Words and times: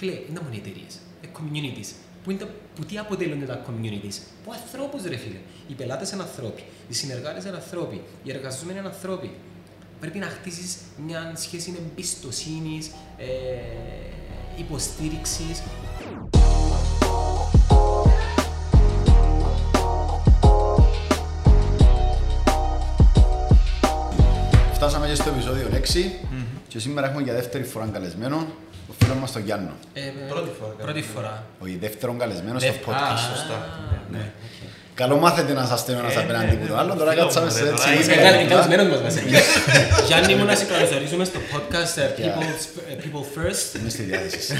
Φίλε, 0.00 0.12
είναι 0.12 0.40
μόνο 0.42 0.54
οι 0.54 0.56
εταιρείες, 0.56 0.94
οι 1.22 1.28
communities. 1.38 1.92
Που, 2.24 2.30
είναι, 2.30 2.40
τα- 2.40 2.48
που 2.74 2.84
τι 2.84 2.98
αποτελούνται 2.98 3.44
τα 3.46 3.62
communities. 3.66 4.16
Από 4.42 4.52
ανθρώπους 4.52 5.02
ρε 5.02 5.16
φίλε. 5.16 5.38
Οι 5.68 5.72
πελάτες 5.72 6.10
είναι 6.10 6.22
ανθρώποι, 6.22 6.62
οι 6.88 6.94
συνεργάτες 6.94 7.44
είναι 7.44 7.56
ανθρώποι, 7.56 8.02
οι 8.22 8.30
εργαζόμενοι 8.30 8.78
είναι 8.78 8.88
ανθρώποι. 8.88 9.30
Πρέπει 10.00 10.18
να 10.18 10.26
χτίσεις 10.26 10.76
μια 11.06 11.32
σχέση 11.36 11.74
εμπιστοσύνης, 11.78 12.90
ε, 13.18 13.26
υποστήριξης. 14.58 15.62
Φτάσαμε 24.74 25.06
και 25.06 25.14
στο 25.14 25.30
επεισόδιο 25.30 25.68
6 25.72 26.10
και 26.68 26.78
σήμερα 26.78 27.06
έχουμε 27.08 27.22
για 27.22 27.32
δεύτερη 27.34 27.64
φορά 27.64 27.86
καλεσμένο 27.92 28.46
το 29.10 29.16
φίλο 29.16 29.20
μας 29.26 29.32
τον 29.32 29.42
Γιάννο. 29.44 29.72
Ε, 29.94 30.00
Πρώτη 30.28 30.50
φορά. 30.60 30.72
Πρώτη 30.86 31.02
φορά. 31.14 31.34
Όχι, 31.64 31.76
δεύτερον 31.80 32.18
καλεσμένος 32.18 32.62
στο 32.62 32.70
Δεύ- 32.72 32.84
podcast. 32.88 33.12
Α, 33.14 33.16
σωστά. 33.30 33.58
Ναι. 34.12 34.24
Καλό 34.94 35.16
μάθετε 35.16 35.52
να 35.52 35.64
σας 35.66 35.80
στέλνω 35.80 36.00
ένας 36.04 36.14
Ε, 36.16 36.18
απέναντι 36.18 36.46
ναι, 36.46 36.52
που 36.60 36.66
το 36.66 36.72
ναι, 36.74 36.80
άλλο, 36.80 36.92
ναι, 36.92 36.98
τώρα 37.00 37.10
φίλο 37.10 37.22
κάτσαμε 37.22 37.46
μου, 37.46 37.52
σε 37.52 37.62
ρε, 37.62 37.68
έτσι 37.70 37.82
τώρα 37.84 37.90
λίγα 37.96 38.00
είσαι 38.12 38.22
Καλ- 38.22 38.36
λεπτά. 38.40 38.54
Καλεσμένος 38.54 38.86
μας 38.92 39.00
βασικά. 39.02 39.38
Γιάννη 40.08 40.34
μου 40.34 40.44
να 40.44 40.54
σε 40.60 40.64
καλωσορίσουμε 40.64 41.24
στο 41.30 41.38
podcast 41.52 41.94
ε, 42.02 42.06
People, 42.18 42.46
ε, 42.90 42.94
People 43.02 43.24
First. 43.34 43.68
Είμαι 43.78 43.90
στη 43.94 44.02
διάθεση. 44.02 44.52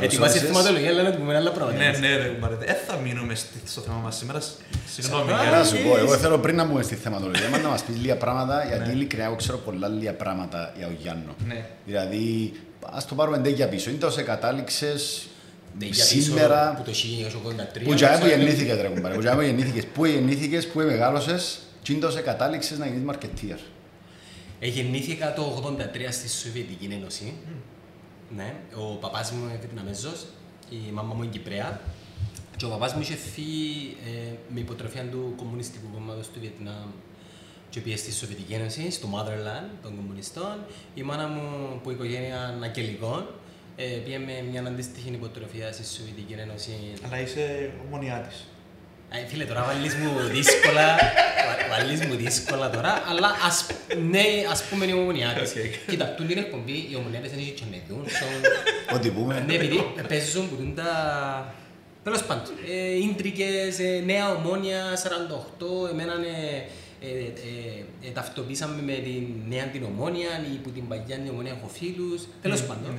Ετοιμάσει 0.00 0.38
Καλώς 0.38 0.50
θεματολογία, 0.56 0.90
αλλά 0.90 1.02
να 1.02 1.10
του 1.12 1.18
πούμε 1.18 1.36
άλλα 1.36 1.50
πράγματα. 1.52 1.78
Ναι, 1.78 1.98
ναι, 1.98 2.16
ρε, 2.16 2.28
κουμπάρε. 2.28 2.54
Δεν 2.54 2.76
θα 2.86 2.96
μείνουμε 2.96 3.34
στη- 3.34 3.48
στο 3.64 3.80
θέμα 3.80 3.96
μας 3.96 4.16
σήμερα. 4.16 4.40
Συγγνώμη. 4.94 5.28
Σαββά. 5.30 5.42
για- 5.42 5.58
Να 5.58 5.64
σου 5.64 5.76
πω, 5.82 5.98
εγώ 5.98 6.16
θέλω 6.16 6.38
πριν 6.38 6.56
να 6.56 6.64
μπούμε 6.64 6.82
στη 6.82 6.94
θεματολογία 6.94 7.48
μας 7.48 7.62
να 7.62 7.68
μας 7.68 7.82
πεις 7.82 7.96
λίγα 7.96 8.16
πράγματα, 8.16 8.64
γιατί 8.68 8.90
ειλικρινά 8.90 9.24
εγώ 9.24 9.36
ξέρω 9.36 9.58
πολλά 9.58 9.88
λίγα 9.88 10.14
πράγματα 10.14 10.72
για 10.76 10.86
τον 10.86 10.96
Γιάννο. 11.00 11.34
Ναι. 11.46 11.64
Δηλαδή, 11.86 12.52
ας 12.92 13.06
το 13.06 13.14
πάρουμε 13.14 13.36
εντέκια 13.36 13.68
πίσω. 13.68 13.90
Είναι 13.90 13.98
τόσο 13.98 14.22
κατάληξες 14.22 15.26
Ναι, 15.78 15.84
για 15.86 16.04
πίσω 16.04 16.20
σήμερα 16.22 16.74
Που 16.76 16.82
το 16.82 16.92
1983. 16.94 17.84
που 17.84 17.94
τζάμε 17.94 18.16
που 18.18 18.24
ξέρω, 18.24 18.36
γεννήθηκες 18.40 18.80
ρε 18.80 18.88
κουμπάρε, 18.88 19.14
που 19.14 19.20
τζάμε 19.20 19.42
που 19.42 19.46
γεννήθηκες, 19.48 19.84
πού 19.94 20.04
γεννήθηκες, 20.04 20.66
πού 20.66 20.78
μεγάλωσες 20.80 21.58
και 21.82 21.92
είναι 21.92 22.00
τόσο 22.00 22.22
κατάληξες 22.22 22.78
να 22.78 22.86
γίνεις 22.86 23.02
μαρκετίερ. 23.02 23.56
Ε, 24.60 24.66
γεννήθηκα 24.68 25.32
το 25.34 25.42
83 25.42 26.12
στη 26.12 26.28
Σοβιετική 26.28 26.88
Ένωση. 27.00 27.32
Ναι, 28.36 28.54
ο 28.74 28.94
παπάς 28.94 29.30
μου 29.30 29.44
είναι 29.44 29.58
Βιετναμέζος, 29.58 30.26
η 30.70 30.90
μάμα 30.92 31.14
μου 31.14 31.22
είναι 31.22 31.32
Κυπρέα. 31.32 31.80
Και 32.56 32.64
ο 32.64 32.68
παπάς 32.68 32.94
μου 32.94 33.00
είχε 33.00 33.14
φύγει 33.14 33.96
ε, 34.06 34.32
με 34.48 34.60
υποτροφία 34.60 35.04
του 35.04 35.32
Κομμουνιστικού 35.36 35.86
Κόμματος 35.92 36.28
του 36.28 36.40
Βιετνάμ 36.40 36.90
και 37.70 37.80
πήγε 37.80 37.96
στη 37.96 38.12
Σοβιετική 38.12 38.52
Ένωση, 38.52 38.90
στο 38.90 39.08
motherland 39.14 39.68
των 39.82 39.96
κομμουνιστών. 39.96 40.64
Η 40.94 41.02
μάνα 41.02 41.26
μου 41.26 41.80
που 41.82 41.90
οικογένεια 41.90 42.58
Αγγελικών 42.62 43.26
ε, 43.76 43.84
πήγε 43.84 44.18
με 44.18 44.44
μια 44.50 44.60
αντίστοιχη 44.66 45.10
υποτροφία 45.10 45.72
στη 45.72 45.84
Σοβιετική 45.84 46.32
Ένωση 46.32 46.72
Αλλά 47.04 47.20
είσαι 47.20 47.72
Ομονοιάτης. 47.86 48.46
Ε, 49.12 49.26
φίλε, 49.26 49.44
τώρα 49.44 49.62
βάλλεις 49.64 49.94
μου 49.94 50.10
δύσκολα, 50.32 50.86
βα- 51.46 51.68
βάλλεις 51.76 52.06
μου 52.06 52.14
δύσκολα 52.14 52.70
τώρα, 52.70 53.02
αλλά 53.08 53.30
ας, 53.46 53.66
ναι, 54.10 54.24
ας 54.50 54.62
πούμε 54.64 54.84
είναι 54.84 54.94
Ομονοιάτες. 54.94 55.50
Οκ. 55.50 55.88
Κοίτα, 55.90 56.04
του 56.04 56.22
είναι 56.30 56.40
εκπομπή, 56.40 56.72
οι 56.90 56.94
Ομονοιάτες 56.96 57.32
είναι 57.32 57.42
και 57.42 57.62
με 57.70 57.78
δουν, 57.88 58.04
Ό,τι 58.94 59.10
πούμε. 59.10 59.44
ναι, 59.46 59.54
επειδή 59.54 59.84
παίζουν 60.08 60.48
που 60.48 60.56
δουν 60.56 60.74
τα... 60.74 60.90
Τέλος 62.04 62.22
πάντων, 62.22 62.44
ε, 62.70 62.96
ίντρικες, 62.96 63.78
ε, 63.78 64.02
νέα 64.04 64.34
ομόνια, 64.34 64.82
48, 64.94 65.90
εμένα 65.92 66.12
ε, 66.12 66.56
ε, 67.06 67.08
ε, 67.08 68.08
ε, 68.08 68.10
ταυτοποίησαμε 68.10 68.82
με 68.82 68.92
την 68.92 69.26
νέα 69.48 69.64
την 69.64 69.84
ομόνια 69.84 70.28
ή 70.52 70.56
που 70.56 70.70
την 70.70 70.88
παγιά 70.88 71.16
την 71.16 71.28
ομόνια 71.30 71.52
έχω 71.58 71.68
φίλους, 71.72 72.22
τέλος 72.42 72.62
πάντων. 72.62 72.98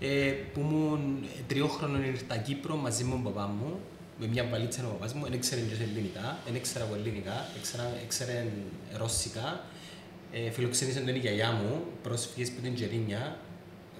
Ε, 0.00 0.06
που 0.52 0.60
ήμουν 0.60 1.24
τριόχρονο 1.46 1.98
ήρθα 2.06 2.36
Κύπρο 2.36 2.76
μαζί 2.76 3.04
με 3.04 3.10
τον 3.10 3.22
παπά 3.22 3.46
μου, 3.60 3.80
με 4.20 4.26
μια 4.26 4.44
βαλίτσα 4.50 4.86
ο 4.86 4.90
παπάς 4.90 5.12
μου, 5.14 5.22
δεν 5.24 5.32
ήξερε 5.32 5.60
και 5.60 5.82
ελληνικά, 5.82 6.38
δεν 6.44 6.54
ήξερα 6.54 6.84
εγώ 6.84 6.94
ελληνικά, 6.94 7.46
ήξερα- 7.56 7.96
ήξερε 8.04 8.46
ρώσικα. 8.96 9.64
Ε, 10.32 10.50
φιλοξενήσε 10.50 11.00
τον 11.00 11.14
η 11.14 11.18
γιαγιά 11.18 11.50
μου, 11.52 11.84
πρόσφυγες 12.02 12.50
που 12.50 12.60
την 12.60 12.74
Τζερίνια, 12.74 13.36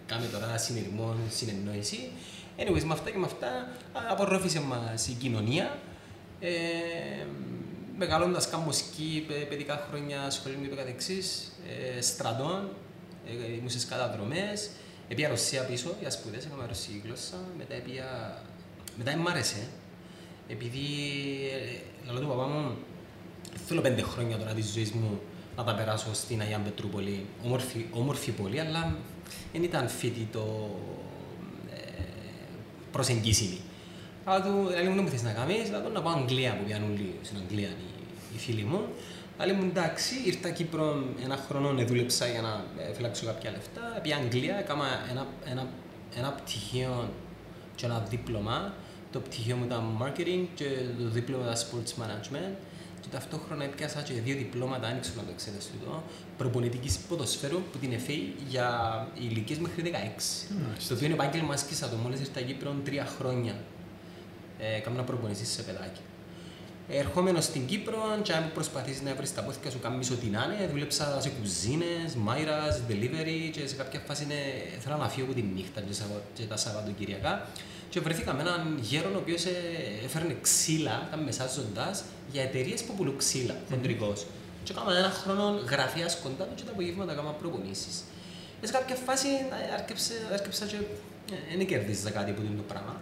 κάμε 0.06 0.26
τώρα 0.26 0.58
συνειρμό, 0.58 1.14
συνεννόηση. 1.30 2.10
Anyways, 2.58 2.82
με 2.82 2.92
αυτά 2.92 3.10
και 3.10 3.18
με 3.18 3.26
αυτά 3.26 3.46
α, 3.48 4.00
απορρόφησε 4.10 4.60
μας 4.60 5.08
η 5.08 5.12
κοινωνία. 5.12 5.78
Ε, 6.40 6.50
μεγαλώντας 7.98 8.48
κάνω 8.48 8.72
σκι, 8.72 9.24
παι- 9.28 9.48
παιδικά 9.48 9.86
χρόνια 9.88 10.30
σχολείο 10.30 10.58
και 10.62 10.68
το 10.68 10.76
καθεξής, 10.76 11.52
ε, 11.96 12.00
στρατών, 12.00 12.68
ε, 13.26 13.52
ήμουν 13.52 13.70
στις 13.70 13.86
καταδρομές, 13.86 14.70
έπια 15.08 15.28
Ρωσία 15.28 15.62
πίσω 15.62 15.94
για 16.00 16.10
σπουδές, 16.10 16.44
έκανα 16.44 16.66
ρωσική 16.66 17.02
γλώσσα, 17.04 17.36
μετά 17.58 17.74
έπια... 17.74 18.38
Μετά 18.96 19.16
μ' 19.16 19.28
άρεσε, 19.28 19.66
επειδή 20.50 20.86
ε, 22.06 22.10
λέω 22.12 22.20
του 22.20 22.26
παπά 22.26 22.46
μου, 22.46 22.76
θέλω 23.66 23.80
πέντε 23.80 24.02
χρόνια 24.02 24.36
τώρα 24.36 24.52
της 24.52 24.72
ζωής 24.72 24.90
μου 24.90 25.20
να 25.56 25.64
τα 25.64 25.74
περάσω 25.74 26.14
στην 26.14 26.40
Αγία 26.40 26.58
Πετρούπολη, 26.58 27.26
όμορφη, 27.44 27.86
όμορφη 27.90 28.30
πόλη, 28.30 28.60
αλλά 28.60 28.96
δεν 29.52 29.62
ήταν 29.62 29.88
φίτη 29.88 30.28
το 30.32 30.70
ε, 31.74 32.02
προσεγγίσιμη. 32.92 33.58
Αλλά 34.24 34.42
του, 34.42 34.68
λέει 34.70 34.88
μου, 34.88 34.94
δεν 34.94 35.02
μου 35.02 35.08
θες 35.08 35.22
να 35.22 35.32
κάνεις, 35.32 35.70
λέω 35.70 35.88
να 35.88 36.02
πάω 36.02 36.14
Αγγλία 36.14 36.56
που 36.56 36.64
πιάνουν 36.64 36.90
όλοι 36.90 37.14
στην 37.22 37.36
Αγγλία 37.42 37.68
οι, 37.68 38.34
οι 38.34 38.38
φίλοι 38.38 38.62
μου. 38.62 38.80
Αλλά 39.36 39.54
μου 39.54 39.62
εντάξει, 39.64 40.14
ήρθα 40.24 40.50
Κύπρο 40.50 41.04
ένα 41.24 41.36
χρόνο, 41.48 41.84
δούλεψα 41.84 42.26
για 42.26 42.40
να 42.40 42.64
ε, 42.82 42.94
φυλάξω 42.94 43.26
κάποια 43.26 43.50
λεφτά. 43.50 44.00
Πήγα 44.02 44.16
Αγγλία, 44.16 44.58
έκανα 44.58 44.84
ένα, 45.10 45.26
ένα, 45.50 45.68
ένα 46.16 46.30
πτυχίο 46.32 47.10
και 47.74 47.86
ένα 47.86 48.06
δίπλωμα. 48.10 48.74
Το 49.12 49.18
πτυχίο 49.20 49.56
μου 49.56 49.64
ήταν 49.64 49.82
marketing 50.02 50.46
και 50.54 50.64
το 50.98 51.08
δίπλωμα 51.08 51.42
ήταν 51.44 51.56
sports 51.56 52.02
management. 52.02 52.54
Και 53.00 53.08
ταυτόχρονα 53.10 53.64
έπιασα 53.64 54.02
και 54.02 54.12
δύο 54.12 54.36
διπλώματα, 54.36 54.86
άνοιξα 54.86 55.10
να 55.16 55.22
το 55.22 55.32
ξέρεις 55.36 55.70
τούτο, 55.72 56.02
προπονητικής 56.36 56.98
ποδοσφαίρου 56.98 57.60
που 57.72 57.78
την 57.78 57.92
ΕΦΕΗ 57.92 58.34
για 58.48 58.68
ηλικίες 59.14 59.58
μέχρι 59.58 59.82
16. 59.82 60.46
Στο 60.78 60.94
οποίο 60.94 61.06
είναι 61.06 61.14
επάγγελμα 61.14 61.52
άσκησα 61.54 61.88
το 61.88 61.96
μόλις 61.96 62.20
ήρθα 62.20 62.40
Κύπρο 62.40 62.74
τρία 62.84 63.06
χρόνια. 63.18 63.54
Ε, 64.58 64.78
Κάμνα 64.78 65.02
προπονήσεις 65.02 65.48
σε 65.48 65.62
παιδάκι. 65.62 66.00
Ερχόμενος 66.88 67.44
στην 67.44 67.66
Κύπρο, 67.66 67.98
και 68.22 68.32
αν 68.32 68.50
προσπαθείς 68.54 69.02
να 69.02 69.14
βρεις 69.14 69.34
τα 69.34 69.42
πόθηκα 69.42 69.70
σου 69.70 69.78
κάνεις 69.78 70.10
ό,τι 70.10 70.26
να 70.26 70.44
είναι, 70.58 70.66
δούλεψα 70.70 71.20
σε 71.20 71.28
κουζίνες, 71.30 72.14
μάιρας, 72.16 72.80
delivery 72.88 73.50
και 73.52 73.66
σε 73.66 73.74
κάποια 73.74 74.00
φάση 74.06 74.22
είναι, 74.24 74.34
ήθελα 74.78 74.96
να 74.96 75.08
φύγω 75.08 75.24
από 75.26 75.34
τη 75.34 75.42
νύχτα 75.42 75.80
και, 75.80 75.92
Σαββα- 75.92 76.22
και 76.34 76.42
τα 76.42 76.56
Σαββατοκυριακά 76.56 77.46
και 77.90 78.00
βρεθήκα 78.00 78.32
με 78.34 78.40
έναν 78.42 78.78
γέρον 78.82 79.14
ο 79.14 79.18
οποίος 79.18 79.44
ε, 79.44 79.50
έφερνε 80.04 80.36
ξύλα, 80.40 81.04
ήταν 81.08 81.20
μεσάζοντας, 81.22 82.04
για 82.32 82.42
εταιρείες 82.42 82.82
που 82.82 82.94
πουλούν 82.94 83.16
ξύλα, 83.16 83.54
χοντρικός. 83.70 84.26
Και 84.64 84.72
έκανα 84.72 84.98
ένα 84.98 85.10
χρόνο 85.10 85.44
γραφείας 85.70 86.18
κοντά 86.22 86.44
του 86.44 86.54
και 86.54 86.62
τα 86.62 86.70
απογεύματα 86.70 87.12
έκανα 87.12 87.30
προπονήσεις. 87.30 88.04
Και 88.60 88.66
σε 88.66 88.72
κάποια 88.72 88.94
φάση 89.06 89.28
ε, 89.28 89.74
άρκεψε, 89.74 90.12
άρκεψα 90.32 90.66
και 90.66 90.76
ε, 91.52 91.56
δεν 91.56 91.66
κερδίζα 91.66 92.10
κάτι 92.10 92.30
από 92.30 92.40
το 92.40 92.62
πράγμα. 92.68 93.00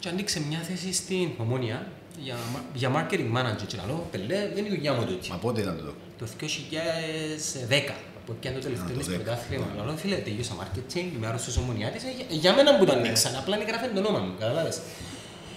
Και 0.00 0.08
ανοίξε 0.08 0.40
μια 0.48 0.58
θέση 0.58 0.92
στην 0.92 1.28
Ομόνια 1.38 1.86
για, 2.22 2.36
μα- 2.52 2.64
για 2.74 2.90
marketing 2.96 3.30
manager. 3.36 3.66
Και 3.66 3.76
λέω, 3.86 4.08
πελέ, 4.10 4.48
δεν 4.54 4.56
είναι 4.64 4.66
η 4.66 4.70
δουλειά 4.76 4.92
μου 4.92 5.04
τούτη. 5.04 5.30
Μα 5.30 5.36
πότε 5.36 5.60
ήταν 5.60 5.94
το; 6.18 6.24
Το 6.24 6.30
2010, 6.40 7.92
που 8.28 8.36
πιάνε 8.40 8.56
το 8.56 8.62
τελευταίο 8.62 8.88
το 8.92 8.98
της 8.98 9.08
10, 9.08 9.12
πρωτάθλημα. 9.14 9.66
ναι. 9.76 9.84
Λέω, 9.84 9.96
φίλε, 9.96 10.16
τελείωσα 10.16 10.54
marketing, 10.60 11.06
είμαι 11.14 11.26
άρρωστος 11.26 11.56
ομονιάτης, 11.56 12.02
ε, 12.02 12.06
για- 12.16 12.26
για 12.42 12.52
μένα 12.54 12.78
που 12.78 12.84
το 12.84 12.92
ανοίξαν, 12.92 13.36
απλά 13.36 13.56
είναι 13.56 13.64
γράφει 13.64 13.86
το 13.88 13.98
όνομα 14.00 14.18
μου, 14.18 14.32
καταλάβες. 14.38 14.80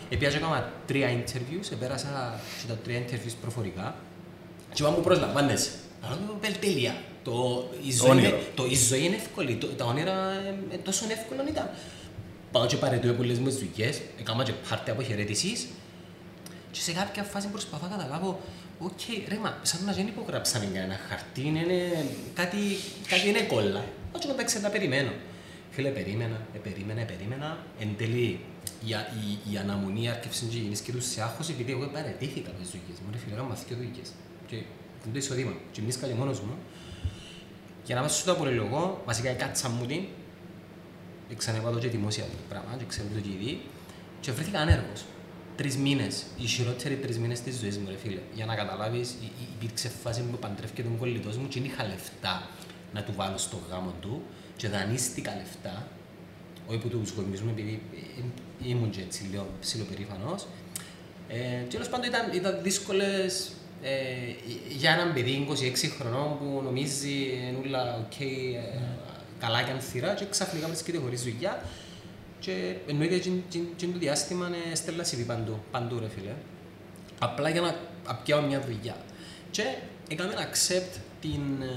Επιάζω 0.10 0.38
έκανα 0.38 0.72
τρία 0.88 1.08
interviews, 1.18 1.68
επέρασα 1.72 2.40
και 2.62 2.68
τα 2.68 2.76
τρία 2.84 3.00
interviews 3.06 3.36
προφορικά 3.42 3.96
και 4.74 4.82
είπα 4.84 4.92
μου 4.92 5.02
προσλαμβάνεσαι. 5.02 5.72
Λέω, 6.10 6.38
«Πέλ, 6.42 6.54
τέλεια. 6.60 6.96
Το, 7.24 7.34
η, 7.88 7.92
ζωή 7.92 8.10
Όνειρο. 8.10 8.28
είναι, 8.28 8.38
το, 8.56 8.66
η 8.66 8.76
ζωή 8.76 9.04
είναι 9.06 9.16
εύκολη, 9.16 9.56
το, 9.56 9.68
τα 9.68 9.86
όνειρα 9.86 10.14
ε, 10.32 10.76
ε, 10.76 10.78
τόσο 10.78 11.06
εύκολο 11.12 11.42
ήταν. 11.50 11.70
Πάω 12.52 12.66
και 12.66 12.76
παρετούω 12.76 13.14
πολλές 13.14 13.40
μου 13.40 13.50
δουλειές, 13.52 14.02
έκανα 14.20 14.44
και 14.44 14.52
πάρτε 14.70 14.92
αποχαιρέτησης 14.92 15.68
και 16.72 16.80
σε 16.80 16.92
κάποια 16.92 17.24
φάση 17.24 17.48
προσπαθώ 17.48 17.88
να 17.88 17.96
καταλάβω, 17.96 18.40
οκ, 18.84 19.02
ρε 19.28 19.38
μα, 19.38 19.60
σαν 19.62 19.86
να 19.86 19.94
δεν 19.94 20.08
υπογράψαμε 20.08 20.66
για 20.72 20.82
ένα 20.82 20.98
χαρτί, 21.10 21.42
είναι, 21.42 21.60
είναι- 21.60 22.06
κάτι, 22.34 22.58
κάτι 23.08 23.28
είναι 23.30 23.42
κόλλα. 23.42 23.84
Όχι 24.16 24.28
να 24.28 24.34
εντάξει, 24.34 24.60
να 24.62 24.70
περιμένω. 24.70 25.12
Φίλε, 25.72 25.90
περίμενα, 25.90 26.38
ε, 26.54 26.58
περίμενα, 26.58 27.02
ε, 27.02 27.04
περίμενα. 27.04 27.58
Εν 27.80 27.90
τέλει, 27.98 28.40
η, 28.86 28.94
α- 28.94 29.08
η, 29.48 29.52
η 29.54 29.58
αναμονή 29.58 30.10
άρχισε 30.10 30.46
και 30.46 30.58
γεννήσκε 30.58 30.92
του 30.92 31.02
σε 31.02 31.22
άγχος 31.22 31.50
επειδή 31.50 31.72
εγώ 31.72 31.86
παρετήθηκα 31.88 32.50
από 32.50 32.60
τις 32.62 32.70
δουλειές 32.70 32.98
μου. 33.00 33.10
Ρε 33.12 33.18
φίλε, 33.18 33.34
έκανα 33.34 33.54
δύο 33.68 33.78
δουλειές. 33.78 34.10
Και 34.48 34.56
είναι 34.56 35.12
το 35.14 35.18
εισοδήμα. 35.18 35.54
Και 35.72 35.82
μνήσκα 35.82 36.08
και 36.08 36.14
μόνος 36.14 36.40
μου. 36.40 36.56
Για 37.86 37.96
να 37.96 38.02
μέσα 38.02 38.16
στο 38.16 38.32
απολυλογώ, 38.32 39.02
βασικά 39.06 39.32
κάτσα 39.34 39.70
μου 39.70 39.86
την, 39.86 40.02
ξαναπάτω 41.38 41.80
και 41.80 41.88
δημόσια 41.88 42.24
το 42.24 42.30
πράγμα 42.50 42.76
και 42.78 42.86
ξέρω 42.88 43.08
το 43.14 43.20
και 43.20 43.30
ήδη 43.30 43.62
και 44.20 44.32
βρέθηκα 44.32 44.60
ανέργος. 44.60 45.04
Τρεις 45.56 45.76
μήνες, 45.78 46.24
οι 46.38 46.46
χειρότεροι 46.46 46.96
τρεις 46.96 47.18
μήνες 47.18 47.42
της 47.42 47.60
ζωής 47.60 47.78
μου 47.78 47.88
ρε 47.90 47.98
φίλε. 47.98 48.20
Για 48.34 48.46
να 48.46 48.56
καταλάβεις, 48.56 49.10
υ- 49.10 49.24
υ- 49.24 49.50
υπήρξε 49.56 49.90
φάση 50.04 50.22
που 50.22 50.38
παντρεύκε 50.38 50.84
τον 50.84 50.98
κολλητός 50.98 51.38
μου 51.38 51.48
και 51.48 51.60
δεν 51.60 51.70
είχα 51.70 51.84
λεφτά 51.88 52.50
να 52.94 53.04
του 53.04 53.14
βάλω 53.16 53.38
στο 53.38 53.60
γάμο 53.70 53.94
του 54.02 54.22
και 54.56 54.68
δανείστηκα 54.68 55.36
λεφτά 55.36 55.88
όχι 56.68 56.76
από 56.78 56.88
τους 56.88 57.12
γονείς 57.12 57.42
μου, 57.42 57.50
επειδή 57.50 57.82
ε, 58.64 58.68
ήμουν 58.70 58.90
και 58.90 59.02
έτσι 59.02 59.24
λίγο 59.32 59.48
ψιλοπερήφανος. 59.60 60.48
Ε, 61.28 61.62
τέλος 61.70 61.90
πάντων 61.90 62.08
ήταν, 62.10 62.32
ήταν 62.34 62.60
δύσκολες 62.64 63.52
ε, 63.82 63.90
για 64.78 64.92
έναν 64.92 65.14
παιδί 65.14 65.48
26 65.50 65.56
χρονών 66.00 66.38
που 66.38 66.62
νομίζει 66.64 67.10
είναι 67.12 67.58
όλα 67.68 67.96
οκ, 68.06 68.20
ε, 68.20 68.80
καλά 69.40 69.62
και 69.64 69.72
ανθυρά 69.72 70.14
και 70.14 70.26
ξαφνικά 70.30 70.68
βρίσκεται 70.68 70.98
χωρίς 70.98 71.24
δουλειά 71.24 71.64
και 72.42 72.76
εννοείται 72.88 73.18
και, 73.18 73.30
και, 73.50 73.60
και 73.76 73.86
το 73.86 73.98
διάστημα 73.98 74.50
ε, 74.72 74.76
στέλνα 74.76 75.04
CV 75.04 75.24
παντού, 75.28 75.60
παντού 75.72 76.00
ρε 76.00 76.08
φίλε. 76.08 76.34
Απλά 77.20 77.50
για 77.50 77.62
να 77.62 77.76
πιάω 78.24 78.42
μια 78.42 78.62
δουλειά. 78.62 78.96
Και 79.52 79.64
έκαμε 80.10 80.32
ένα 80.32 80.50
accept 80.50 81.00
την... 81.22 81.62
ε, 81.62 81.68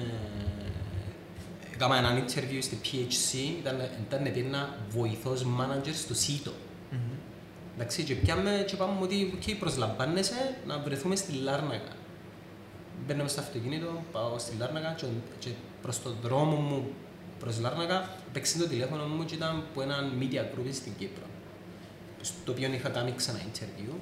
Έκαμε 1.74 1.96
ένα 1.96 2.24
interview 2.24 2.58
στη 2.60 2.78
PHC, 2.84 3.58
ήταν, 3.58 3.88
ήταν 4.08 4.26
ένα 4.46 4.78
βοηθός 4.88 5.46
manager 5.58 5.92
στο 5.94 6.14
ΣΥΤΟ. 6.14 6.52
Εντάξει, 7.74 8.02
και 8.02 8.14
πιάμε 8.14 8.64
και 8.66 8.76
πάμε 8.76 9.00
ότι 9.02 9.38
okay, 9.38 9.54
προσλαμβάνεσαι 9.58 10.56
να 10.66 10.78
βρεθούμε 10.78 11.16
στη 11.16 11.32
Λάρνακα. 11.32 11.92
Μπαίνω 13.06 13.28
στο 13.28 13.40
αυτοκίνητο, 13.40 14.02
πάω 14.12 14.38
στη 14.38 14.56
Λάρνακα 14.58 14.94
και, 14.96 15.06
και 15.38 15.48
προς 15.82 16.02
τον 16.02 16.16
δρόμο 16.22 16.56
μου 16.56 16.86
προς 17.44 17.58
Λάρνακα 17.60 18.10
παίξει 18.32 18.58
το 18.58 18.66
τηλέφωνο 18.66 19.04
μου 19.04 19.24
και 19.24 19.34
ήταν 19.34 19.62
από 19.70 19.82
ένα 19.82 19.96
media 20.20 20.42
group 20.52 20.68
στην 20.72 20.92
Κύπρο. 20.98 21.26
Στο 22.20 22.52
οποίο 22.52 22.72
είχα 22.72 22.88
κάνει 22.88 23.12
ξανά 23.16 23.38
interview. 23.48 23.92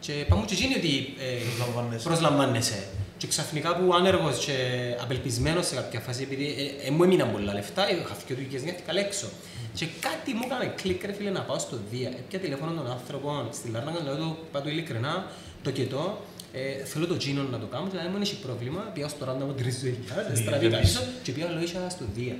Και 0.00 0.12
πάμε 0.28 0.44
και 0.46 0.54
εκείνοι 0.54 0.74
ότι 0.74 1.14
ε, 1.18 1.38
Προσλαμβάνεσαι. 1.56 2.04
προσλαμβάνεσαι. 2.08 2.86
Και 3.16 3.26
ξαφνικά 3.26 3.76
που 3.76 3.94
άνεργος 3.94 4.44
και 4.44 4.56
απελπισμένος 5.02 5.66
σε 5.66 5.74
κάποια 5.74 6.00
φάση, 6.00 6.22
επειδή 6.22 6.46
ε, 6.82 6.86
ε, 6.86 6.90
μου 6.90 7.02
έμειναν 7.02 7.32
πολλά 7.32 7.52
λεφτά, 7.52 7.90
είχα 7.90 8.16
δύο 8.26 8.36
δουλειές, 8.36 8.62
νιώθηκα 8.62 8.98
έξω. 8.98 9.26
Και 9.74 9.86
κάτι 10.00 10.34
μου 10.34 10.42
έκανε 10.44 10.72
κλικ, 10.82 11.04
ρε 11.04 11.12
φίλε, 11.12 11.30
να 11.30 11.40
πάω 11.40 11.58
στο 11.58 11.76
Δία. 11.90 12.08
Έπια 12.08 12.38
τηλέφωνο 12.38 12.72
των 12.72 12.90
άνθρωπων 12.90 13.48
στη 13.52 13.68
Λάρνακα, 13.70 14.02
λέω 14.02 14.16
του, 14.16 14.36
είπα 14.48 14.60
του 14.60 14.68
ειλικρινά, 14.68 15.26
το 15.62 15.70
κετό, 15.70 16.20
ε, 16.52 16.84
θέλω 16.84 17.06
το 17.06 17.16
τζίνο 17.16 17.42
να 17.42 17.58
το 17.58 17.66
κάνω, 17.66 17.86
και 17.90 17.96
να 17.96 18.08
μην 18.08 18.22
έχει 18.22 18.36
πρόβλημα, 18.46 18.80
πήγα 18.94 19.08
στο 19.08 19.24
ράντα 19.24 19.44
μου 19.44 19.52
τρεις 19.52 19.80
δουλειάς, 19.80 20.38
στραβήκα 20.38 20.78
πίσω 20.78 21.00
και 21.22 21.32
πήγα 21.32 21.48
λόγια 21.50 21.88
στο 21.90 22.04
Δία. 22.14 22.36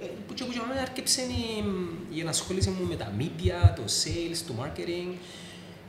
Ε, 0.00 0.06
που 0.26 0.34
και 0.34 0.44
που 0.44 0.52
και 0.52 0.58
μένα 0.68 0.80
άρκεψε 0.80 1.20
η, 1.20 1.64
η 2.14 2.20
ενασχόληση 2.20 2.68
μου 2.68 2.86
με 2.88 2.96
τα 2.96 3.12
media, 3.18 3.74
το 3.76 3.82
sales, 3.84 4.36
το 4.46 4.54
marketing. 4.62 5.14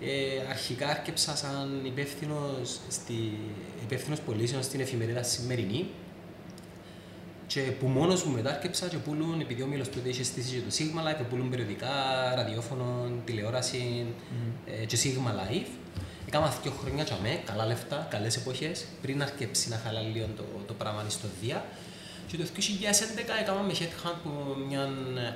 Ε, 0.02 0.50
αρχικά 0.50 0.88
άρκεψα 0.88 1.36
σαν 1.36 1.82
υπεύθυνος, 1.86 2.80
στη, 2.88 3.38
υπεύθυνος 3.84 4.20
πωλήσεων 4.20 4.64
στην 4.64 4.80
εφημερίδα 4.80 5.24
Σημερινή 5.24 5.88
και 7.48 7.62
που 7.62 7.88
μόνος 7.88 8.24
μου 8.24 8.34
μετά 8.34 8.50
άρκεψα 8.50 8.88
και 8.88 8.98
πουλούν, 8.98 9.40
επειδή 9.40 9.62
ο 9.62 9.68
Μήλος 9.68 9.90
τότε 9.90 10.10
είχε 10.10 10.24
στήσει 10.24 10.56
και 10.56 10.60
το 10.60 10.76
Sigma 10.78 11.08
Life, 11.08 11.26
πουλούν 11.30 11.50
περιοδικά, 11.50 11.88
ραδιόφωνο, 12.36 13.12
τηλεόραση 13.26 14.06
ε, 14.66 14.86
και 14.86 14.98
Sigma 15.04 15.30
Life. 15.30 15.68
Έκανα 16.28 16.54
δύο 16.64 16.72
χρόνια 16.72 17.04
και 17.04 17.14
αμέ, 17.20 17.42
καλά 17.46 17.66
λεφτά, 17.66 18.08
καλές 18.10 18.36
εποχές, 18.36 18.86
πριν 19.02 19.22
αρκεψει 19.22 19.70
να 19.70 19.78
χαλά 19.78 20.02
λίγο 20.02 20.28
το, 20.36 20.44
το 20.68 20.74
πράγμα 20.74 21.04
στο 21.08 21.28
Δία. 21.42 21.66
Και 22.28 22.38
το 22.38 22.44
2011 22.44 22.60
έκαναμε 23.42 23.74
headhunt 23.74 24.12
από 24.16 24.56
μια 24.68 24.90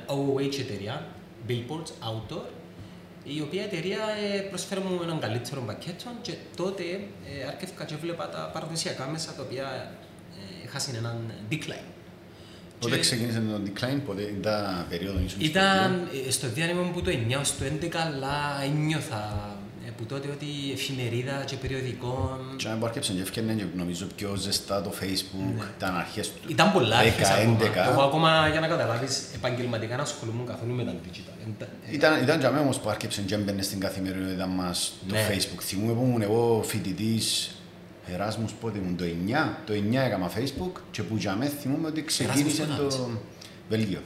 OOH 0.08 0.60
εταιρεία, 0.60 1.08
Billboards 1.48 1.92
Outdoor, 2.10 2.46
η 3.24 3.42
οποία 3.42 3.64
εταιρεία 3.64 4.00
ε, 4.36 4.40
προσφέρει 4.40 4.82
μου 4.82 5.00
έναν 5.04 5.20
καλύτερο 5.20 5.62
πακέτο 5.62 6.06
και 6.22 6.34
τότε 6.56 6.84
ε, 6.84 7.48
άρχισα 7.48 7.86
και 7.86 7.96
βλέπα 7.96 8.30
τα 8.30 8.50
παραδοσιακά 8.54 9.08
μέσα 9.08 9.34
τα 9.34 9.44
οποία 9.44 9.92
ε, 10.36 10.64
είχαν 10.66 10.96
έναν 10.96 11.32
decline. 11.52 11.88
Πότε 12.80 12.96
Και 12.96 13.02
ξεκίνησε 13.02 13.40
το 13.40 13.62
decline, 13.66 14.02
πότε 14.06 14.22
ήταν 14.22 14.86
περίοδο 14.90 15.20
ήσουν 15.20 15.30
στο 15.30 15.46
Ήταν 15.46 16.10
ε, 16.28 16.32
στο 16.32 16.48
διάνυμα 16.48 16.82
μου 16.82 16.92
που 16.92 17.02
το 17.02 17.12
9 17.12 17.40
στο 17.44 17.66
11, 17.82 17.96
αλλά 17.96 18.62
ένιωθα 18.64 19.56
ε, 19.58 19.61
που 19.98 20.06
τότε 20.06 20.28
ότι 20.36 20.46
εφημερίδα 20.74 21.44
και 21.46 21.56
περιοδικών 21.56 22.38
Και 22.56 22.68
αν 22.68 22.84
άρκεψαν 22.84 23.16
και 23.16 23.22
έφτιανε 23.22 23.54
και 23.54 23.64
νομίζω 23.76 24.06
πιο 24.16 24.36
ζεστά 24.36 24.82
το 24.82 24.92
facebook, 25.02 25.64
ήταν 25.78 25.96
αρχές 25.96 26.28
του 26.28 26.34
Ναι. 26.46 26.52
Ήταν 26.52 26.72
πολλά 26.72 26.96
10, 27.02 27.06
αρχές 27.06 27.30
ακόμα. 27.30 27.58
11. 27.88 27.90
Εγώ 27.92 28.02
ακόμα 28.02 28.48
για 28.52 28.60
να 28.60 28.68
καταλάβεις 28.68 29.24
επαγγελματικά 29.36 29.96
να 29.96 30.02
ασχολούμαι 30.02 30.44
καθόλου 30.48 30.74
με 30.74 30.84
τα 30.84 30.92
digital. 31.04 31.46
Εντα- 31.46 31.68
Ήταν, 31.92 32.22
ήταν 32.24 32.40
για 32.40 32.50
μένα 32.52 32.62
όμως 32.64 32.80
που 32.80 32.90
άρκεψαν 32.90 33.26
και 33.26 33.34
έμπαινε 33.36 33.62
στην 33.62 33.80
καθημερινότητα 33.80 34.48
μας 34.48 34.94
το 35.08 35.14
Ναι. 35.16 35.28
facebook. 35.32 35.62
Θυμούμαι 35.62 35.94
που 35.94 36.02
ήμουν 36.04 36.22
εγώ 36.22 36.64
φοιτητής 36.66 37.56
Εράσμους 38.08 38.52
πότε 38.54 38.78
ήμουν 38.78 38.98
το 38.98 39.04
9, 39.04 39.58
το 39.66 39.74
9 39.74 40.02
έκανα 40.02 40.32
facebook 40.38 40.82
και 40.92 41.04
που 41.04 41.16
για 41.18 41.36
μένα 41.36 41.52
θυμούμαι 41.62 41.88
ότι 41.88 42.04
ξεκίνησε 42.04 42.62
Εράσμους 42.62 42.96
που 42.96 43.02
το 43.04 43.10
Βέλγιο. 43.70 44.00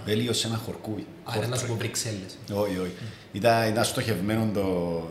Α, 0.00 0.04
Βέλγιο, 0.04 0.38
σε 0.38 0.46
ένα 0.46 0.56
χωρκούι. 0.56 1.06
άρα 1.24 1.46
να 1.46 1.56
σου 1.56 1.66
πω 1.66 1.74
Βρυξέλλες. 1.74 2.38
Όχι, 2.52 2.78
όχι. 2.78 2.92
Ήταν, 3.32 3.68
ήταν 3.68 3.84
στοχευμένο 3.84 4.50
το, 4.54 4.62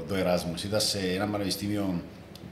το 0.07 0.15
Εράσμους. 0.15 0.63
Ήταν 0.63 0.79
σε 0.81 0.97
ένα 1.15 1.25
πανεπιστήμιο 1.25 2.01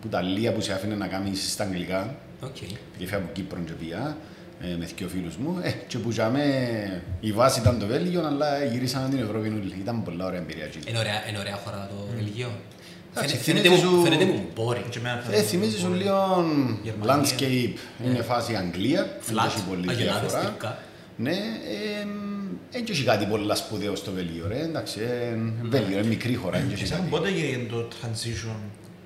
που 0.01 0.07
τα 0.07 0.21
λίγα 0.21 0.51
που 0.51 0.61
σε 0.61 0.73
άφηνε 0.73 0.95
να 0.95 1.07
κάνεις 1.07 1.51
στα 1.51 1.63
αγγλικά. 1.63 2.15
Οκ. 2.43 2.55
Και 2.55 3.05
φύγα 3.05 3.17
από 3.17 3.29
Κύπρο 3.33 3.59
και 3.65 3.71
πήγα 3.71 4.17
ε, 4.61 4.75
με 4.79 4.87
δύο 4.97 5.07
φίλους 5.07 5.35
μου. 5.37 5.59
Ε, 5.63 5.71
και 5.87 5.97
που 5.97 6.09
για 6.11 6.29
μέ, 6.29 6.43
η 7.19 7.31
βάση 7.31 7.59
ήταν 7.59 7.79
το 7.79 7.85
Βέλγιο, 7.85 8.25
αλλά 8.25 8.63
γυρίσαμε 8.63 9.09
την 9.09 9.19
Ευρώπη 9.19 9.47
όλη. 9.47 9.75
Ήταν 9.81 10.03
πολλά 10.03 10.25
ωραία 10.25 10.39
εμπειρία. 10.39 10.63
εκεί. 10.65 10.79
Είναι 10.89 10.97
ωραία, 10.99 11.29
είναι 11.29 11.39
ωραία 11.39 11.55
χώρα 11.55 11.89
το 11.91 12.07
Βελγίο. 12.15 12.49
Εντάξει, 13.11 13.37
Φαίνεται- 13.37 13.43
Φαίνεται 13.43 13.67
θυμίζει 13.67 13.85
μου- 13.85 13.95
σου- 13.95 14.03
φαίνεται 14.03 14.25
μου 14.25 14.45
boring. 14.57 14.89
Και 14.89 14.99
εμένα 14.99 15.23
Ε, 15.31 15.41
θυμίζεις 15.41 15.79
σου 15.79 15.93
λίγο 15.93 16.45
Γερμανία. 16.83 17.23
landscape. 17.25 17.73
Είναι 18.05 18.21
φάση 18.21 18.55
Αγγλία. 18.55 19.17
δεν 19.25 19.37
Flat, 19.37 19.45
έχει 19.45 19.61
πολύ 19.69 19.89
αγελάδες 19.89 20.31
διαφορά. 20.31 20.77
Τελικά. 21.23 21.37
Ναι, 21.37 21.37
δεν 22.71 22.83
έχει 22.89 23.03
κάτι 23.03 23.25
πολλά 23.25 23.55
σπουδαίο 23.55 23.95
στο 23.95 24.11
Βέλγιο. 24.11 24.47
Ρε. 24.47 24.59
Εντάξει, 24.61 24.99
ε, 25.01 25.37
Βέλγιο 25.61 25.97
είναι 25.97 26.07
μικρή 26.07 26.35
χώρα. 26.35 26.59
δεν 26.59 26.71
έχει 26.71 26.83
Εσένα 26.83 26.99
κάτι. 26.99 27.09
πότε 27.11 27.27
έγινε 27.27 27.63
το 27.69 27.87
transition 27.87 28.55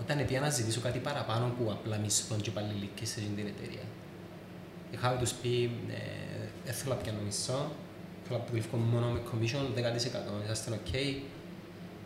όταν 0.00 0.26
πήγα 0.26 0.40
να 0.40 0.50
ζητήσω 0.50 0.80
κάτι 0.80 0.98
παραπάνω 0.98 1.54
που 1.58 1.70
απλά 1.70 1.96
μισθόν 1.96 2.40
και 2.40 2.50
υπαλληλικές 2.50 3.08
σε 3.08 3.20
αυτήν 3.20 3.36
την 3.36 3.46
εταιρεία. 3.46 3.86
Είχα 4.90 5.16
τους 5.16 5.32
πει, 5.32 5.70
ε, 5.90 6.00
δεν 6.64 6.74
θέλω 6.74 6.94
να 6.94 7.00
πιάνω 7.00 7.18
μισθό, 7.24 7.72
θέλω 8.24 8.38
να 8.38 8.44
δουλεύω 8.48 8.76
μόνο 8.76 9.06
με 9.14 9.20
commission 9.28 9.64
10%, 9.76 10.42
είσαστε 10.44 10.80
ok. 10.80 10.94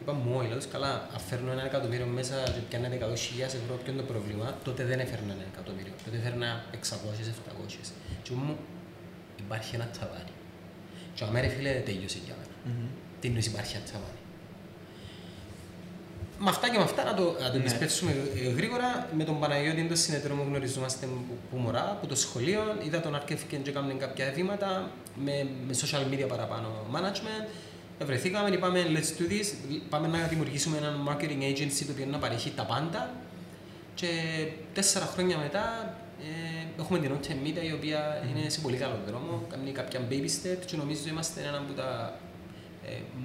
Είπα 0.00 0.12
μου, 0.12 0.34
όχι, 0.36 0.48
λέω 0.48 0.56
τους, 0.56 0.66
καλά, 0.66 0.92
αν 1.14 1.20
φέρνω 1.28 1.50
ένα 1.56 1.64
εκατομμύριο 1.64 2.06
μέσα 2.06 2.36
και 2.54 2.60
πιάνετε 2.68 2.96
100.000 2.96 3.54
ευρώ, 3.60 3.74
ποιο 3.82 3.92
είναι 3.92 4.02
το 4.02 4.06
πρόβλημα, 4.12 4.58
τότε 4.64 4.84
δεν 4.84 4.98
έφερνα 5.00 5.32
ένα 5.32 5.44
εκατομμύριο, 5.52 5.92
τότε 6.04 6.16
έφερνα 6.16 6.64
600-700. 6.72 7.92
Και 8.22 8.32
μου, 8.32 8.56
υπάρχει 9.44 9.74
ένα 9.74 9.90
ταβάνι. 9.98 10.34
Και 11.14 11.24
αμέ 11.24 11.40
ρε 11.40 11.48
φίλε, 11.48 11.72
τέλειωσε 11.88 12.18
για 12.24 12.34
μένα. 12.38 12.54
Μμμ. 12.64 12.86
Τι 13.20 13.26
εννοείς 13.28 13.46
υπάρχει 13.46 13.76
ένα 13.76 13.84
ταβάνι. 13.92 14.19
Με 16.42 16.48
αυτά 16.48 16.68
και 16.70 16.78
με 16.78 16.84
αυτά 16.84 17.04
να 17.04 17.14
το, 17.14 17.36
να 17.40 17.50
το 17.50 17.56
Ναι. 17.56 17.62
επισπεύσουμε 17.64 18.10
ε, 18.36 18.48
γρήγορα. 18.50 19.08
Με 19.16 19.24
τον 19.24 19.40
Παναγιώτη, 19.40 19.82
τον 19.82 19.96
συνεταιρό 19.96 20.34
μου 20.34 20.44
γνωριζόμαστε 20.48 21.06
που, 21.06 21.34
που 21.50 21.56
μωρά, 21.56 21.90
από 21.90 22.06
το 22.06 22.16
σχολείο. 22.16 22.60
Είδα 22.86 23.00
τον 23.00 23.14
αρκεύκε 23.14 23.56
και 23.56 23.70
έκανε 23.70 23.92
κάποια 23.92 24.32
βήματα 24.34 24.90
με, 25.24 25.46
με 25.66 25.74
social 25.82 26.14
media 26.14 26.28
παραπάνω 26.28 26.68
management. 26.94 27.46
Βρεθήκαμε, 28.04 28.48
είπαμε 28.50 28.86
let's 28.94 29.20
do 29.20 29.24
this, 29.32 29.46
πάμε 29.88 30.06
να 30.08 30.26
δημιουργήσουμε 30.26 30.76
ένα 30.76 30.94
marketing 31.08 31.42
agency 31.52 31.84
το 31.86 31.92
οποίο 31.92 32.06
να 32.10 32.18
παρέχει 32.18 32.50
τα 32.56 32.62
πάντα 32.62 33.10
και 33.94 34.08
τέσσερα 34.74 35.04
χρόνια 35.04 35.38
μετά 35.38 35.94
ε, 36.22 36.80
έχουμε 36.82 36.98
την 36.98 37.10
Ontem 37.16 37.46
Media 37.46 37.64
η 37.70 37.72
οποία 37.72 38.22
είναι 38.28 38.48
σε 38.48 38.60
πολύ 38.60 38.76
καλό 38.76 38.98
δρόμο, 39.06 39.42
κάνει 39.50 39.70
κάποια 39.70 40.00
baby 40.10 40.30
steps 40.36 40.64
και 40.66 40.76
νομίζω 40.76 41.00
είμαστε 41.08 41.40
ένα 41.48 41.58
από 41.58 41.72
τα 41.72 42.18
ε, 42.18 42.29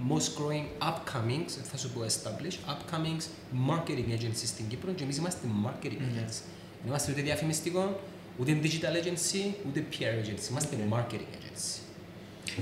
most 0.09 0.27
growing 0.37 0.87
upcomings, 0.89 1.51
θα 1.71 1.77
σου 1.77 1.89
πω 1.89 2.01
established, 2.05 2.71
upcomings 2.71 3.23
marketing 3.69 4.09
agency 4.19 4.45
στην 4.45 4.67
Κύπρο 4.67 4.91
και 4.91 5.03
εμείς 5.03 5.17
είμαστε 5.17 5.47
marketing 5.65 6.01
agency. 6.01 6.43
Δεν 6.81 6.87
είμαστε 6.87 7.11
ούτε 7.11 7.21
διαφημιστικό, 7.21 7.99
ούτε 8.37 8.57
digital 8.63 9.03
agency, 9.03 9.53
ούτε 9.67 9.85
PR 9.91 10.25
agency, 10.25 10.49
είμαστε 10.49 10.75
marketing 10.89 11.35
agency. 11.37 11.79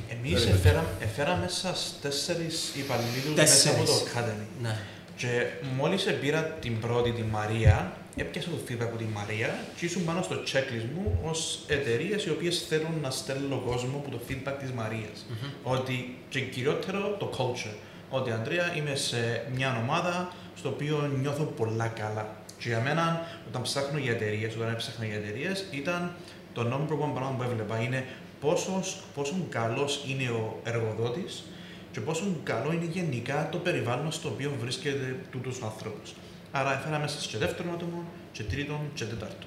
Εμείς 0.10 0.46
εφέραμε, 0.46 0.88
εφέραμε 1.00 1.42
μέσα 1.42 1.76
τέσσερις 2.02 2.72
υπαλλήλους 2.76 3.36
μέσα 3.36 3.70
από 3.70 3.78
το 3.78 3.92
Τέσσερις. 3.92 4.14
Academy. 4.16 4.62
Ναι. 4.62 4.78
Και 5.16 5.46
μόλις 5.78 6.04
πήρα 6.22 6.44
την 6.44 6.80
πρώτη, 6.80 7.12
τη 7.12 7.22
Μαρία, 7.22 7.98
έπιασα 8.16 8.50
το 8.50 8.58
feedback 8.68 8.82
από 8.82 8.98
τη 8.98 9.04
Μαρία 9.04 9.66
και 9.78 9.86
ήσουν 9.86 10.06
πάνω 10.06 10.22
στο 10.22 10.36
checklist 10.36 10.88
μου 10.96 11.20
ως 11.24 11.60
εταιρείες 11.68 12.26
οι 12.26 12.30
οποίες 12.30 12.66
θέλουν 12.70 13.00
να 13.02 13.10
στέλνουν 13.10 13.64
κόσμο 13.66 13.98
από 13.98 14.12
το 14.12 14.20
feedback 14.28 14.56
της 14.60 14.72
μαριας 14.72 15.26
Ότι, 15.64 16.18
και 16.30 16.40
κυριότερο 16.40 17.16
το 17.20 17.30
culture. 17.38 17.76
Ότι 18.10 18.32
Αντρέα 18.32 18.76
είμαι 18.76 18.96
σε 18.96 19.46
μια 19.56 19.80
ομάδα 19.84 20.32
στο 20.56 20.70
οποίο 20.70 21.12
νιώθω 21.22 21.44
πολλά 21.44 21.88
καλά. 21.88 22.36
Και 22.58 22.70
για 22.70 22.80
μένα, 22.80 23.28
όταν 23.48 23.62
ψάχνω 23.62 23.98
για 23.98 24.12
εταιρείες, 24.12 24.56
όταν 24.56 24.70
έψαχνα 24.70 25.06
για 25.06 25.16
εταιρείες, 25.16 25.66
ήταν 25.72 26.16
το 26.54 26.62
number 26.62 27.06
one 27.06 27.14
πράγμα 27.14 27.36
που 27.38 27.44
έβλεπα. 27.44 27.82
Είναι 27.82 28.06
πόσος, 28.40 29.04
πόσο 29.16 29.34
καλός 29.50 30.06
είναι 30.08 30.30
ο 30.30 30.60
εργοδότης 30.64 31.44
και 31.92 32.00
πόσο 32.00 32.24
καλό 32.44 32.74
είναι 32.74 32.86
γενικά 32.92 33.50
το 33.52 33.58
περιβάλλον 33.58 34.12
στο 34.12 34.30
οποίο 34.30 34.52
βρίσκεται 34.60 35.20
τούτος 35.32 35.62
ο 35.62 35.66
άνθρωπος. 35.66 36.16
Άρα 36.56 36.74
έφερα 36.80 37.00
μέσα 37.00 37.20
σε 37.22 37.38
δεύτερο 37.38 37.70
άτομο, 37.74 38.04
και 38.32 38.44
τρίτον, 38.44 38.80
και 38.94 39.04
τέταρτο. 39.06 39.46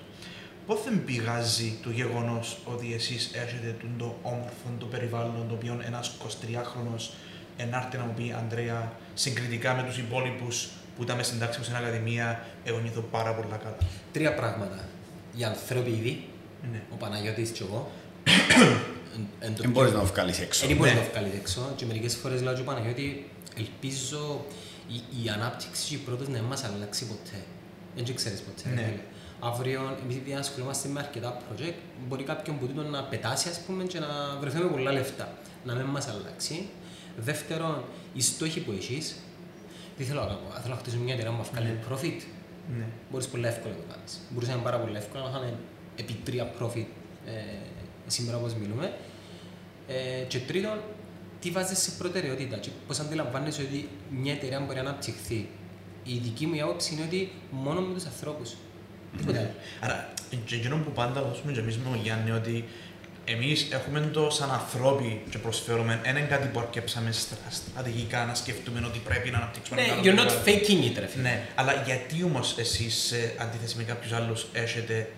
Πώς 0.66 0.82
δεν 0.84 1.04
πηγάζει 1.04 1.78
το 1.82 1.90
γεγονός 1.90 2.58
ότι 2.64 2.94
εσείς 2.94 3.30
έχετε 3.34 3.76
το 3.98 4.16
όμορφο 4.22 4.66
το 4.78 4.86
περιβάλλον 4.86 5.44
το 5.48 5.54
οποίο 5.54 5.80
ένας 5.86 6.12
23χρονο 6.26 7.10
ενάρτη 7.56 7.96
να 7.96 8.04
μου 8.04 8.12
πει 8.16 8.34
Αντρέα, 8.38 8.92
συγκριτικά 9.14 9.74
με 9.74 9.82
τους 9.82 9.98
υπόλοιπους 9.98 10.68
που 10.96 11.02
ήταν 11.02 11.24
στην 11.24 11.38
τάξη 11.38 11.58
μου 11.58 11.64
στην 11.64 11.76
Ακαδημία, 11.76 12.46
εγώ 12.64 12.78
νιώθω 12.78 13.00
πάρα 13.00 13.34
πολλά 13.34 13.56
καλά. 13.56 13.76
Τρία 14.12 14.34
πράγματα. 14.34 14.84
Οι 15.36 15.44
άνθρωποι 15.44 15.90
ήδη, 15.90 16.24
Ναι. 16.72 16.80
ο 16.92 16.96
Παναγιώτης 16.96 17.50
και 17.50 17.62
εγώ, 17.62 17.90
εν- 19.14 19.26
εν 19.46 19.54
το 19.54 19.62
Δεν 19.62 19.70
μπορείς 19.70 19.92
να 19.92 19.98
το 20.00 20.06
βγάλεις 20.06 20.40
έξω. 20.40 20.66
Δεν 20.66 20.76
μπορείς 20.76 20.92
Ναι. 20.92 20.98
να 20.98 21.04
το 21.04 21.10
βγάλεις 21.12 21.32
έξω 21.34 21.72
και 21.76 21.84
μερικές 21.86 22.14
φορές 22.16 22.42
λέω 22.42 22.54
και 22.54 22.60
ο 22.60 22.64
Παναγιώτη 22.64 23.30
ελπίζω 23.58 24.44
η, 24.88 25.22
η 25.24 25.28
ανάπτυξη 25.28 25.88
και 25.88 25.94
η 25.94 25.98
πρόοδος 25.98 26.28
να 26.28 26.38
μην 26.38 26.44
μας 26.48 26.64
αλλάξει 26.64 27.06
ποτέ. 27.06 27.38
Δεν 27.94 28.04
το 28.04 28.12
ξέρεις 28.12 28.40
ποτέ. 28.40 28.68
Ναι. 28.68 28.80
ρε 28.80 28.86
φίλε. 28.86 29.00
Αύριο, 29.40 29.96
επειδή 30.02 30.34
ασχολούμαστε 30.34 30.88
με 30.88 31.00
αρκετά 31.00 31.36
project, 31.42 31.74
μπορεί 32.08 32.22
κάποιον 32.24 32.58
που 32.58 32.66
τούτο 32.66 32.82
να 32.82 33.02
πετάσει 33.02 33.48
ας 33.48 33.60
πούμε, 33.60 33.84
και 33.84 33.98
να 33.98 34.36
βρεθούμε 34.40 34.68
πολλά 34.70 34.92
λεφτά. 34.92 35.32
Να 35.64 35.74
μην 35.74 35.84
μας 35.86 36.08
αλλάξει. 36.08 36.68
Δεύτερον, 37.16 37.84
οι 38.14 38.20
στόχοι 38.22 38.60
που 38.60 38.72
έχεις, 38.72 39.16
τι 39.96 40.04
θέλω 40.04 40.20
να 40.20 40.26
κάνω. 40.26 40.38
Αν 40.54 40.62
θέλω 40.62 40.74
να 40.74 40.80
χτίσω 40.80 40.96
μια 40.98 41.14
εταιρεία 41.14 41.30
που 41.32 41.36
μας 41.38 41.48
βγάλει 41.48 41.78
profit, 41.90 42.20
Ναι. 42.78 42.84
μπορείς 43.10 43.26
πολύ 43.28 43.46
εύκολα 43.46 43.74
να 43.74 43.80
το 43.80 43.86
κάνεις. 43.94 44.20
Μπορείς 44.30 44.48
να 44.48 44.54
είναι 44.54 44.62
πάρα 44.62 44.78
πολύ 44.78 44.96
εύκολα 44.96 45.22
να 45.24 45.28
είχαμε 45.30 45.54
επί 45.96 46.12
τρία 46.24 46.52
profit 46.60 46.86
ε, 47.26 47.32
σήμερα 48.06 48.36
όπως 48.36 48.54
μιλούμε. 48.54 48.92
Ε, 49.88 50.22
και 50.28 50.38
τρίτον, 50.38 50.78
τι 51.46 51.52
βάζεις 51.52 51.78
σε 51.78 51.90
προτεραιότητα; 51.98 52.56
Και 52.56 52.68
πώς 52.86 52.98
αντιλαμβάνεσαι 53.00 53.62
ότι 53.62 53.88
μια 54.10 54.32
εταιρεία 54.32 54.60
μπορεί 54.60 54.74
να 54.74 54.80
αναπτυχθεί; 54.80 55.48
Η 56.04 56.18
δική 56.22 56.46
μου 56.46 56.54
η 56.54 56.60
άποψη 56.60 56.94
είναι 56.94 57.02
ότι 57.02 57.32
μόνο 57.50 57.80
με 57.80 57.94
τους 57.94 58.04
ανθρώπους. 58.04 58.54
Τίποτα 59.16 59.38
άλλο. 59.38 59.50
Άρα, 59.80 60.12
και 60.46 60.54
εκείνο 60.54 60.76
που 60.76 60.90
πάντα 60.92 61.22
δώσουμε 61.22 61.52
και 61.52 61.60
εμείς 61.60 61.76
με 61.76 61.84
τον 61.90 62.00
Γιάννη, 62.02 62.30
ότι 62.30 62.64
εμείς 63.24 63.68
έχουμε 63.70 64.00
το 64.00 64.30
σαν 64.30 64.50
ανθρώποι 64.50 65.22
και 65.30 65.38
προσφέρουμε, 65.38 66.00
δεν 66.04 66.16
είναι 66.16 66.26
κάτι 66.26 66.48
που 66.48 66.58
αρκέψαμε 66.58 67.12
στρα- 67.12 67.38
στρατηγικά 67.50 68.24
να 68.24 68.34
σκεφτούμε 68.34 68.82
ότι 68.86 68.98
πρέπει 68.98 69.30
να 69.30 69.36
αναπτύξουμε 69.36 69.80
Ναι, 69.80 69.86
ένα 69.86 70.00
you're 70.00 70.04
καλό 70.16 70.22
not 70.22 70.32
περιβάλλον. 70.44 70.84
faking 70.84 70.96
it, 70.96 71.00
ρε 71.00 71.06
φίλε. 71.06 71.22
Ναι, 71.22 71.46
αλλά 71.54 71.72
γιατί 71.86 72.22
όμως 72.24 72.58
εσείς, 72.58 72.94
σε 72.94 73.34
αντίθεση 73.38 73.76
με 73.76 73.82
κάποιους 73.82 74.12
άλλους, 74.12 74.46
έχετε 74.52 75.10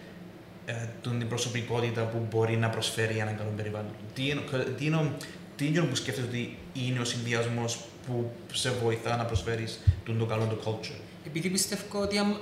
ε, 0.66 0.72
την 1.02 1.28
προσωπικότητα 1.28 2.02
που 2.02 2.26
μπορεί 2.30 2.56
να 2.56 2.68
προσφέρει 2.68 3.16
ένα 3.18 3.30
καλό 3.30 3.52
περιβάλλον; 3.56 3.90
Τι 4.14 4.28
είναι, 4.28 4.40
τι 4.78 4.84
είναι, 5.64 5.72
τι 5.72 5.78
είναι 5.78 5.88
που 5.88 5.94
σκέφτεσαι 5.94 6.26
ότι 6.26 6.58
είναι 6.74 7.00
ο 7.00 7.04
συνδυασμός 7.04 7.84
που 8.06 8.30
σε 8.52 8.70
βοηθά 8.70 9.16
να 9.16 9.24
προσφέρεις 9.24 9.80
τον 10.04 10.18
το 10.18 10.26
καλό 10.26 10.44
το 10.44 10.58
culture; 10.64 11.00
Επειδή 11.26 11.48
πιστεύω 11.50 12.00
ότι 12.00 12.18
αν, 12.18 12.36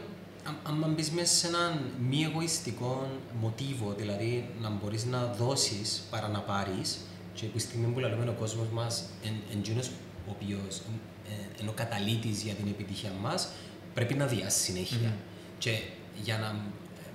αν, 0.64 0.84
αν 0.84 0.92
μπεις 0.92 1.10
μέσα 1.10 1.34
σε 1.34 1.46
έναν 1.46 1.80
μη 2.08 2.22
εγωιστικό 2.22 3.08
μοτίβο, 3.40 3.94
δηλαδή 3.98 4.48
να 4.60 4.70
μπορείς 4.70 5.04
να 5.04 5.26
δώσεις 5.38 6.02
παρά 6.10 6.28
να 6.28 6.38
πάρεις, 6.40 6.98
και 7.34 7.46
που 7.46 7.58
στη 7.58 7.68
στιγμή 7.68 7.92
που 7.92 8.00
λέμε 8.00 8.30
ο 8.30 8.32
κόσμος 8.32 8.66
μας 8.72 9.04
είναι 9.24 9.36
εκείνος 9.52 9.86
ο 10.28 10.30
οποίος 10.30 10.78
ε, 11.28 11.60
είναι 11.60 11.68
ο 11.70 11.72
καταλήτης 11.72 12.42
για 12.42 12.54
την 12.54 12.66
επιτυχία 12.66 13.10
μας, 13.22 13.48
πρέπει 13.94 14.14
να 14.14 14.26
διάσει 14.26 14.58
συνέχεια. 14.62 15.14
Και 15.58 15.70
για 16.22 16.38
να 16.38 16.56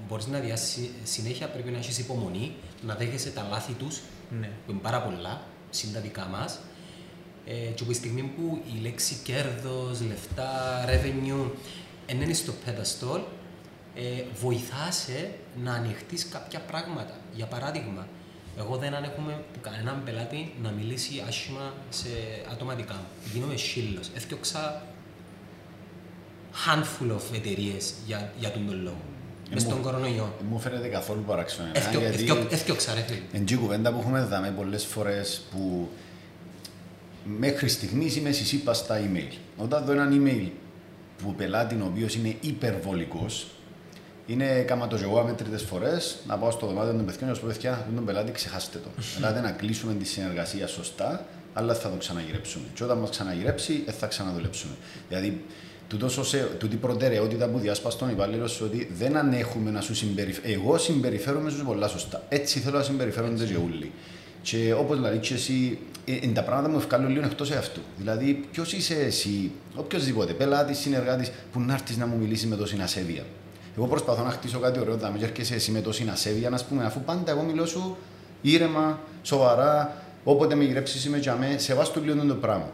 μπορείς 0.08 0.27
να 0.27 0.39
διάσεις 0.39 0.89
συνέχεια 1.03 1.48
πρέπει 1.48 1.70
να 1.70 1.77
έχεις 1.77 1.98
υπομονή, 2.00 2.51
να 2.86 2.96
δέχεσαι 2.96 3.29
τα 3.29 3.48
λάθη 3.50 3.74
τους, 3.74 4.01
Ναι. 4.39 4.50
που 4.65 4.72
είναι 4.72 4.79
πάρα 4.79 5.01
πολλά, 5.01 5.41
συν 5.72 5.94
τα 5.94 6.00
δικά 6.00 6.25
μας, 6.25 6.60
ε, 7.46 7.54
και 7.54 7.82
από 7.84 7.92
τη 7.92 7.94
στιγμή 7.94 8.22
που 8.22 8.62
η 8.75 8.82
λέξη 8.82 9.16
κέρδος, 9.24 10.01
λεφτά, 10.01 10.86
revenue 10.88 11.50
δεν 12.08 12.22
είναι 12.22 12.34
στο 12.34 12.54
pedestal, 12.66 13.22
ε, 13.96 14.24
βοηθάσαι 14.42 15.34
να 15.63 15.74
ανοιχτείς 15.74 16.28
κάποια 16.30 16.60
πράγματα. 16.60 17.20
Για 17.36 17.46
παράδειγμα, 17.46 18.08
εγώ 18.58 18.78
δεν 18.78 18.94
ανέχομαι 18.94 19.44
που 19.54 19.60
κανέναν 19.62 20.01
πελάτη 20.06 20.54
να 20.62 20.70
μιλήσει 20.72 21.24
άσχημα 21.28 21.74
σε 21.90 22.10
άτομα 22.51 22.75
δικά 22.75 22.94
μου. 22.94 23.32
Γίνομαι 23.34 23.56
σύλλος. 23.56 24.10
Έφτιαξα 24.16 24.86
handful 26.66 27.12
of 27.12 27.36
εταιρείες 27.36 27.94
για, 28.06 28.34
για 28.40 28.51
τον 28.51 28.66
τον 28.66 28.82
λόγο. 28.82 29.01
Μες 29.53 29.62
στον 29.62 29.81
κορονοϊό. 29.81 30.34
Δεν 30.39 30.48
μου 30.50 30.60
φαίνεται 30.60 30.88
καθόλου 30.88 31.24
παράξενο 31.27 31.67
εμένα, 31.67 31.86
Έφτιο- 31.86 32.00
γιατί 32.00 32.15
έφτιο- 32.15 32.48
Έφτιαξα 32.50 32.93
ρε 32.93 33.01
φίλε. 33.01 33.20
εν 33.34 33.46
τζι 33.46 33.55
κουβέντα 33.55 33.91
που 33.91 34.00
έχουμε 34.00 34.22
δάμε 34.22 34.53
πολλές 34.58 34.86
φορές 34.86 35.41
που 35.51 35.89
μέχρι 37.38 37.67
στιγμής 37.70 38.15
είμαι 38.15 38.31
συσύπα 38.31 38.74
στα 38.74 39.00
email. 39.00 39.34
Όταν 39.58 39.86
δω 39.86 39.91
έναν 39.91 40.22
email 40.24 40.50
που 41.17 41.29
ο 41.29 41.34
πελάτη 41.38 41.75
ο 41.75 41.86
οποίος 41.86 42.15
είναι 42.15 42.36
υπερβολικός, 42.41 43.48
είναι 44.27 44.46
κάμα 44.62 44.88
το 44.88 45.00
εγώ 45.03 45.20
αμέτρητες 45.20 45.62
φορές 45.62 46.17
να 46.27 46.38
πάω 46.38 46.51
στο 46.51 46.65
δωμάτιο 46.67 46.91
των 46.93 47.05
παιδιών 47.05 47.17
και 47.20 47.25
να 47.25 47.34
σου 47.34 47.41
πω 47.41 47.48
παιδιά, 47.48 47.88
τον 47.96 48.05
πελάτη 48.05 48.31
ξεχάστε 48.31 48.77
το. 48.77 48.89
Ελάτε 49.17 49.39
να 49.41 49.51
κλείσουμε 49.51 49.93
τη 49.93 50.05
συνεργασία 50.05 50.67
σωστά, 50.67 51.25
αλλά 51.53 51.74
θα 51.74 51.89
το 51.89 51.96
ξαναγυρέψουμε. 51.98 52.65
Και 52.74 52.84
όταν 52.84 52.98
μας 52.98 53.10
ξαναγυρέψει, 53.10 53.84
ε, 53.88 53.91
θα 53.91 54.08
ξαναδουλέψουμε. 54.08 54.74
Δηλαδή, 55.10 55.29
τούτος 55.31 55.46
ως, 55.46 55.60
ε, 55.62 55.71
τούτη 56.60 56.76
προτεραιότητα 56.76 57.48
που 57.48 57.60
διάσπα 57.60 57.90
στον 57.90 58.10
υπάλληλο 58.10 58.48
σου 58.48 58.66
ότι 58.66 58.90
δεν 58.98 59.18
ανέχουμε 59.18 59.72
να 59.72 59.82
σου 59.82 59.96
συμπεριφέρω. 59.96 60.54
Εγώ 60.54 60.78
συμπεριφέρομαι 60.78 61.50
στους 61.50 61.64
πολλά 61.64 61.88
σωστά. 61.88 62.24
Έτσι 62.30 62.60
θέλω 62.60 62.78
να 62.78 62.84
συμπεριφέρονται 62.84 63.46
και 63.46 63.56
όλοι. 63.56 63.92
Και 64.42 64.74
όπως 64.74 65.00
λέει 65.00 65.18
και 65.18 65.34
εσύ, 65.34 65.80
ε, 66.06 66.14
ε, 66.14 66.28
τα 66.28 66.44
πράγματα 66.44 66.70
μου 66.70 66.78
ευκάλλουν 66.78 67.12
λίγο 67.12 67.26
εκτός 67.26 67.52
εαυτού. 67.52 67.82
Δηλαδή, 67.98 68.46
ποιος 68.52 68.74
είσαι 68.74 68.94
εσύ, 68.94 69.52
οποιοδήποτε, 69.76 70.34
πελάτης, 70.34 70.78
συνεργάτης, 70.78 71.32
που 71.52 71.60
να 71.60 71.74
έρθεις 71.74 71.98
να 71.98 72.06
μου 72.06 72.18
μιλήσεις 72.18 72.46
με 72.46 72.56
τόση 72.56 72.78
ασέβεια. 72.82 73.24
Εγώ 73.78 73.88
προσπαθώ 73.88 74.24
να 74.24 74.30
χτίσω 74.30 74.60
κάτι 74.60 74.80
ωραίο, 74.80 74.96
να 74.96 75.10
μην 75.10 75.24
έρχεσαι 75.24 75.56
εσύ 75.56 75.72
με 75.72 75.82
τόση 75.82 76.10
ασέβεια, 76.12 76.50
να 76.50 76.60
πούμε, 76.70 76.86
αφού 76.86 77.02
πάντα 77.02 77.32
εγώ 77.32 77.42
μιλώ 77.42 77.66
σου 77.66 77.98
ήρεμα, 78.42 79.00
σοβαρά, 79.22 80.04
όποτε 80.24 80.56
με 80.56 80.64
γυρέψεις 80.64 81.06
είμαι 81.06 81.18
για 81.18 81.36
μέ, 81.36 81.58
σεβάστο 81.58 82.00
λίγο 82.00 82.26
το 82.26 82.36
πράγμα. 82.36 82.72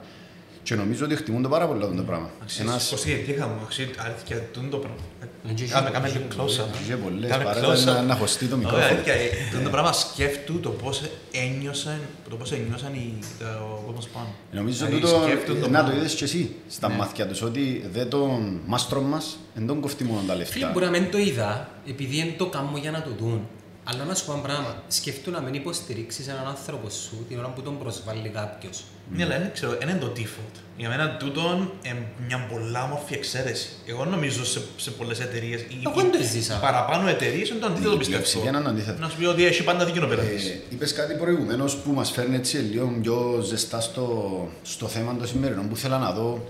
Και 0.68 0.76
νομίζω 0.76 1.06
ότι 1.06 1.16
χτιμούν 1.16 1.42
το 1.42 1.50
πάρα 1.50 1.68
πολύ 1.68 1.80
το 1.96 2.04
πράγμα. 2.04 2.30
Ένας, 2.60 2.88
Κωστή, 2.90 3.14
τι 3.26 3.32
είχαμε, 3.32 3.54
αξίζει 3.64 3.90
αλήθεια, 3.98 4.38
τούτο 4.54 4.68
το 4.70 4.78
πράγμα. 4.78 4.98
Είναι 5.44 5.54
και 5.54 5.66
Κάμε, 5.66 5.84
έχει- 5.86 5.94
κάμε 5.94 6.08
έχει 6.08 6.18
λίγο 6.18 6.28
πολύ, 6.36 6.52
close-up. 6.58 6.82
είχε 6.84 6.96
πολλές, 6.96 7.30
Κάμε 7.32 7.44
παρά 7.44 7.62
close-up. 7.62 7.86
να, 7.86 8.02
να 8.02 8.16
χωστεί 8.16 8.46
το 8.46 8.56
Ωραία, 8.56 8.68
μικρόφωνο. 8.68 8.94
αλήθεια, 8.96 9.14
ε, 9.14 9.28
τούτο 9.52 9.64
το 9.64 9.70
πράγμα 9.70 9.94
σκέφτου 9.94 10.60
το 10.60 10.70
πώς 10.70 11.02
ένιωσαν, 11.32 12.00
το 12.30 12.36
πώς 12.36 12.52
ένιωσαν 12.52 12.94
οι, 12.94 13.14
τα- 13.40 13.60
ο 13.62 13.84
κόσμος 13.86 14.08
πάνω. 14.08 14.28
Νομίζω 14.52 14.86
Δηλαδή, 14.86 15.02
τούτο, 15.06 15.22
σκέφτουν 15.24 15.56
ε, 15.56 15.60
να 15.60 15.64
το 15.66 15.70
πράγμα. 15.72 15.94
είδες 15.94 16.14
και 16.14 16.24
εσύ 16.24 16.56
στα 16.70 16.88
Ναι. 16.88 16.96
μάτια 16.96 17.28
τους, 17.28 17.42
ότι 17.42 17.90
δεν 17.94 18.10
τον 18.10 18.60
μάστρο 18.66 19.02
μας, 19.02 19.38
δεν 19.56 19.68
τον 19.68 19.80
κοφτεί 19.82 20.04
μόνο 20.04 20.20
τα 20.28 20.34
Φίλε, 20.34 20.38
λεφτά. 20.38 20.70
μπορεί 20.74 20.86
να 20.86 20.92
μην 20.92 21.12
το 21.12 21.18
είδα, 21.18 21.70
επειδή 21.90 22.16
δεν 22.18 22.34
το 22.38 22.46
κάνω 22.46 22.78
για 22.82 22.92
να 22.92 23.02
το 23.02 23.10
δουν. 23.20 23.42
Αλλά 23.90 24.04
να 24.04 24.16
σου 24.16 24.26
πω 24.26 24.32
ένα 24.34 24.42
πράγμα. 24.42 24.84
Σκεφτού 24.88 25.32
να 25.32 25.42
μην 25.42 25.54
υποστηρίξεις 25.54 26.28
έναν 26.28 26.48
άνθρωπο 26.48 26.90
σου 26.90 27.26
την 27.30 27.40
ώρα 27.40 27.48
που 27.48 27.62
τον 27.62 27.78
προσβάλλει 27.80 28.30
κάποιος. 28.30 28.84
Ναι, 29.16 29.24
αλλά 29.24 29.40
δεν 29.40 29.52
ξέρω, 29.54 29.72
δεν 29.80 29.90
είναι 29.90 29.98
το 30.00 30.12
default. 30.18 30.56
Για 30.78 30.90
μένα 30.90 31.18
τούτο 31.18 31.72
είναι 31.84 32.08
μια 32.28 32.48
πολλά 32.52 32.84
όμορφη 32.84 33.14
εξαίρεση. 33.14 33.70
Εγώ 33.86 34.06
νομίζω 34.06 34.46
σε, 34.46 34.62
σε 34.78 34.92
πολλές 34.92 35.20
εταιρείες. 35.20 35.62
Εγώ 35.86 36.02
δεν 36.02 36.12
το 36.12 36.18
ζήσα. 36.32 36.56
Παραπάνω 36.60 37.08
εταιρείες 37.10 37.50
είναι 37.50 37.60
το 37.60 37.66
αντίθετο 37.66 37.94
Η 37.94 37.98
πιστεύω. 37.98 38.22
πλειοψηφία 38.22 38.60
είναι 38.60 38.70
αντίθετο. 38.70 39.00
Να 39.00 39.10
σου 39.10 39.18
πει 39.18 39.26
ότι 39.26 39.46
έχει 39.46 39.64
πάντα 39.64 39.86
δίκιο 39.86 40.06
ο 40.06 40.08
πελάτη. 40.08 40.28
Ε, 40.30 40.74
Είπες 40.74 40.94
κάτι 40.94 41.14
προηγουμένως 41.14 41.76
που 41.76 41.92
μας 41.92 42.12
φέρνει 42.12 42.36
έτσι 42.36 42.58
λίγο 42.58 42.98
πιο 43.02 43.42
ζεστά 43.46 43.82
στο, 43.82 44.48
στο 44.64 44.88
θέμα 44.88 45.16
το 45.16 45.28
σημερινό 45.28 45.62
που 45.70 45.76
θέλω 45.76 45.98
να 45.98 46.12
δω 46.12 46.48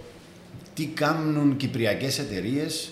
τι 0.74 0.86
κάνουν 0.86 1.58
κυπριακές 1.58 2.20
εταιρείες 2.20 2.90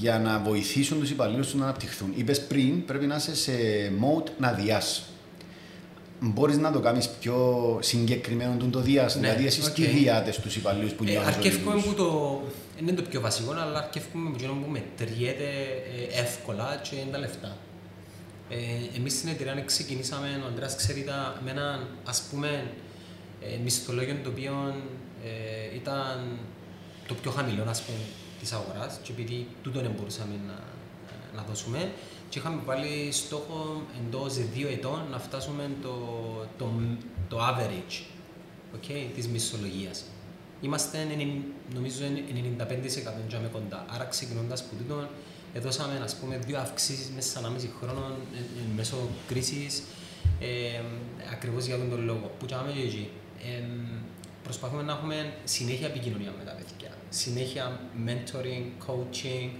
για 0.00 0.18
να 0.18 0.38
βοηθήσουν 0.38 0.98
τους 1.00 1.10
υπαλλήλους 1.10 1.46
τους 1.46 1.54
να 1.60 1.64
αναπτυχθούν. 1.64 2.12
Είπες 2.16 2.46
πριν 2.46 2.84
πρέπει 2.84 3.06
να 3.06 3.16
είσαι 3.16 3.34
σε 3.36 3.52
mode 4.00 4.28
να 4.38 4.52
διάς. 4.52 5.02
Μπορείς 6.20 6.56
να 6.58 6.72
το 6.72 6.80
κάνεις 6.80 7.08
πιο 7.08 7.78
συγκεκριμένο 7.82 8.56
τον 8.56 8.70
το 8.70 8.80
διάς, 8.80 9.14
Ναι, 9.14 9.20
δηλαδή 9.20 9.46
εσείς 9.46 9.66
οκ. 9.66 9.74
τι 9.74 9.84
διάτε 9.86 10.32
στους 10.32 10.56
υπαλλήλους 10.56 10.92
που 10.92 11.04
Ε, 11.04 11.10
νιώθουν. 11.10 11.28
αρκεύκουμε 11.32 11.80
που 11.82 11.94
το. 11.94 12.40
Δεν 12.76 12.86
είναι 12.88 12.96
το 12.96 13.02
πιο 13.02 13.20
βασικό, 13.20 13.50
αλλά 13.52 13.78
αρκεύκουμε 13.78 14.28
με 14.30 14.34
εκείνο 14.36 14.52
που 14.52 14.70
μετριέται 14.70 15.48
ε, 16.14 16.20
εύκολα 16.20 16.80
και 16.90 16.96
είναι 16.96 17.10
τα 17.12 17.18
λεφτά. 17.18 17.56
Ε, 18.48 18.56
Εμείς 18.96 19.12
στην 19.12 19.28
εταιρεία 19.28 19.62
ξεκινήσαμε, 19.66 20.40
ο 20.44 20.46
Αντρέας 20.46 20.76
ξέρει, 20.76 21.02
τα, 21.02 21.40
με 21.44 21.50
έναν 21.50 21.86
ας 22.04 22.22
πούμε 22.30 22.48
ε, 23.42 23.56
μισθολόγιο 23.64 24.16
το 24.22 24.28
οποίο 24.30 24.74
ε, 25.24 25.76
ήταν 25.76 26.38
το 27.08 27.14
πιο 27.14 27.30
χαμηλό 27.30 27.64
ας 27.68 27.82
πούμε, 27.82 27.98
της 28.44 28.52
αγοράς 28.52 28.98
και 29.02 29.12
επειδή 29.12 29.46
τούτο 29.62 29.80
δεν 29.80 29.92
μπορούσαμε 29.96 30.34
να, 30.48 30.56
να 31.36 31.42
δώσουμε 31.48 31.92
και 32.28 32.38
είχαμε 32.38 32.60
βάλει 32.64 33.12
στόχο 33.12 33.82
εντός 33.98 34.34
δύο 34.54 34.68
ετών 34.68 35.00
να 35.10 35.18
φτάσουμε 35.18 35.70
το, 35.82 35.94
το, 36.58 36.70
το 37.28 37.38
average 37.50 37.96
okay, 38.76 39.02
της 39.14 39.28
μισθολογίας. 39.28 40.04
Είμαστε 40.60 40.98
ενεν- 40.98 41.44
νομίζω 41.74 42.04
95% 42.04 43.28
τζάμε 43.28 43.48
κοντά. 43.52 43.84
Άρα 43.88 44.04
ξεκινώντας 44.04 44.60
από 44.60 44.74
τούτο, 44.76 45.08
έδωσαμε 45.54 46.00
ας 46.04 46.14
πούμε 46.16 46.38
δύο 46.46 46.58
αυξήσεις 46.58 47.10
μέσα 47.14 47.28
σε 47.28 47.46
1,5 47.46 47.68
χρόνο 47.80 48.06
εν, 48.36 48.44
εν 48.58 48.70
μέσω 48.76 48.96
κρίσης 49.28 49.82
ε, 50.40 50.80
ακριβώς 51.32 51.64
για 51.64 51.76
τον 51.76 51.90
τον 51.90 52.04
λόγο. 52.04 52.30
Που 52.38 52.46
τζάμε 52.46 52.72
και 52.72 52.80
εκεί. 52.80 53.10
Ε, 53.44 53.64
προσπαθούμε 54.42 54.82
να 54.82 54.92
έχουμε 54.92 55.32
συνέχεια 55.44 55.86
επικοινωνία 55.86 56.32
με 56.38 56.44
τα 56.44 56.52
παιδιά. 56.52 56.83
Συνέχεια 57.16 57.80
mentoring, 58.06 58.86
coaching. 58.86 59.50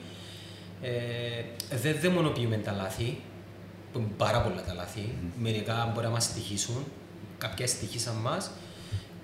Ε, 0.82 1.42
δεν 1.76 1.96
δαιμονοποιούμε 2.00 2.56
τα 2.56 2.72
λάθη, 2.72 3.18
που 3.92 3.98
είναι 3.98 4.08
πάρα 4.16 4.42
πολλά 4.42 4.62
τα 4.62 4.74
λάθη. 4.74 5.14
Μερικά 5.38 5.90
μπορεί 5.94 6.06
να 6.06 6.12
μας 6.12 6.24
στοιχήσουν, 6.24 6.84
κάποια 7.38 7.66
στοιχήσαν 7.66 8.14
μας. 8.14 8.50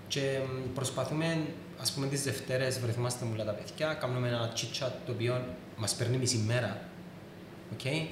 Και 0.08 0.38
μ, 0.44 0.72
προσπαθούμε, 0.74 1.46
ας 1.80 1.92
πούμε, 1.92 2.06
τις 2.06 2.22
Δευτέρες 2.22 2.80
βρεθούμαστε 2.80 3.24
με 3.24 3.32
όλα 3.32 3.44
τα 3.44 3.52
παιδιά, 3.52 3.94
κάνουμε 3.94 4.28
ένα 4.28 4.52
chit 4.56 4.84
chat 4.84 4.90
το 5.06 5.12
οποίο 5.12 5.44
μας 5.76 5.94
παίρνει 5.94 6.16
μισή 6.16 6.36
μέρα. 6.36 6.80
Okay? 7.76 8.06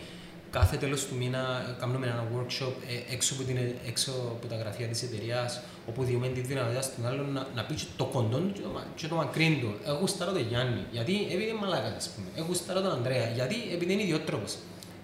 Κάθε 0.51 0.77
τέλος 0.77 1.07
του 1.07 1.15
μήνα 1.17 1.39
ε, 1.69 1.81
κάνουμε 1.81 2.07
ένα 2.07 2.25
workshop 2.35 2.73
ε, 3.11 3.15
έξω, 3.15 3.35
από 3.35 3.43
την, 3.43 3.57
ε- 3.57 3.75
έξω 3.87 4.11
από 4.37 4.47
τα 4.47 4.57
γραφεία 4.57 4.87
της 4.87 5.03
εταιρείας 5.03 5.61
όπου 5.89 6.05
διωμένει 6.05 6.33
τη 6.33 6.41
δυνατότητα 6.41 6.83
στον 6.83 7.07
άλλον 7.07 7.33
να, 7.33 7.47
να 7.55 7.63
πει 7.65 7.75
και 7.75 7.85
το 7.97 8.05
κοντό 8.05 8.39
του 8.39 8.53
και 8.53 8.61
το, 8.61 8.69
μα- 8.69 8.87
και 8.95 9.07
το 9.07 9.15
μακρύν 9.15 9.61
του. 9.61 9.75
Εγώ 9.87 9.97
γουστάρω 10.01 10.33
τον 10.33 10.47
Γιάννη, 10.49 10.83
γιατί 10.93 11.15
επειδή 11.33 11.49
είναι 11.49 11.59
μαλάκας 11.63 11.93
ας 11.97 12.09
πούμε. 12.15 12.27
Εγώ 12.37 12.47
γουστάρω 12.47 12.81
τον 12.81 12.91
Ανδρέα, 12.91 13.29
γιατί 13.39 13.55
επειδή 13.75 13.93
είναι 13.93 14.03
ιδιότροπος. 14.03 14.53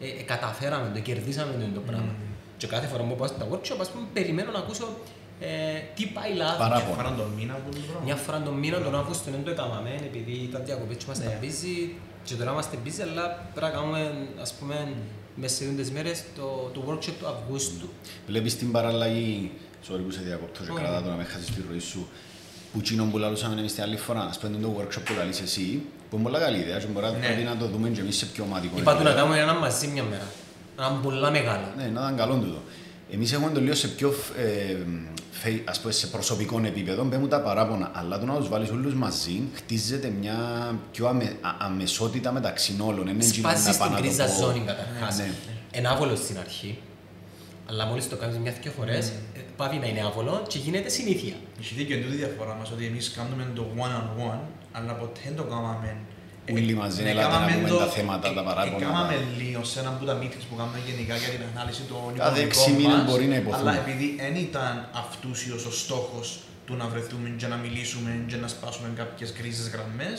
Ε, 0.00 0.06
ε, 0.06 0.22
καταφέραμε 0.32 0.90
το, 0.94 1.00
κερδίσαμε 1.00 1.52
το, 1.52 1.66
το 1.74 1.80
πράγμα. 1.80 2.14
Και 2.56 2.66
κάθε 2.66 2.86
φορά 2.86 3.02
που 3.02 3.14
πάω 3.16 3.26
στα 3.28 3.46
workshop, 3.50 3.78
ας 3.80 3.88
πούμε, 3.90 4.04
περιμένω 4.12 4.50
να 4.50 4.58
ακούσω 4.58 4.86
ε, 5.40 5.46
τι 5.94 6.04
πάει 6.06 6.32
λάθος. 6.34 6.58
Παράπονο. 6.58 6.94
Φορά 6.94 7.14
τον 7.20 7.30
μήνα 7.38 7.54
που 7.54 7.68
είναι 7.76 7.84
Μια 8.04 8.16
φορά 8.16 8.40
τον 8.42 8.54
μήνα, 8.54 8.78
τον 8.82 8.94
Αύγουστο 9.00 9.30
δεν 9.30 9.44
το 9.44 9.50
έκαναμε, 9.50 9.90
επειδή 10.08 10.32
ήταν 10.32 10.60
διακοπές 10.64 10.96
και 10.96 11.04
ήμασταν 11.06 11.26
Ναι. 11.28 11.38
busy 11.42 11.90
και 12.24 12.34
τώρα 12.34 12.50
είμαστε 12.52 12.76
busy, 12.84 13.00
αλλά 13.10 13.24
πρέπει 13.54 13.66
να 13.72 13.78
κάνουμε, 13.78 14.00
ας 14.40 14.52
πούμε, 14.54 14.76
μέσα 15.36 15.54
σε 15.54 15.64
τις 15.64 15.90
μέρες 15.90 16.22
το, 16.36 16.70
το 16.74 16.84
workshop 16.88 17.12
του 17.20 17.26
Αυγούστου. 17.26 17.88
Βλέπεις 18.26 18.56
την 18.56 18.72
παραλλαγή. 18.72 19.50
Sorry 19.88 20.00
που 20.06 20.10
σε 20.10 20.20
διακόπτω 20.24 20.62
και 20.64 20.70
Όχι. 20.70 20.80
κρατά 20.80 21.02
το 21.02 21.08
να 21.08 21.14
με 21.16 21.24
χάσεις 21.24 21.46
τη 21.50 21.60
ροή 21.70 21.78
σου. 21.78 22.08
Που 22.72 22.78
εκείνο 22.78 23.04
που 23.04 23.18
λαλούσαμε 23.18 23.60
εμείς 23.60 23.74
την 23.74 23.82
άλλη 23.82 23.96
φορά, 23.96 24.20
ας 24.20 24.38
πούμε 24.38 24.56
το 24.62 24.76
workshop 24.80 25.02
που 25.04 25.12
λαλείς 25.18 25.40
εσύ, 25.40 25.82
που 26.10 26.14
είναι 26.16 26.22
πολλά 26.24 26.38
καλή 26.38 26.58
ιδέα 26.58 26.78
και 26.78 26.86
μπορεί 26.86 27.06
να 27.06 27.12
Ναι. 27.12 27.18
πρέπει 27.26 27.42
να 27.42 27.56
το 27.56 27.66
δούμε 27.66 27.88
και 27.88 28.00
εμείς 28.00 28.16
σε 28.16 28.26
πιο 28.26 28.44
ομαδικό 28.44 28.78
Είπα 28.78 28.96
του 28.96 29.02
να 29.02 29.08
επίπεδο. 29.10 29.26
κάνουμε 29.28 29.42
ένα 29.50 29.54
μαζί 29.60 29.86
μια 29.86 30.02
μέρα. 30.02 30.26
Ένα 30.78 30.90
πολλά 31.02 31.30
μεγάλο. 31.30 31.66
Ναι, 31.76 31.82
να 31.84 31.88
ήταν 32.00 32.16
καλό 32.16 32.34
τούτο. 32.34 32.62
Εμείς 33.14 33.32
έχουμε 33.32 33.50
το 33.50 33.60
λίγο 33.60 33.74
σε 33.74 33.88
πιο, 33.88 34.14
ε, 34.36 34.76
φε- 35.30 35.68
ας 35.68 35.80
πούμε, 35.80 35.92
σε 35.92 36.06
προσωπικό 36.06 36.60
επίπεδο, 36.64 37.04
μπαίνουν 37.04 37.28
τα 37.28 37.40
παράπονα, 37.40 37.90
αλλά 37.94 38.18
το 38.18 38.26
να 38.26 38.34
τους 38.36 38.48
βάλεις 38.48 38.70
όλους 38.70 38.94
μαζί, 38.94 39.42
χτίζεται 39.54 40.08
μια 40.20 40.36
πιο 40.92 41.06
αμε, 41.08 41.24
α- 41.24 41.56
αμεσότητα 41.58 42.32
μεταξύ 42.32 42.76
όλων. 42.80 43.06
Είναι 43.08 43.24
εκείνο 43.24 43.48
να 43.48 43.54
Σπάζεις 43.56 43.76
πάω 43.78 43.86
την 43.88 43.96
να 43.96 44.00
το 44.02 44.06
κρίζα 44.06 44.24
πω. 44.26 44.32
ζώνη 44.40 44.60
καταρχάς. 44.66 45.16
Ναι. 45.18 45.30
Είναι 45.76 45.88
άβολος 45.88 46.18
στην 46.18 46.38
αρχή, 46.38 46.78
αλλά 47.68 47.84
μόλις 47.86 48.08
το 48.08 48.16
κάνεις 48.16 48.36
μια-δυο 48.38 48.70
φορές, 48.78 49.08
ε, 49.08 49.40
πάβει 49.56 49.76
να 49.76 49.86
είναι 49.86 50.00
άβολο 50.06 50.42
και 50.48 50.58
γίνεται 50.58 50.88
συνήθεια. 50.88 51.34
Έχει 51.60 51.74
δίκιο 51.74 51.96
τούτη 52.00 52.14
η 52.14 52.16
διαφορά 52.16 52.54
μας 52.54 52.70
ότι 52.70 52.86
εμείς 52.86 53.10
κάνουμε 53.16 53.46
το 53.54 53.66
one-on-one, 53.76 54.40
αλλά 54.72 54.92
ποτέ 54.92 55.20
δεν 55.24 55.36
το 55.36 55.42
κάναμε 55.42 55.96
Όλοι 56.52 56.74
μαζί, 56.74 57.02
Ναι, 57.02 57.10
έλατε 57.10 57.26
να 57.28 57.32
κάναμε 57.34 57.52
πούμε 57.56 57.68
το- 57.68 57.76
τα 57.76 57.86
θέματα, 57.86 58.32
τα 58.34 58.40
ε, 58.40 58.44
παράπονα, 58.44 58.76
ε, 58.76 58.80
Κάναμε 58.84 59.14
τα- 59.14 59.20
λίγο 59.42 59.64
σε 59.64 59.80
ένα 59.80 59.88
από 59.88 60.04
τα 60.04 60.14
meetings 60.20 60.46
που 60.50 60.56
κάνουμε 60.60 60.78
γενικά 60.88 61.14
για 61.16 61.28
την 61.34 61.42
ανάλυση 61.52 61.82
των 61.90 61.96
Κάθε 62.16 62.40
οικονομικών 62.40 62.44
έξι 62.46 62.70
μήνες 62.78 62.96
μας, 63.02 63.04
μπορεί 63.10 63.26
να 63.34 63.36
υποθούν. 63.42 63.60
Αλλά 63.68 63.72
επειδή 63.82 64.06
δεν 64.22 64.34
ήταν 64.48 64.88
αυτούσιος 65.02 65.64
ο 65.64 65.72
στόχος 65.82 66.26
του 66.66 66.74
να 66.80 66.86
βρεθούμε 66.92 67.28
και 67.40 67.46
να 67.46 67.56
μιλήσουμε 67.56 68.10
και 68.30 68.36
να 68.36 68.48
σπάσουμε 68.54 68.88
κάποιες 69.00 69.32
κρίζες 69.38 69.66
γραμμές, 69.74 70.18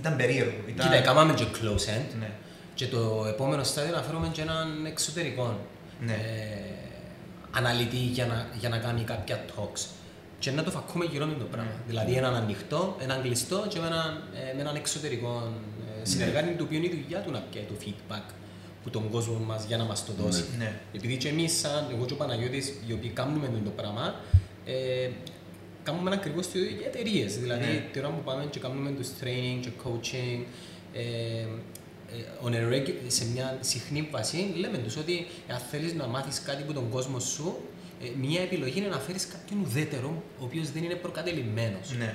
ήταν 0.00 0.16
περίεργο. 0.16 0.60
Ήταν... 0.72 0.82
Κοίτα, 0.86 1.00
κάναμε 1.08 1.32
και 1.34 1.46
close 1.56 1.86
end. 1.96 2.10
Ναι. 2.22 2.30
Και 2.74 2.86
το 2.86 3.24
επόμενο 3.28 3.62
στάδιο 3.64 3.94
να 3.96 4.02
φέρουμε 4.02 4.28
και 4.34 4.40
έναν 4.40 4.86
εξωτερικό 4.86 5.46
Ναι. 6.06 6.12
ε, 6.12 6.16
αναλυτή 7.58 7.96
για 7.96 8.26
να, 8.26 8.46
για 8.60 8.68
να 8.68 8.78
κάνει 8.78 9.02
κάποια 9.02 9.44
talks. 9.50 9.82
Και 10.38 10.50
να 10.50 10.62
το 10.62 10.70
φακούμε 10.70 11.04
γύρω 11.04 11.26
με 11.26 11.34
το 11.38 11.44
πράγμα. 11.44 11.70
Δηλαδή 11.86 12.12
έναν 12.14 12.34
ανοιχτό, 12.34 12.96
έναν 13.00 13.22
κλειστό 13.22 13.66
και 13.68 13.78
με 13.78 13.86
έναν, 13.86 14.22
ε, 14.50 14.54
με 14.54 14.60
έναν 14.60 14.76
εξωτερικό 14.76 15.52
ε, 16.02 16.04
συνεργάτη 16.06 16.48
του 16.48 16.64
οποίου 16.66 16.76
είναι 16.78 16.86
η 16.86 17.00
δουλειά 17.02 17.20
του 17.20 17.30
να 17.30 17.38
πιάει 17.50 17.64
το 17.64 17.74
feedback 17.84 18.22
που 18.82 18.90
τον 18.90 19.10
κόσμο 19.10 19.38
μας 19.38 19.64
για 19.64 19.76
να 19.76 19.84
μας 19.84 20.04
το 20.06 20.12
δώσει. 20.22 20.44
Ναι. 20.58 20.80
Επειδή 20.92 21.16
και 21.16 21.28
εμείς 21.28 21.58
σαν 21.58 21.86
εγώ 21.94 22.04
και 22.04 22.12
ο 22.12 22.16
Παναγιώτης 22.16 22.74
οι 22.86 22.92
οποίοι 22.92 23.10
κάνουμε 23.10 23.50
το 23.64 23.70
πράγμα 23.70 24.14
ε, 24.66 25.08
κάνουμε 25.82 26.10
ακριβώς 26.14 26.50
το 26.52 26.58
ίδιο 26.58 26.76
για 26.76 26.86
εταιρείες. 26.86 27.38
Δηλαδή 27.38 27.64
Ναι. 27.64 27.84
την 27.92 28.04
ώρα 28.04 28.14
που 28.14 28.22
πάμε 28.24 28.44
και 28.50 28.58
κάνουμε 28.58 28.90
τους 28.90 29.08
training 29.22 29.58
και 29.60 29.70
coaching 29.84 30.42
ε, 30.92 31.00
ε, 31.00 31.46
on 32.44 32.50
a 32.52 32.72
regu- 32.72 32.94
σε 33.06 33.24
μια 33.32 33.58
συχνή 33.60 34.08
βάση 34.10 34.52
λέμε 34.56 34.78
τους 34.78 34.96
ότι 34.96 35.26
αν 35.48 35.58
θέλεις 35.70 35.92
να 35.94 36.06
μάθεις 36.06 36.40
κάτι 36.42 36.62
από 36.62 36.72
τον 36.72 36.88
κόσμο 36.90 37.20
σου 37.20 37.56
ε, 37.56 37.77
μια 38.20 38.40
επιλογή 38.40 38.78
είναι 38.78 38.88
να 38.88 38.98
φέρεις 38.98 39.26
κάποιον 39.26 39.60
ουδέτερο 39.60 40.22
ο 40.40 40.44
οποίος 40.44 40.70
δεν 40.70 40.84
είναι 40.84 40.94
προκατειλημμένος. 40.94 41.94
Ναι. 41.98 42.14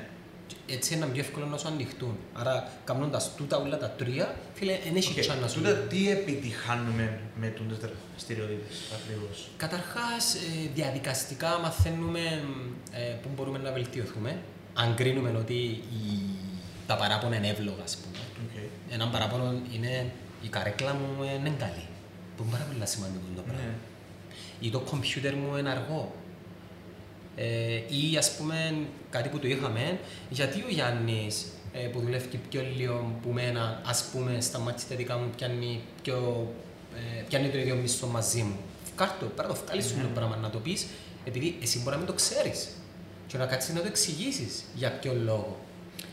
Έτσι 0.67 0.93
είναι 0.93 1.05
πιο 1.05 1.21
εύκολο 1.21 1.45
να 1.45 1.57
σου 1.57 1.67
ανοιχτούν. 1.67 2.17
Άρα 2.33 2.71
κάνοντας 2.83 3.31
τούτα 3.37 3.57
όλα 3.57 3.77
τα 3.77 3.89
τρία, 3.89 4.35
φίλε, 4.53 4.79
δεν 4.83 4.95
έχει 4.95 5.19
OK, 5.19 5.25
okay. 5.25 5.41
να 5.41 5.47
σου 5.47 5.57
Τούτα 5.59 5.73
τι 5.73 6.09
επιτυχάνουμε 6.09 7.19
με 7.35 7.47
τούτες 7.47 7.77
δραστηριότητες 7.77 8.77
ακριβώς; 8.97 9.47
Καταρχάς, 9.57 10.35
ε, 10.35 10.39
διαδικαστικά 10.73 11.59
μαθαίνουμε 11.59 12.43
ε, 12.91 12.99
πού 13.21 13.29
μπορούμε 13.35 13.57
να 13.57 13.71
βελτιωθούμε. 13.71 14.37
Αν 14.73 14.95
κρίνουμε 14.95 15.33
ότι 15.37 15.53
η, 15.53 16.03
τα 16.87 16.95
παράπονα 16.95 17.35
είναι 17.35 17.47
εύλογα, 17.47 17.83
ας 17.83 17.97
πούμε. 17.97 18.17
Οκ. 18.43 18.55
Ένα 18.93 19.07
παράπονο 19.07 19.61
είναι 19.73 20.11
η 20.41 20.47
καρέκλα 20.47 20.93
μου 20.93 21.23
είναι 21.23 21.53
καλή. 21.59 21.85
Που 22.37 22.43
είναι 22.43 22.51
πάρα 22.51 22.63
πολύ 22.63 22.87
σημαντικό 22.87 23.25
το 23.35 23.41
πράγμα. 23.41 23.61
Ναι. 23.63 23.73
Ή 24.63 24.69
το 24.69 24.79
κομπιούτερ 24.79 25.35
μου 25.35 25.57
είναι 25.57 25.69
αργό. 25.69 26.15
Ε, 27.35 27.75
ή 27.75 28.17
ας 28.17 28.35
πούμε 28.35 28.87
κάτι 29.09 29.29
που 29.29 29.39
το 29.39 29.47
είχαμε, 29.47 29.99
γιατί 30.29 30.63
ο 30.67 30.69
Γιάννης 30.69 31.45
ε, 31.73 31.79
που 31.79 31.99
δουλεύει 31.99 32.39
πιο 32.49 32.61
λίγο 32.77 33.19
που 33.21 33.29
μένα, 33.29 33.81
ας 33.85 34.09
πούμε 34.11 34.41
στα 34.41 34.59
μάτια 34.59 34.87
τα 34.89 34.95
δικά 34.95 35.17
μου 35.17 35.29
πιάνει, 35.35 35.81
πιο, 36.01 36.47
ε, 36.95 37.21
πιάνει 37.21 37.49
το 37.49 37.57
ίδιο 37.57 37.75
μισθό 37.75 38.07
μαζί 38.07 38.41
μου. 38.41 38.57
Κάρτο, 38.95 39.25
πρέπει 39.25 39.47
να 39.49 39.55
το 39.55 39.61
βγάλεις 39.65 39.85
σου 39.85 39.95
το 40.01 40.07
πράγμα, 40.13 40.35
να 40.35 40.49
το 40.49 40.57
πεις, 40.57 40.85
επειδή 41.25 41.57
εσύ 41.61 41.77
μπορεί 41.77 41.89
να 41.89 41.97
μην 41.97 42.07
το 42.07 42.13
ξέρεις 42.13 42.69
και 43.27 43.37
να 43.37 43.45
κάτσεις 43.45 43.73
να 43.73 43.81
το 43.81 43.87
εξηγήσεις 43.87 44.63
για 44.75 44.91
ποιο 44.91 45.13
λόγο. 45.13 45.59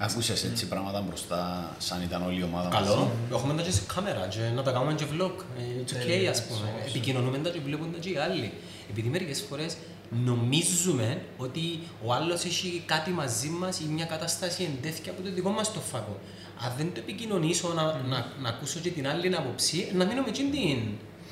Ακούσες 0.02 0.44
έτσι 0.44 0.66
πράγματα 0.66 1.00
μπροστά, 1.00 1.70
σαν 1.78 2.02
ήταν 2.02 2.22
όλη 2.26 2.38
η 2.40 2.42
ομάδα 2.42 2.68
Καλό. 2.68 2.94
μαζί. 2.96 3.08
Έχουμε 3.32 3.54
τα 3.54 3.62
και 3.62 3.70
σε 3.70 3.82
κάμερα 3.94 4.26
και 4.26 4.38
να 4.54 4.62
τα 4.62 4.70
κάνουμε 4.72 4.94
και 4.94 5.04
vlog. 5.12 5.32
Ε, 5.58 5.62
It's 5.84 5.92
okay, 5.92 6.06
Τέλεια, 6.06 6.30
ας 6.30 6.44
πούμε. 6.46 6.58
σωστό. 6.58 6.88
Επικοινωνούμε 6.88 7.38
τα 7.38 7.50
και 7.50 7.60
βλέπουν 7.64 7.92
τα 7.92 7.98
και 7.98 8.08
οι 8.08 8.16
άλλοι. 8.16 8.52
Επειδή 8.90 9.08
μερικές 9.08 9.44
φορές 9.48 9.76
νομίζουμε 10.24 11.22
ότι 11.36 11.60
ο 12.04 12.12
άλλος 12.12 12.44
έχει 12.44 12.82
κάτι 12.86 13.10
μαζί 13.10 13.48
μας 13.48 13.80
ή 13.80 13.84
μια 13.84 14.04
κατάσταση 14.04 14.68
εντέθηκε 14.78 15.10
από 15.10 15.22
το 15.22 15.30
δικό 15.32 15.50
μας 15.50 15.72
το 15.72 15.80
φακό. 15.80 16.18
Αν 16.64 16.72
δεν 16.76 16.86
το 16.94 17.00
επικοινωνήσω 17.00 17.68
να, 17.72 17.82
να, 17.82 18.26
να 18.42 18.48
ακούσω 18.48 18.78
και 18.80 18.90
την 18.90 19.08
άλλη 19.08 19.36
άποψη, 19.36 19.88
να 19.94 20.04
μείνω 20.04 20.22
με 20.22 20.28
εκείνη 20.28 20.50
την, 20.50 20.78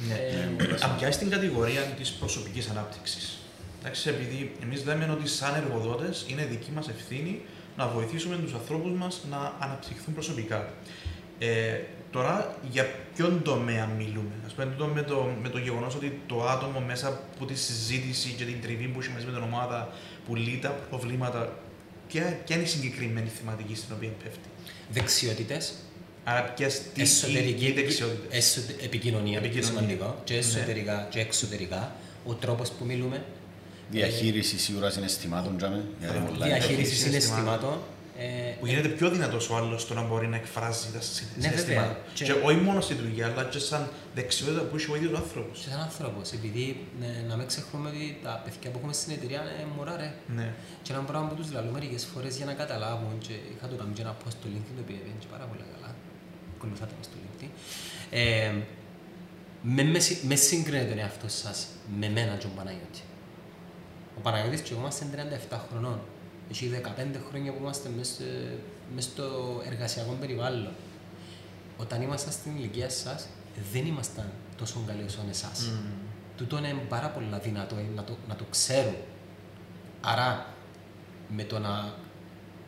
Ναι. 0.08 0.14
Ε, 0.14 0.84
Αν 0.84 0.96
πιάσει 0.98 1.18
την 1.18 1.30
κατηγορία 1.30 1.80
της 1.80 2.10
προσωπικής 2.10 2.68
ανάπτυξης. 2.68 3.38
Εντάξει, 3.80 4.08
επειδή 4.08 4.52
εμείς 4.62 4.84
λέμε 4.84 5.08
ότι 5.12 5.28
σαν 5.28 5.54
εργοδότες 5.54 6.24
είναι 6.28 6.44
δική 6.44 6.70
μας 6.74 6.88
ευθύνη 6.88 7.40
να 7.78 7.86
βοηθήσουμε 7.86 8.36
τους 8.36 8.52
ανθρώπους 8.54 8.92
μας 8.92 9.24
να 9.30 9.52
αναπτυχθούν 9.58 10.14
προσωπικά. 10.14 10.72
Ε, 11.38 11.78
τώρα, 12.10 12.56
για 12.70 12.84
ποιον 13.14 13.42
τομέα 13.42 13.86
μιλούμε; 13.86 14.34
Α 14.50 14.52
πούμε, 14.54 14.66
τούτο 14.66 14.86
με 14.86 15.02
το, 15.02 15.28
με 15.42 15.48
το 15.48 15.58
γεγονός 15.58 15.94
ότι 15.94 16.20
το 16.26 16.46
άτομο 16.48 16.80
μέσα 16.80 17.08
από 17.08 17.44
τη 17.44 17.54
συζήτηση 17.54 18.28
και 18.36 18.44
την 18.44 18.60
τριβή 18.62 18.86
που 18.86 19.00
έχει 19.00 19.10
μαζί 19.10 19.26
με 19.26 19.32
την 19.32 19.42
ομάδα 19.42 19.88
που 20.26 20.34
λύει 20.34 20.58
τα 20.62 20.68
προβλήματα, 20.90 21.58
ποια, 22.08 22.38
ποια 22.46 22.56
είναι 22.56 22.64
η 22.64 22.68
συγκεκριμένη 22.68 23.28
θεματική 23.28 23.74
στην 23.74 23.94
οποία 23.96 24.10
πέφτει; 24.24 24.48
Δεξιότητες. 24.90 25.72
Άρα, 26.24 26.42
ποιες 26.42 26.82
τι 26.94 27.02
Εσωτερική 27.02 27.72
δεξιότητες; 27.72 28.36
εσωτε- 28.56 28.82
επικοινωνία, 28.84 29.38
Επικοινωνία. 29.38 29.68
σημαντικό. 29.68 30.20
Και 30.24 30.32
Ναι. 30.32 30.38
εσωτερικά 30.38 31.06
και 31.10 31.20
εξωτερικά. 31.20 31.92
Ο 32.26 32.34
τρόπος 32.34 32.70
που 32.70 32.84
μιλούμε. 32.84 33.24
Διαχείρισης 33.90 34.62
σίγουρα 34.62 34.90
συναισθημάτων, 34.90 35.56
τζάμε. 35.56 35.84
γιατί 36.00 36.16
Ε, 36.16 36.20
πολλά 36.28 36.46
Διαχείρισης 36.46 36.76
διαχείριση 36.76 37.02
συναισθημάτων. 37.02 37.78
ε, 38.18 38.52
Που 38.60 38.66
γίνεται 38.66 38.88
πιο 38.88 39.08
δυνατό 39.10 39.38
ο 39.50 39.56
άλλος 39.56 39.82
στο 39.82 39.94
να 39.94 40.02
μπορεί 40.08 40.26
να 40.26 40.36
εκφράζει 40.36 40.86
τα 40.94 41.00
συ- 41.00 41.24
Ναι, 41.36 41.42
συναισθήματα. 41.42 41.86
βέβαια. 41.86 41.96
Και... 42.14 42.24
Και- 42.24 42.32
όχι 42.48 42.56
μόνο 42.68 42.80
στη 42.80 42.94
δουλειά, 42.94 43.26
αλλά 43.26 43.44
και 43.52 43.58
σαν 43.58 43.82
δεξιότητα 44.14 44.60
που 44.68 44.76
έχει 44.76 44.90
ο 44.92 44.96
ίδιος 44.96 45.12
ο 45.12 45.16
άνθρωπος. 45.16 45.58
Και 45.64 45.68
σαν 45.72 45.80
άνθρωπος, 45.88 46.26
επειδή 46.38 46.64
ναι, 47.00 47.10
να 47.28 47.34
μην 47.36 47.46
ξεχνούμε 47.52 47.88
ότι 47.92 48.04
τα 48.26 48.32
παιδιά 48.44 48.68
που 48.70 48.76
έχουμε 48.80 48.92
στην 49.00 49.10
εταιρεία 49.16 49.40
είναι 49.60 49.68
μωρά 49.76 49.94
ρε. 50.02 50.10
Ναι. 50.38 50.48
Και 50.84 50.92
ένα 50.92 51.02
πράγμα 51.10 51.26
που 51.28 51.34
τους 51.40 51.48
λέω 51.52 51.62
μερικές 51.76 52.02
φορές 52.12 52.32
για 52.36 52.46
να 52.50 52.54
καταλάβουν 52.62 53.14
και 53.26 53.34
είχα 53.54 53.66
το 53.70 53.76
κάνει 53.80 53.92
και 53.96 54.02
ένα 54.06 54.14
post 54.20 54.32
στο 54.38 54.46
LinkedIn 54.52 54.74
το 54.78 54.82
οποίο 54.84 54.96
πήγαινε 55.00 55.18
και 55.22 55.28
πάρα 55.34 55.44
πολύ 55.50 55.64
καλά. 55.74 55.90
Ακολουθάτε 56.56 56.94
με 57.00 57.04
στο 57.08 57.16
LinkedIn. 57.22 57.50
Ε, 58.10 58.52
με, 59.76 59.82
με, 59.92 59.98
συ- 60.06 60.22
με 60.30 60.34
συγκρίνετε 60.34 60.88
τον 60.92 60.98
εαυτό 61.04 61.28
σας 61.42 61.58
με 62.00 62.06
μένα 62.16 62.32
και 62.40 62.46
τον 62.46 62.54
Παναγιώτη. 62.58 63.02
Ο 64.18 64.20
Παναγιώτης 64.22 64.60
και 64.60 64.70
εγώ 64.72 64.80
είμαστε 64.80 65.04
37 65.50 65.58
χρονών. 65.70 66.00
Έχει 66.50 66.68
15 66.68 67.20
χρόνια 67.28 67.52
που 67.52 67.58
είμαστε 67.62 67.88
μέσα, 67.96 68.12
σε- 68.12 68.58
μέσα 68.94 69.08
στο 69.08 69.24
εργασιακό 69.66 70.12
περιβάλλον. 70.20 70.72
Όταν 71.76 72.02
ήμασταν 72.02 72.32
στην 72.32 72.56
ηλικία 72.56 72.90
σας, 72.90 73.26
δεν 73.72 73.86
ήμασταν 73.86 74.32
τόσο 74.56 74.84
καλοί 74.86 75.02
όσο 75.02 75.20
εσάς. 75.30 75.70
Τούτο 76.36 76.58
είναι 76.58 76.72
πάρα 76.88 77.08
πολύ 77.08 77.26
δυνατό 77.42 77.76
ε, 77.76 77.84
να 77.94 78.04
το, 78.04 78.16
να 78.28 78.36
το 78.36 78.44
ξέρουν. 78.50 78.94
Άρα, 80.00 80.46
με 81.28 81.42
το 81.44 81.58
να 81.58 81.92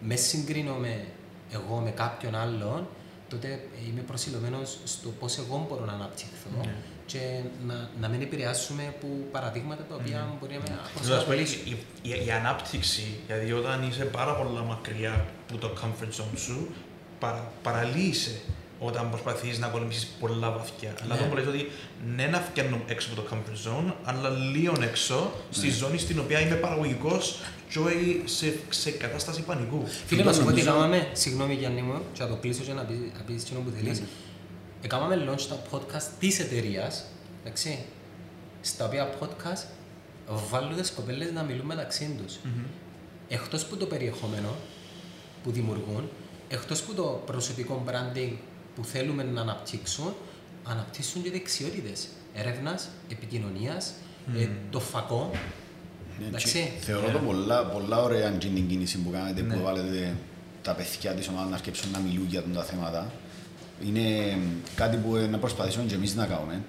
με 0.01 0.17
συγκρίνομαι 0.17 1.05
εγώ 1.53 1.77
με 1.79 1.91
κάποιον 1.91 2.35
άλλον, 2.35 2.89
τότε 3.29 3.69
είμαι 3.89 4.01
προσιλωμένος 4.01 4.79
στο 4.85 5.09
πώς 5.09 5.39
εγώ 5.39 5.67
μπορώ 5.69 5.85
να 5.85 5.93
αναπτυχθώ 5.93 6.49
Ναι. 6.65 6.75
Και 7.13 7.19
να, 7.67 7.89
να 8.01 8.09
μην 8.09 8.21
επηρεάσουμε 8.23 8.83
από 8.89 9.07
παραδείγματα 9.33 9.83
τα 9.89 9.95
οποία 9.95 10.19
μπορεί 10.41 10.53
να 10.53 10.59
με 10.59 10.65
Δηλαδή, 10.65 10.83
ας 10.85 10.91
πούμε, 11.03 11.15
αποσχολήσουν. 11.15 11.61
η, 11.65 11.77
η, 12.03 12.27
η 12.27 12.31
ανάπτυξη, 12.31 13.05
δηλαδή 13.27 13.53
όταν 13.53 13.89
είσαι 13.89 14.05
πάρα 14.05 14.33
πολλά 14.35 14.63
μακριά 14.63 15.27
από 15.51 15.59
το 15.59 15.71
comfort 15.81 16.13
zone 16.21 16.37
σου, 16.47 16.69
παρα, 17.19 17.53
παραλύεσαι 17.63 18.41
όταν 18.83 19.11
προσπαθείς 19.11 19.59
να 19.59 19.67
κολυμπήσεις 19.69 20.07
πολλά 20.21 20.51
βαθιά. 20.51 20.93
Αλλά 21.03 21.15
Ναι. 21.15 21.21
το 21.21 21.27
που 21.27 21.35
λες 21.37 21.47
ότι 21.47 21.69
ναι 22.17 22.27
να 22.27 22.39
φτιάχνω 22.41 22.81
έξω 22.87 23.09
από 23.13 23.21
το 23.23 23.29
comfort 23.31 23.69
zone, 23.69 23.93
αλλά 24.05 24.29
λίγο 24.29 24.75
έξω, 24.83 25.33
στη 25.51 25.71
ζώνη 25.71 25.99
στην 25.99 26.19
οποία 26.19 26.41
είμαι 26.41 26.55
παραγωγικός 26.55 27.39
και 27.71 27.79
όχι 27.79 28.23
σε, 28.25 28.55
σε 28.71 28.91
κατάσταση 28.91 29.43
πανικού. 29.43 29.83
Φίλε, 30.07 30.23
να 30.23 30.33
σου 30.33 30.39
πω 30.39 30.45
τι 30.45 30.63
νομίζω- 30.63 30.71
κάναμε, 30.73 31.09
συγγνώμη 31.13 31.55
Γιάννη 31.55 31.83
μου, 31.83 32.01
και 32.13 32.23
να 32.23 32.29
το 32.29 32.35
κλείσω 32.37 32.63
και 32.63 32.73
να 32.73 32.83
πεις, 32.83 32.97
να 33.19 33.23
πεις 33.27 33.43
εκείνο 33.43 33.61
που 33.61 33.71
θέλεις. 33.77 34.03
Έκαναμε 34.83 35.27
launch 35.31 35.41
τα 35.49 35.63
podcast 35.71 36.09
της 36.19 36.39
εταιρείας, 36.41 37.05
εντάξει, 37.45 37.79
στα 38.61 38.85
οποία 38.87 39.11
podcast 39.21 39.65
βάλουν 40.51 40.77
τις 40.77 40.91
κοπέλες 40.91 41.33
να 41.33 41.43
μιλούν 41.43 41.67
μεταξύ 41.67 42.17
τους. 42.25 42.39
Εκτός 43.29 43.65
που 43.67 43.77
το 43.77 43.87
περιεχόμενο 43.87 44.49
που 45.43 45.51
δημιουργούν, 45.51 46.09
εκτός 46.49 46.83
που 46.83 46.95
το 46.95 47.23
προσωπικό 47.27 47.85
branding 47.89 48.33
που 48.75 48.85
θέλουμε 48.85 49.23
να 49.23 49.41
αναπτύξουν, 49.41 50.15
αναπτύσσουν 50.65 51.23
και 51.23 51.31
δεξιότητες 51.31 52.09
έρευνας, 52.35 52.89
επικοινωνίας, 53.11 53.93
ε, 54.37 54.49
το 54.71 54.81
φακό. 54.81 55.31
Ναι, 56.21 56.27
Εντάξει. 56.27 56.53
και 56.53 56.85
Θεωρώ 56.85 57.11
το 57.11 57.19
πολλά, 57.19 57.65
πολλά 57.67 58.03
ωραία 58.03 58.31
και 58.31 58.47
την 58.49 58.69
κίνηση 58.69 58.99
που 58.99 59.11
κάνετε, 59.11 59.43
Ναι. 59.43 59.55
που 59.55 59.63
βάλετε 59.63 60.17
τα 60.63 60.75
παιδιά 60.75 61.13
της 61.13 61.29
ομάδας 61.29 61.51
να 61.51 61.57
σκέψουν 61.57 61.91
να 61.91 61.99
μιλούν 61.99 62.27
για 62.29 62.43
τα 62.43 62.63
θέματα. 62.63 63.13
Είναι 63.87 64.37
κάτι 64.75 64.97
που 64.97 65.17
ε, 65.17 65.27
να 65.27 65.39
προσπαθήσουμε 65.39 65.85
και 65.85 65.95
εμείς 65.95 66.15
να 66.15 66.27
κάνουμε. 66.27 66.61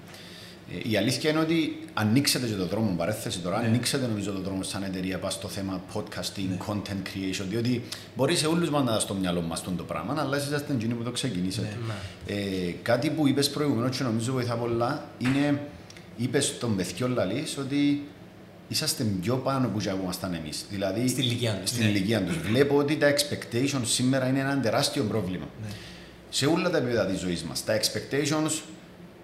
Ε, 0.86 0.89
Η 0.89 0.97
αλήθεια 0.97 1.30
είναι 1.30 1.39
ότι 1.39 1.80
ανοίξετε 1.93 2.47
και 2.47 2.54
το 2.54 2.65
δρόμο, 2.65 2.95
παρέθεση 2.97 3.39
τώρα, 3.39 3.58
ανοίξετε 3.58 4.08
νομίζω 4.08 4.32
το 4.32 4.39
δρόμο 4.41 4.63
σαν 4.63 4.84
εταιρεία 4.84 5.19
πας 5.19 5.34
στο 5.34 5.47
θέμα 5.47 5.82
podcasting, 5.93 6.71
content 6.71 7.02
creation, 7.08 7.45
διότι 7.50 7.84
μπορεί 8.15 8.36
σε 8.36 8.47
όλους 8.47 8.69
μας 8.69 8.84
να 8.84 9.00
στο 9.00 9.13
μυαλό 9.13 9.41
μας 9.41 9.63
το 9.63 9.84
πράγμα, 9.84 10.15
αλλά 10.19 10.38
εσείς 10.38 10.52
είστε 10.52 10.74
εκείνοι 10.74 10.93
που 10.93 11.04
το 11.04 11.12
ξεκινήσατε. 11.12 11.78
Ε, 12.28 12.36
κάτι 12.82 13.10
που 13.10 13.28
είπες 13.28 13.50
προηγουμένως 13.50 13.97
και 13.97 14.04
νομίζω 14.04 14.32
βοηθά 14.34 14.56
πολλά 14.56 15.06
είναι, 15.17 15.62
είπες 16.17 16.45
στον 16.45 16.76
παιδιό 16.76 17.08
λαλής 17.08 17.58
ότι 17.58 18.02
είσαστε 18.67 19.04
πιο 19.21 19.36
πάνω 19.36 19.67
που 19.67 19.78
που 19.78 20.00
ήμασταν 20.04 20.34
εμείς. 20.34 20.65
Δηλαδή, 20.69 21.08
Στην 21.08 21.24
ηλικία 21.24 21.54
τους. 21.54 21.69
Στην 21.69 21.84
Ναι. 21.84 21.89
ηλικία 21.89 22.21
τους. 22.24 22.38
Βλέπω 22.38 22.78
ότι 22.78 22.95
τα 22.97 23.13
expectations 23.13 23.82
σήμερα 23.84 24.28
είναι 24.28 24.39
ένα 24.39 24.60
τεράστιο 24.60 25.04
πρόβλημα. 25.04 25.45
Ναι. 25.63 25.67
Σε 26.34 26.46
όλα 26.46 26.70
τα 26.70 26.78
επίπεδα 26.78 27.06
της 27.06 27.20
ζωής 27.20 27.44
μας. 27.44 27.63
Τα 27.63 27.80
expectations 27.80 28.62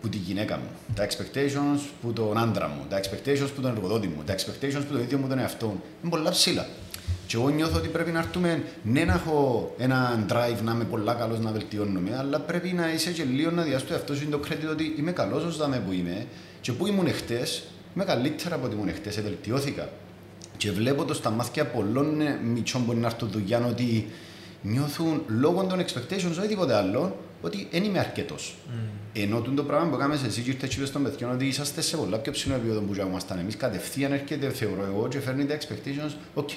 που 0.02 0.10
τη 0.10 0.18
γυναίκα 0.18 0.58
μου, 0.58 0.70
τα 0.96 1.08
expectations 1.08 1.80
που 2.02 2.14
τον 2.14 2.38
άντρα 2.38 2.68
μου, 2.68 2.86
τα 2.90 3.00
expectations 3.00 3.50
που 3.56 3.62
τον 3.62 3.72
εργοδότη 3.72 4.08
μου, 4.08 4.24
τα 4.26 4.36
expectations 4.36 4.84
που 4.88 4.94
τον 4.94 5.02
ίδιο 5.02 5.18
μου 5.18 5.28
τον 5.28 5.40
εαυτό 5.40 5.66
μου. 5.66 5.82
Είναι 6.02 6.12
πολλά 6.12 6.32
ψηλά. 6.32 6.68
Και 7.28 7.36
εγώ 7.36 7.50
νιώθω 7.50 7.78
ότι 7.78 7.88
πρέπει 7.88 8.12
να 8.12 8.20
έρθουμε, 8.20 8.64
ναι 8.84 9.04
να 9.04 9.14
έχω 9.14 9.74
ένα 9.78 10.26
drive 10.30 10.64
να 10.64 10.72
είμαι 10.72 10.84
πολλά 10.84 11.14
καλός 11.14 11.40
να 11.40 11.52
βελτιώνομαι, 11.52 12.18
αλλά 12.18 12.40
πρέπει 12.40 12.70
να 12.70 12.94
είσαι 12.94 13.12
και 13.12 13.24
λίγο 13.24 13.52
να 13.52 13.62
διάς 13.64 13.86
του 13.86 13.94
εαυτού 13.94 14.16
σου 14.16 14.30
το 14.30 14.40
credit 14.48 14.72
ότι 14.72 14.96
είμαι 14.98 15.12
καλός 15.12 15.44
ως 15.44 15.58
δάμε 15.58 15.84
που 15.86 15.92
είμαι 15.92 16.26
και 16.62 16.72
που 16.72 16.88
ήμουν 16.88 17.14
χτες, 17.14 17.64
είμαι 17.96 18.04
καλύτερα 18.04 18.56
από 18.56 18.66
ό,τι 18.66 18.76
ήμουν 18.76 18.94
χτες, 18.94 19.22
βελτιώθηκα. 19.22 19.90
Και 20.58 20.72
βλέπω 20.72 21.06
το 21.06 21.14
στα 21.14 21.30
μάτια 21.30 21.66
πολλών 21.66 22.22
ε, 22.22 22.40
μιτσιών 22.44 22.86
που 22.86 22.92
είναι 22.92 23.02
να 23.02 23.08
έρθουν 23.08 23.30
δουλειά 23.30 23.66
ότι 23.66 24.08
νιώθουν 24.72 25.24
λόγω 25.28 25.64
των 25.64 25.80
expectations, 25.80 26.38
όχι 26.40 26.48
τίποτε 26.48 26.74
άλλο, 26.76 27.18
ότι 27.42 27.68
δεν 27.72 27.84
είμαι 27.84 28.00
αρκετός. 28.00 28.56
Ενώ 29.14 29.42
το 29.42 29.64
πράγμα 29.64 29.90
που 29.90 29.98
κάνουμε 29.98 30.20
εσύ 30.26 30.42
και 30.42 30.50
ήρθες 30.50 30.70
και 30.70 30.76
είπες 30.76 30.92
των 30.92 31.04
παιδιών 31.04 31.32
ότι 31.32 31.46
είσαστε 31.48 31.82
σε 31.82 31.98
πολλά 31.98 32.18
πιο 32.18 32.32
ψηλό 32.32 32.56
επίπεδο 32.56 32.80
που 32.80 32.94
ήμασταν 32.94 33.40
εμείς, 33.40 33.58
κατευθείαν 33.58 34.12
έρχεται, 34.12 34.50
θεωρώ 34.50 34.86
εγώ, 34.86 35.08
και 35.08 35.20
φέρνει 35.20 35.46
τα 35.46 35.58
expectations, 35.58 36.16
OK. 36.34 36.50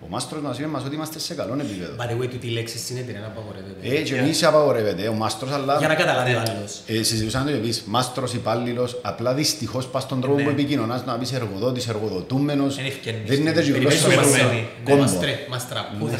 Ο 0.00 0.06
μάστρος 0.08 0.42
μας 0.42 0.58
είπε 0.58 0.66
μας 0.66 0.84
ότι 0.84 0.94
είμαστε 0.94 1.18
σε 1.18 1.34
καλό 1.34 1.56
επίπεδο. 1.60 1.92
By 1.98 2.06
the 2.10 2.22
way, 2.24 2.28
τούτη 2.30 2.46
η 2.46 2.50
λέξη 2.50 2.78
στην 2.78 2.96
εταιρεία 2.96 3.20
να 3.20 3.26
απαγορεύεται. 3.26 3.88
Ε, 3.88 4.02
και 4.02 4.14
εμείς 4.16 4.42
απαγορεύεται, 4.44 5.08
ο 5.08 5.12
μάστρος, 5.12 5.52
αλλά... 5.52 5.76
Για 5.78 5.88
να 5.88 5.94
καταλάβει 5.94 6.34
ο 6.34 6.38
άλλος. 6.38 6.80
Ε, 6.86 7.02
συζητούσαμε 7.02 7.50
το 7.50 7.56
επίσης, 7.56 7.82
μάστρος, 7.86 8.32
υπάλληλος, 8.34 8.98
απλά 9.02 9.34
δυστυχώς 9.34 9.86
πας 9.86 10.02
στον 10.02 10.20
τρόπο 10.20 10.36
Ναι. 10.36 10.42
που 10.42 10.48
επικοινωνάς 10.48 11.04
να 11.04 11.18
πεις 11.18 11.32
εργοδότης, 11.32 11.88
εργοδοτούμενος. 11.88 12.78
Εν 12.78 12.84
ευκαινείς. 12.86 13.28
Δεν 13.28 13.40
είναι 13.40 13.52
τέτοιο 13.52 13.72
Περιμένεις 13.72 14.00
γλώσσα 14.02 14.16
το 14.20 14.22
μας- 14.22 14.30
κόμμα. 14.30 14.48
Περιμένει. 14.48 14.68
Ναι, 14.84 14.90
Κόμπο. 14.90 15.00
μαστρέ, 15.02 15.38
μαστραπούδα. 15.50 16.16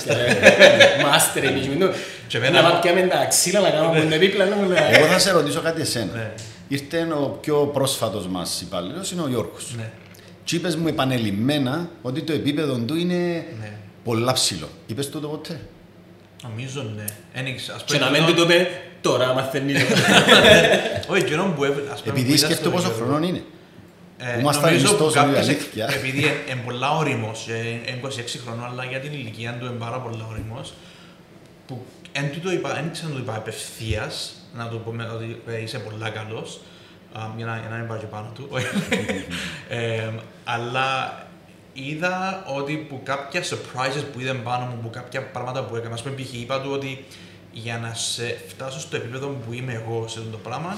Μάστρε, 1.10 1.46
εμείς 1.46 1.68
μην 1.68 1.80
το- 1.80 1.90
Και 2.28 2.38
Να 2.38 2.46
εμένα- 2.46 2.70
βαπιάμε 2.70 3.00
τα 3.00 3.24
ξύλα 3.26 3.60
να 3.60 3.70
κάνουμε 3.70 4.00
τον 4.00 4.12
επίπλα, 4.12 4.44
να 4.44 4.56
μου 4.56 4.70
Εγώ 4.90 5.06
θα 5.06 5.18
σε 5.18 5.30
ρωτήσω 5.32 5.60
κάτι 5.60 5.80
εσένα. 5.80 6.12
Ναι. 6.14 6.30
Ήρθε 6.68 7.06
ο 7.22 7.38
πιο 7.40 7.56
πρόσφατος 7.56 8.26
μας 8.26 8.60
υπάλληλος, 8.60 9.10
είναι 9.12 9.22
ο 9.22 9.28
Γιώργος. 9.28 9.74
Ναι. 10.44 10.50
Και 10.50 10.56
είπες 10.56 10.76
μου 10.76 10.88
επανελειμμένα 10.88 11.88
ότι 12.02 12.22
το 12.22 12.32
επίπεδο 12.32 12.76
του 12.78 12.96
είναι 12.96 13.44
Ναι. 13.60 13.72
πολλά 14.04 14.32
ψηλό. 14.32 14.68
Είπες 14.86 15.08
τούτο 15.10 15.28
ποτέ; 15.28 15.60
Νομίζω 16.42 16.82
ναι. 16.96 17.04
Εν 17.34 17.46
ήξε- 17.46 17.74
ας 17.74 17.84
Και 17.84 17.94
πούμε, 17.94 18.04
να 18.04 18.10
μην 18.10 18.22
εκείνο- 18.22 18.36
του 18.36 18.42
το 18.42 18.46
πει 18.46 18.66
τώρα, 19.00 19.32
μαθαίνει 19.34 19.72
το. 19.72 19.80
Όχι, 21.12 21.22
εκείνο 21.22 21.52
που 21.56 21.64
έβρε- 21.64 21.90
ας 21.92 22.00
πούμε, 22.02 22.12
Επειδή 22.14 22.28
που 22.28 22.34
είδα 22.36 22.46
σκέφτομαι 22.46 22.58
στο 22.58 22.70
πόσο 22.70 22.86
Γιώργο, 22.86 23.04
χρονών 23.04 23.22
είναι. 23.28 23.42
Ε, 24.18 24.38
Ήμασταν 24.40 24.64
νομίζω 24.64 24.86
εμείς 24.86 24.98
που 24.98 25.04
τόσο, 25.04 25.14
κάποιος, 25.20 25.46
η 25.46 25.50
αλήθεια. 25.50 25.88
επειδή 25.94 26.18
είναι 26.20 26.60
πολλά 26.64 26.90
όριμος, 26.96 27.48
ε, 27.48 27.68
είναι 27.68 27.98
26 28.02 28.38
χρονών, 28.44 28.64
αλλά 28.70 28.84
για 28.84 29.00
την 29.00 29.12
ηλικία 29.12 29.56
του 29.60 29.64
είναι 29.66 29.74
πάρα 29.78 29.98
πολλά 30.00 30.26
όριμος, 30.30 30.72
που 31.66 31.84
εν 32.12 32.32
τούτο 32.32 32.52
είπα, 32.52 32.78
εν 32.78 32.90
ξέρω 32.92 33.08
να 33.08 33.14
το 33.14 33.20
είπα 33.20 33.34
απευθείας, 33.36 34.34
να 34.56 34.68
του 34.68 34.80
πούμε 34.84 35.08
ότι 35.14 35.42
ε, 35.48 35.62
είσαι 35.62 35.78
πολλά 35.78 36.08
καλός, 36.10 36.60
α, 37.18 37.30
για 37.36 37.46
να, 37.46 37.58
για 37.58 37.68
να 37.70 37.76
μην 37.76 37.86
πάω 37.86 37.98
και 37.98 38.06
πάνω 38.06 38.30
του. 38.34 38.48
ε, 39.68 40.10
αλλά 40.44 41.18
είδα 41.72 42.44
ότι 42.46 42.76
που 42.76 43.00
κάποια 43.04 43.42
surprises 43.42 44.04
που 44.12 44.20
είδαν 44.20 44.42
πάνω 44.42 44.66
μου, 44.66 44.78
που 44.82 44.90
κάποια 44.90 45.22
πράγματα 45.22 45.64
που 45.64 45.76
έκανα, 45.76 45.94
ας 45.94 46.02
πούμε, 46.02 46.14
π.χ. 46.14 46.32
είπα 46.32 46.60
του 46.60 46.70
ότι 46.72 47.04
για 47.52 47.78
να 47.78 47.94
σε 47.94 48.38
φτάσω 48.48 48.80
στο 48.80 48.96
επίπεδο 48.96 49.28
που 49.28 49.52
είμαι 49.52 49.72
εγώ 49.72 50.08
σε 50.08 50.18
αυτό 50.18 50.30
το 50.30 50.38
πράγμα, 50.38 50.76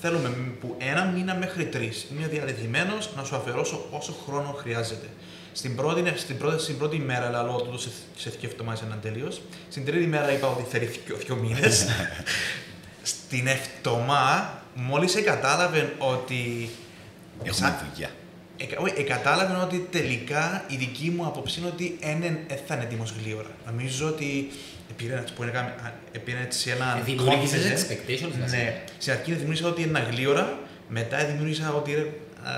θέλουμε 0.00 0.28
που 0.60 0.74
ένα 0.78 1.04
μήνα 1.04 1.34
μέχρι 1.34 1.64
τρεις. 1.66 2.06
Είμαι 2.12 2.26
διατεθειμένος 2.26 3.10
να 3.16 3.24
σου 3.24 3.36
αφιερώσω 3.36 3.86
όσο 3.90 4.14
χρόνο 4.26 4.52
χρειάζεται. 4.58 5.06
Στην 5.52 5.76
πρώτη, 5.76 6.12
στην 6.16 6.38
πρώτη, 6.38 6.62
στην 6.62 6.78
πρώτη 6.78 6.98
μέρα, 6.98 7.30
λέω 7.30 7.54
ότι 7.54 7.82
σε, 7.82 7.88
σε 8.16 8.30
σκεφτόμαστε 8.32 8.86
έναν 8.86 9.00
τελείω. 9.00 9.32
Στην 9.68 9.84
τρίτη 9.84 10.06
μέρα 10.06 10.32
είπα 10.32 10.48
ότι 10.48 10.62
θέλει 10.70 10.84
δύο, 10.84 11.16
δύο 11.16 11.36
μήνες. 11.36 11.86
στην 13.02 13.46
εβδομάδα 13.46 14.59
μόλις 14.74 15.22
κατάλαβε 15.24 15.94
ότι. 15.98 16.70
Έχουμε 17.38 17.52
σαν- 17.56 17.76
δουλειά. 17.92 18.10
Ε, 18.56 18.64
όχι, 18.78 18.94
ε, 18.96 19.02
κατάλαβε 19.02 19.62
ότι 19.62 19.86
τελικά 19.90 20.64
η 20.68 20.76
δική 20.76 21.10
μου 21.16 21.26
άποψη 21.26 21.60
είναι 21.60 21.68
ότι 21.68 21.98
δεν 22.00 22.58
θα 22.66 22.74
είναι 22.74 22.84
έτοιμο 22.84 23.04
γλύωρα. 23.22 23.50
Νομίζω 23.66 24.06
ότι 24.06 24.50
πήρε, 24.96 25.14
έτσι 25.18 25.32
που 25.34 25.42
έκαμε, 25.42 25.74
α, 25.84 25.92
ε, 26.12 26.18
πήρε 26.18 26.38
έτσι 26.40 26.70
ένα. 26.70 26.96
Ε, 26.98 27.02
δημιούργησες 27.04 27.64
confidence. 27.64 27.92
expectations, 27.92 28.30
βασικά. 28.40 28.62
Ναι. 28.62 28.82
Στην 28.98 29.12
αρχή 29.12 29.32
δημιούργησα 29.32 29.68
ότι 29.68 29.82
είναι 29.82 29.98
ένα 29.98 30.08
γλύωρα, 30.10 30.58
μετά 30.88 31.24
δημιούργησα 31.24 31.72
ότι 31.72 32.12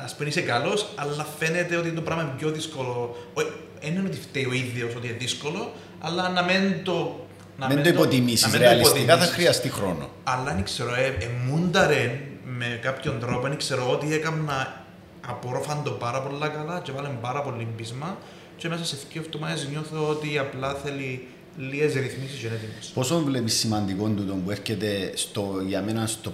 ας 0.04 0.14
πούμε 0.16 0.28
είσαι 0.28 0.40
καλός, 0.40 0.88
αλλά 0.94 1.26
φαίνεται 1.38 1.76
ότι 1.76 1.90
το 1.90 2.00
πράγμα 2.00 2.22
είναι 2.22 2.32
πιο 2.38 2.50
δύσκολο. 2.50 3.16
Όχι, 3.34 3.48
Δεν 3.80 3.90
είναι 3.94 4.08
ότι 4.08 4.18
φταίει 4.20 4.44
ο 4.44 4.52
ίδιος 4.52 4.94
ότι 4.94 5.06
είναι 5.06 5.16
δύσκολο, 5.16 5.72
αλλά 6.00 6.28
να 6.28 6.42
μην 6.42 6.84
το. 6.84 7.26
Να 7.58 7.66
Μην 7.66 7.74
μην 7.76 7.84
το 7.84 7.90
υποτιμήσεις. 7.90 8.42
να 8.42 8.48
μην 8.48 8.58
το 8.58 8.64
Ρεαλιστικά 8.64 8.96
θα 8.98 9.02
υποτιμήσεις. 9.04 9.34
χρειαστεί 9.34 9.70
χρόνο. 9.70 10.08
Αλλά 10.24 10.54
δεν 10.54 10.64
ξέρω, 10.64 10.94
ε, 10.94 11.06
ε, 11.06 11.28
μούνταρε 11.46 12.20
με 12.44 12.78
κάποιον 12.82 13.20
τρόπο, 13.20 13.48
δεν 13.48 13.56
ξέρω 13.56 13.90
ότι 13.90 14.14
έκανα 14.14 14.84
απορρόφαν 15.26 15.82
το 15.84 15.90
πάρα 15.90 16.22
πολλά 16.22 16.48
καλά 16.48 16.80
και 16.84 16.92
βάλε 16.92 17.08
πάρα 17.20 17.42
πολύ 17.42 17.66
πείσμα 17.76 18.16
και 18.56 18.68
μέσα 18.68 18.84
σε 18.84 18.96
δύο 19.12 19.22
εβδομάδες 19.26 19.68
νιώθω 19.70 20.08
ότι 20.08 20.38
απλά 20.38 20.74
θέλει 20.74 21.26
λίγες 21.58 21.92
ρυθμίσεις 21.94 22.38
και 22.40 22.46
είναι 22.46 22.54
έτοιμος. 22.54 22.86
Πόσο 22.94 23.20
βλέπεις 23.20 23.54
σημαντικό 23.58 24.08
τούτο 24.08 24.34
που 24.44 24.50
έρχεται 24.50 25.10
στο, 25.14 25.54
για 25.66 25.82
μένα 25.82 26.06
στο. 26.06 26.32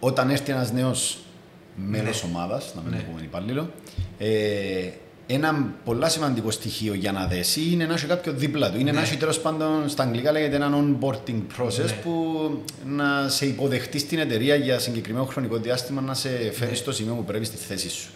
Όταν 0.00 0.30
έρθει 0.30 0.52
ένας 0.52 0.72
νέος 0.72 1.18
μέλος 1.76 2.22
Ναι. 2.22 2.28
ομάδας, 2.30 2.72
να 2.74 2.80
μην 2.80 2.90
Ναι. 2.90 2.96
το 2.96 3.02
πούμε 3.10 3.20
υπάλληλο, 3.22 3.70
ε, 4.18 4.90
ένα 5.26 5.74
πολύ 5.84 6.10
σημαντικό 6.10 6.50
στοιχείο 6.50 6.94
για 6.94 7.12
να 7.12 7.26
δέσει 7.26 7.60
είναι 7.72 7.86
να 7.86 7.94
έχει 7.94 8.06
κάποιο 8.06 8.32
δίπλα 8.32 8.70
του. 8.70 8.80
Είναι 8.80 8.90
Ναι. 8.90 8.96
να 8.96 9.02
έχει 9.02 9.16
τέλος 9.16 9.40
πάντων 9.40 9.88
στα 9.88 10.02
αγγλικά 10.02 10.32
λέγεται 10.32 10.56
ένα 10.56 10.70
onboarding 10.74 11.40
process 11.58 11.84
Ναι. 11.84 11.92
που 12.02 12.24
να 12.86 13.28
σε 13.28 13.46
υποδεχτεί 13.46 13.98
στην 13.98 14.18
εταιρεία 14.18 14.54
για 14.54 14.78
συγκεκριμένο 14.78 15.24
χρονικό 15.24 15.56
διάστημα 15.56 16.00
να 16.00 16.14
σε 16.14 16.28
φέρει 16.28 16.70
Ναι. 16.70 16.76
στο 16.76 16.92
σημείο 16.92 17.14
που 17.14 17.24
πρέπει 17.24 17.44
στη 17.44 17.56
θέση 17.56 17.90
σου. 17.90 18.10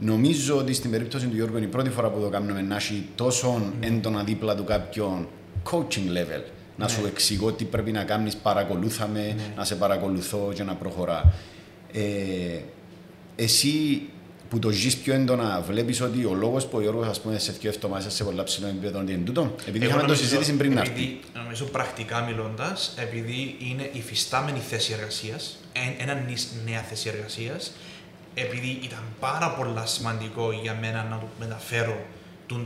Νομίζω 0.00 0.56
ότι 0.56 0.72
στην 0.72 0.90
περίπτωση 0.90 1.26
του 1.26 1.34
Γιώργου 1.36 1.56
είναι 1.56 1.66
η 1.66 1.68
πρώτη 1.68 1.90
φορά 1.90 2.10
που 2.10 2.20
το 2.20 2.28
κάνουμε 2.28 2.62
να 2.62 2.76
έχει 2.76 3.06
τόσο 3.14 3.72
έντονα 3.80 4.22
δίπλα 4.24 4.54
του 4.54 4.64
κάποιον 4.64 5.28
coaching 5.70 6.08
level. 6.16 6.42
Να 6.76 6.84
Ναι. 6.84 6.90
σου 6.90 7.00
εξηγώ 7.06 7.52
τι 7.52 7.64
πρέπει 7.64 7.92
να 7.92 8.02
κάνεις, 8.04 8.36
παρακολούθαμε, 8.36 9.20
Ναι. 9.20 9.34
να 9.56 9.64
σε 9.64 9.74
παρακολουθώ 9.74 10.50
και 10.54 10.62
να 10.62 10.74
προχωρά. 10.74 11.32
Ε, 11.92 12.00
εσύ 13.36 14.02
που 14.48 14.58
το 14.58 14.70
ζεις 14.70 14.96
πιο 14.96 15.14
έντονα, 15.14 15.60
βλέπεις 15.60 16.00
ότι 16.00 16.24
ο 16.24 16.34
λόγος 16.34 16.66
που 16.66 16.76
ο 16.76 16.80
Γιώργος 16.80 17.06
ας 17.08 17.20
πούμε, 17.20 17.38
σε 17.38 17.52
δύο 17.52 17.70
εβδομάδες 17.70 18.12
σε 18.14 18.24
πολλά 18.24 18.42
ψηλό 18.44 18.66
επίπεδο 18.66 19.00
είναι 19.00 19.14
τούτο. 19.24 19.54
Επειδή 19.60 19.76
Εγώ 19.76 19.84
είχαμε 19.86 20.00
το 20.00 20.06
νομίζω- 20.06 20.22
συζήτηση 20.24 20.52
πριν 20.56 20.72
να 20.74 20.80
έρθει. 20.80 20.92
επειδή, 20.92 21.20
Νομίζω 21.34 21.64
πρακτικά 21.64 22.20
μιλώντας, 22.20 22.94
επειδή 22.96 23.56
είναι 23.58 23.90
η 23.92 24.00
φυστάμενη 24.00 24.58
θέση 24.58 24.92
εργασίας, 24.92 25.56
ένα 25.98 26.14
νης- 26.14 26.48
νέα 26.66 26.80
θέση 26.80 27.08
εργασίας, 27.08 27.72
επειδή 28.34 28.78
ήταν 28.82 29.02
πάρα 29.20 29.50
πολλά 29.54 29.86
σημαντικό 29.86 30.52
για 30.62 30.76
μένα 30.80 31.06
να 31.10 31.16
του 31.16 31.28
μεταφέρω 31.38 32.04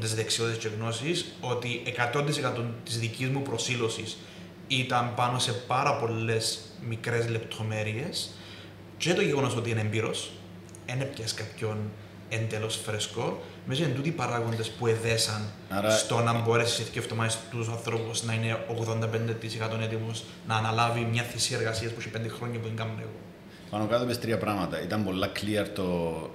τι 0.00 0.06
δεξιότητες 0.06 0.58
και 0.58 0.68
γνώσεις, 0.78 1.24
ότι 1.40 1.82
100% 1.84 2.64
της 2.84 2.98
δικής 2.98 3.28
μου 3.28 3.42
προσήλωσης 3.42 4.16
ήταν 4.68 5.12
πάνω 5.16 5.38
σε 5.38 5.52
πάρα 5.52 5.96
πολλές 5.96 6.58
μικρές 6.88 7.28
λεπτομέρειες 7.28 8.30
και 8.98 9.14
το 9.14 9.22
γεγονός 9.22 9.56
ότι 9.56 9.70
είναι 9.70 9.80
εμπειρός, 9.80 10.30
δεν 10.88 11.00
έπιασε 11.00 11.34
κάποιον 11.34 11.76
εντελώ 12.28 12.68
φρεσκό. 12.68 13.42
Μέσα 13.66 13.82
είναι 13.84 13.92
τούτοι 13.94 14.08
οι 14.08 14.12
παράγοντες 14.12 14.68
που 14.70 14.86
εδέσαν 14.86 15.44
Άρα- 15.68 15.90
στο 15.90 16.18
να 16.20 16.32
μπορέσει 16.40 16.74
σε 16.74 16.82
δύο 16.92 17.02
εβδομάδες 17.02 17.38
τους 17.50 17.68
ανθρώπους 17.68 18.22
να 18.22 18.32
είναι 18.34 18.64
85% 18.68 19.80
έτοιμο 19.82 20.10
να 20.46 20.54
αναλάβει 20.56 21.08
μια 21.12 21.22
θέση 21.22 21.54
εργασίας 21.54 21.92
που 21.92 22.00
έχει 22.00 22.08
πέντε 22.08 22.28
χρόνια 22.28 22.58
που 22.58 22.66
δεν 22.66 22.76
κάνω 22.76 22.92
εγώ. 23.00 23.10
Πάνω 23.70 23.86
κάτω 23.86 24.04
πες 24.04 24.18
τρία 24.18 24.38
πράγματα. 24.38 24.82
Ήταν 24.82 25.04
πολλά 25.04 25.32
clear 25.34 25.66
το, 25.74 25.84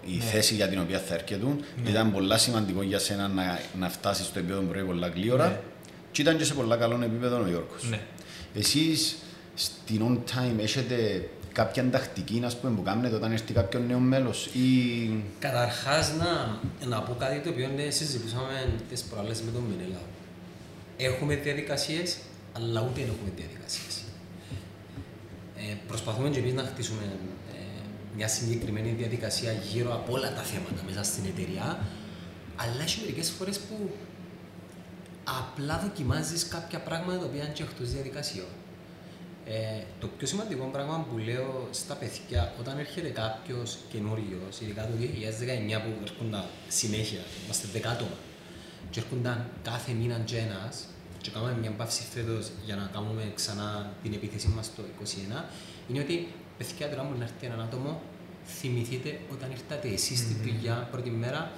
η 0.05 0.15
Ναι. 0.15 0.23
θέση 0.23 0.53
για 0.55 0.67
την 0.67 0.79
οποία 0.79 0.99
θα 0.99 1.13
έρχεται. 1.13 1.45
Ναι. 1.83 1.89
Ήταν 1.89 2.11
πολλά 2.11 2.37
σημαντικό 2.37 2.81
για 2.81 2.99
σένα 2.99 3.27
να, 3.27 3.59
να 3.79 3.89
φτάσεις 3.89 4.25
στο 4.25 4.39
επίπεδο 4.39 4.61
που 4.61 4.67
πρέπει 4.67 4.85
πολλά 4.85 5.07
γλύωρα. 5.07 5.47
Ναι. 5.47 5.59
Και 6.11 6.21
ήταν 6.21 6.37
και 6.37 6.43
σε 6.43 6.53
πολλά 6.53 6.75
καλό 6.77 6.99
επίπεδο 7.03 7.39
ο 7.41 7.47
Γιώργος. 7.47 7.83
Ναι. 7.89 7.99
Εσείς 8.55 9.15
στην 9.53 10.01
on 10.07 10.31
time 10.31 10.59
έχετε 10.59 11.29
κάποια 11.53 11.89
τακτική 11.89 12.41
ας 12.45 12.57
πούμε, 12.57 12.75
που 12.75 12.81
κάνετε 12.81 13.15
όταν 13.15 13.31
έρθει 13.31 13.53
κάποιο 13.53 13.79
νέο 13.79 13.99
μέλος 13.99 14.45
ή 14.45 14.69
Καταρχάς 15.39 16.13
να, 16.13 16.59
να 16.87 17.01
πω 17.01 17.13
κάτι 17.13 17.39
το 17.39 17.49
οποίο 17.49 17.69
ναι, 17.75 17.89
συζητούσαμε 17.89 18.73
τις 18.89 19.01
προάλλες 19.03 19.41
με 19.41 19.51
τον 19.51 19.61
Μινέλα. 19.61 20.01
Έχουμε 20.97 21.35
διαδικασίες, 21.35 22.17
αλλά 22.53 22.81
ούτε 22.81 22.99
δεν 22.99 23.03
έχουμε 23.03 23.31
διαδικασίες. 23.35 24.03
Ε, 25.57 25.75
προσπαθούμε 25.87 26.29
και 26.29 26.39
εμείς 26.39 26.53
να 26.53 26.63
χτίσουμε 26.63 27.03
ε, 27.53 27.57
μια 28.15 28.27
συγκεκριμένη 28.27 28.89
διαδικασία 28.89 29.51
γύρω 29.51 29.93
από 29.93 30.13
όλα 30.13 30.33
τα 30.33 30.41
θέματα 30.41 30.81
μέσα 30.85 31.03
στην 31.03 31.23
εταιρεία, 31.25 31.79
αλλά 32.55 32.81
έχει 32.81 32.99
μερικές 32.99 33.29
φορές 33.29 33.59
που 33.59 33.95
απλά 35.23 35.79
δοκιμάζεις 35.83 36.47
κάποια 36.47 36.79
πράγματα 36.79 37.19
τα 37.19 37.25
οποία 37.25 37.43
είναι 37.43 37.53
και 37.53 37.63
εκτός 37.63 37.91
διαδικασιών. 37.91 38.51
Ε, 39.45 39.84
το 39.99 40.08
πιο 40.17 40.27
σημαντικό 40.27 40.65
πράγμα 40.71 41.06
που 41.10 41.17
λέω 41.17 41.67
στα 41.71 41.95
παιδιά, 41.95 42.53
όταν 42.60 42.79
έρχεται 42.79 43.10
κάποιος 43.10 43.77
καινούριος, 43.91 44.60
ειδικά 44.62 44.82
το 44.88 44.93
2019 44.99 45.82
που 45.84 45.91
έρχονταν 46.01 46.45
συνέχεια, 46.67 47.19
είμαστε 47.43 47.67
10 47.73 47.88
άτομα, 47.91 48.17
και 48.89 48.99
έρχονταν 48.99 49.49
κάθε 49.63 49.91
μήνα 49.91 50.17
και 50.25 50.38
ένας, 50.38 50.86
και 51.21 51.29
κάνουμε 51.29 51.58
μια 51.60 51.71
παύση 51.71 52.03
φέτος 52.13 52.51
για 52.65 52.75
να 52.75 52.89
κάνουμε 52.93 53.32
ξανά 53.36 53.91
την 54.03 54.13
επίθεση 54.13 54.47
μας 54.47 54.71
το 54.75 54.82
2021, 54.84 55.45
είναι 55.89 55.99
ότι 55.99 56.27
παιδιά 56.58 56.89
τώρα 56.89 57.03
μου 57.03 57.17
να 57.17 57.23
έρθει 57.23 57.45
έναν 57.45 57.62
άτομο, 57.62 58.01
θυμηθείτε 58.45 59.19
όταν 59.32 59.51
ήρθατε 59.51 59.88
εσείς 59.88 60.19
στη 60.19 60.34
δουλειά 60.34 60.88
πρώτη 60.91 61.10
μέρα, 61.10 61.51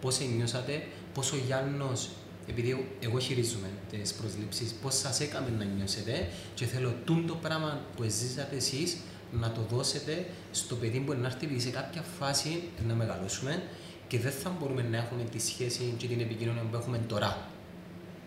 πώς 0.00 0.20
νιώσατε, 0.36 0.86
πόσο 1.14 1.36
ο 1.36 1.40
Γιάννος 1.46 2.08
επειδή 2.50 2.86
εγώ 3.00 3.18
χειρίζομαι 3.18 3.68
τις 3.90 4.12
προσλήψεις, 4.12 4.72
πώς 4.82 4.94
σας 4.94 5.20
έκαμε 5.20 5.48
να 5.58 5.64
νιώσετε 5.64 6.28
και 6.54 6.64
θέλω 6.64 6.94
τούτο 7.04 7.34
πράγμα 7.34 7.80
που 7.96 8.02
ζήσατε 8.02 8.56
εσείς 8.56 8.96
να 9.32 9.50
το 9.52 9.60
δώσετε 9.70 10.26
στο 10.52 10.74
παιδί 10.74 10.98
που 10.98 11.12
να 11.12 11.26
έρθει, 11.26 11.44
επειδή 11.44 11.60
σε 11.60 11.70
κάποια 11.70 12.02
φάση 12.18 12.62
να 12.88 12.94
μεγαλώσουμε 12.94 13.62
και 14.08 14.18
δεν 14.18 14.32
θα 14.32 14.56
μπορούμε 14.58 14.82
να 14.82 14.96
έχουμε 14.96 15.22
τη 15.22 15.40
σχέση 15.40 15.94
και 15.96 16.06
την 16.06 16.20
επικοινωνία 16.20 16.62
που 16.62 16.76
έχουμε 16.76 16.98
τώρα. 16.98 17.48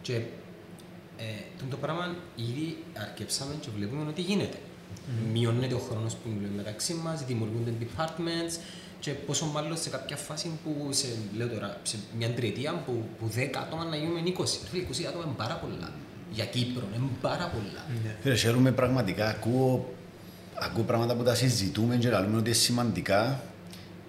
Και 0.01 0.13
ε, 1.17 1.23
τούτο 1.57 1.77
πράγμα 1.77 2.15
ήδη 2.35 2.77
αρκεψάμε 2.97 3.53
και 3.59 3.67
βλέπουμε 3.77 4.09
ότι 4.09 4.21
γίνεται. 4.21 4.57
Μειώνεται 5.33 5.73
ο 5.73 5.79
χρόνος 5.79 6.13
που 6.13 6.29
μιλούμε 6.29 6.55
μεταξύ 6.55 6.93
μας, 6.93 7.25
δημιουργούνται 7.25 7.73
departments 7.79 8.53
και 9.03 9.11
πόσο 9.11 9.45
μάλλον 9.45 9.77
σε 9.77 9.89
κάποια 9.89 10.17
φάση 10.17 10.51
που 10.63 10.89
σε, 10.91 11.07
λέω 11.37 11.47
τώρα, 11.47 11.77
σε 11.83 11.97
μια 12.17 12.29
τριετία 12.29 12.83
που, 12.85 13.03
που 13.19 13.31
10 13.35 13.39
άτομα 13.61 13.83
να 13.83 13.95
γίνουμε 13.95 14.19
20. 14.37 14.43
Φίλε, 14.71 14.83
20 14.91 15.03
άτομα 15.07 15.23
είναι 15.25 15.33
πάρα 15.37 15.55
πολλά. 15.55 15.91
Για 16.31 16.45
Κύπρο 16.45 16.83
είναι 16.95 17.07
πάρα 17.21 17.51
πολλά. 17.53 17.83
Ναι. 18.03 18.15
Φίλε, 18.21 18.35
χαίρομαι 18.35 18.71
πραγματικά. 18.71 19.27
Ακούω, 19.27 19.93
ακούω 20.55 20.83
πράγματα 20.83 21.15
που 21.15 21.23
τα 21.23 21.35
συζητούμε 21.35 21.95
και 21.95 22.09
λέμε 22.09 22.37
ότι 22.37 22.49
είναι 22.49 22.53
σημαντικά 22.53 23.41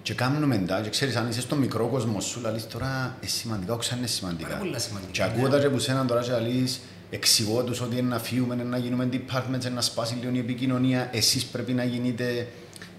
και 0.01 0.13
κάνουμε 0.13 0.57
τα 0.57 0.81
και 0.81 0.89
ξέρεις 0.89 1.15
αν 1.15 1.29
είσαι 1.29 1.41
στο 1.41 1.55
μικρό 1.55 1.87
κόσμο 1.87 2.21
σου 2.21 2.41
λαλείς 2.41 2.67
τώρα 2.67 3.15
είναι 3.19 3.29
σημαντικά, 3.29 3.73
όχι 3.73 3.83
σαν 3.83 3.97
είναι 3.97 4.07
σημαντικά. 4.07 4.49
Πάρα 4.49 4.59
πολλά 4.59 4.79
σημαντικά, 4.79 5.11
Και 5.11 5.23
ναι. 5.23 5.29
ακούω 5.29 5.49
τα 5.49 5.59
και 5.59 5.69
που 5.69 5.79
σέναν 5.79 6.07
τώρα 6.07 6.21
και 6.21 6.31
λαλείς 6.31 6.79
εξηγώ 7.09 7.63
τους 7.63 7.81
ότι 7.81 7.97
είναι 7.97 8.09
να 8.09 8.19
φύγουμε, 8.19 8.53
είναι 8.53 8.63
να 8.63 8.77
γίνουμε 8.77 9.09
departments, 9.11 9.65
είναι 9.65 9.75
να 9.75 9.81
σπάσει 9.81 10.15
λίγο 10.15 10.35
η 10.35 10.39
επικοινωνία. 10.39 11.09
Εσείς 11.13 11.45
πρέπει 11.45 11.73
να 11.73 11.83
γίνετε 11.83 12.47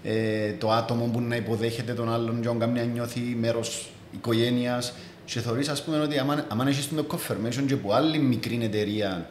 ε, 0.09 0.53
το 0.53 0.71
άτομο 0.71 1.05
που 1.05 1.21
να 1.21 1.35
υποδέχεται 1.35 1.93
τον 1.93 2.13
άλλον 2.13 2.41
και 2.41 2.47
να 2.47 2.53
κάνει 2.53 2.79
να 2.79 2.85
νιώθει 2.85 3.19
μέρος 3.19 3.89
οικογένειας. 4.13 4.93
Και 5.25 5.39
θεωρείς 5.39 5.69
ας 5.69 5.83
πούμε 5.83 5.99
ότι 5.99 6.17
άμα, 6.17 6.45
άμα 6.47 6.67
έχεις 6.67 6.89
το 6.89 7.05
confirmation 7.11 7.63
και 7.67 7.73
από 7.73 7.93
άλλη 7.93 8.19
μικρή 8.19 8.59
εταιρεία 8.61 9.29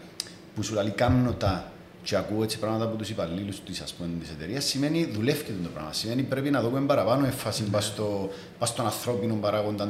που 0.55 0.63
σου 0.63 0.75
λέει 0.75 0.91
κάνω 0.91 1.33
τα 1.33 1.71
και 2.03 2.17
ακούω 2.17 2.43
έτσι 2.43 2.59
πράγματα 2.59 2.85
από 2.85 2.97
τους 2.97 3.11
υπαλλήλους 3.11 3.63
της, 3.63 3.81
ας 3.81 3.93
πούμε, 3.93 4.09
της 4.21 4.31
εταιρείας, 4.31 4.65
σημαίνει 4.65 5.05
δουλεύει 5.05 5.43
το 5.63 5.69
πράγμα. 5.75 5.93
Σημαίνει 5.93 6.23
πρέπει 6.23 6.51
να 6.51 6.61
δούμε 6.61 6.81
παραπάνω 6.81 7.25
έμφαση 7.25 7.63
πας 7.63 7.85
στο, 7.85 8.31
πας 8.59 8.69
στον 8.69 8.85
ανθρώπινο 8.85 9.35
παράγοντα 9.35 9.89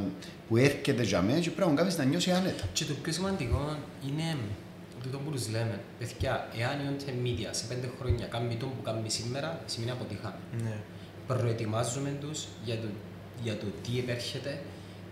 που 0.48 0.56
έρχεται 0.56 1.02
για 1.02 1.22
μένα 1.22 1.38
και 1.38 1.50
πρέπει 1.50 1.70
να 1.70 1.76
κάνεις 1.76 1.98
να 1.98 2.04
νιώσει 2.04 2.30
άνετα. 2.30 2.64
Και 2.72 2.84
το 2.84 2.92
πιο 3.02 3.12
σημαντικό 3.12 3.76
είναι 4.08 4.36
τούτο 5.06 5.18
που 5.24 5.30
τους 5.30 5.48
λέμε. 5.48 5.80
Παιδιά, 5.98 6.48
εάν 6.58 6.76
η 6.84 6.86
Όντε 6.92 7.12
Media 7.24 7.48
σε 7.50 7.64
πέντε 7.70 7.88
χρόνια 7.98 8.26
κάνει 8.26 8.54
το 8.56 8.66
που 8.66 8.82
κάνουμε 8.82 9.08
σήμερα, 9.08 9.60
σημαίνει 9.66 9.90
αποτύχαμε. 9.90 10.40
Ναι. 10.62 10.76
Προετοιμάζουμε 11.26 12.10
τους 12.20 12.38
για 12.64 12.74
το, 12.74 12.88
για 13.42 13.56
το 13.56 13.66
τι 13.82 13.98
επέρχεται, 13.98 14.60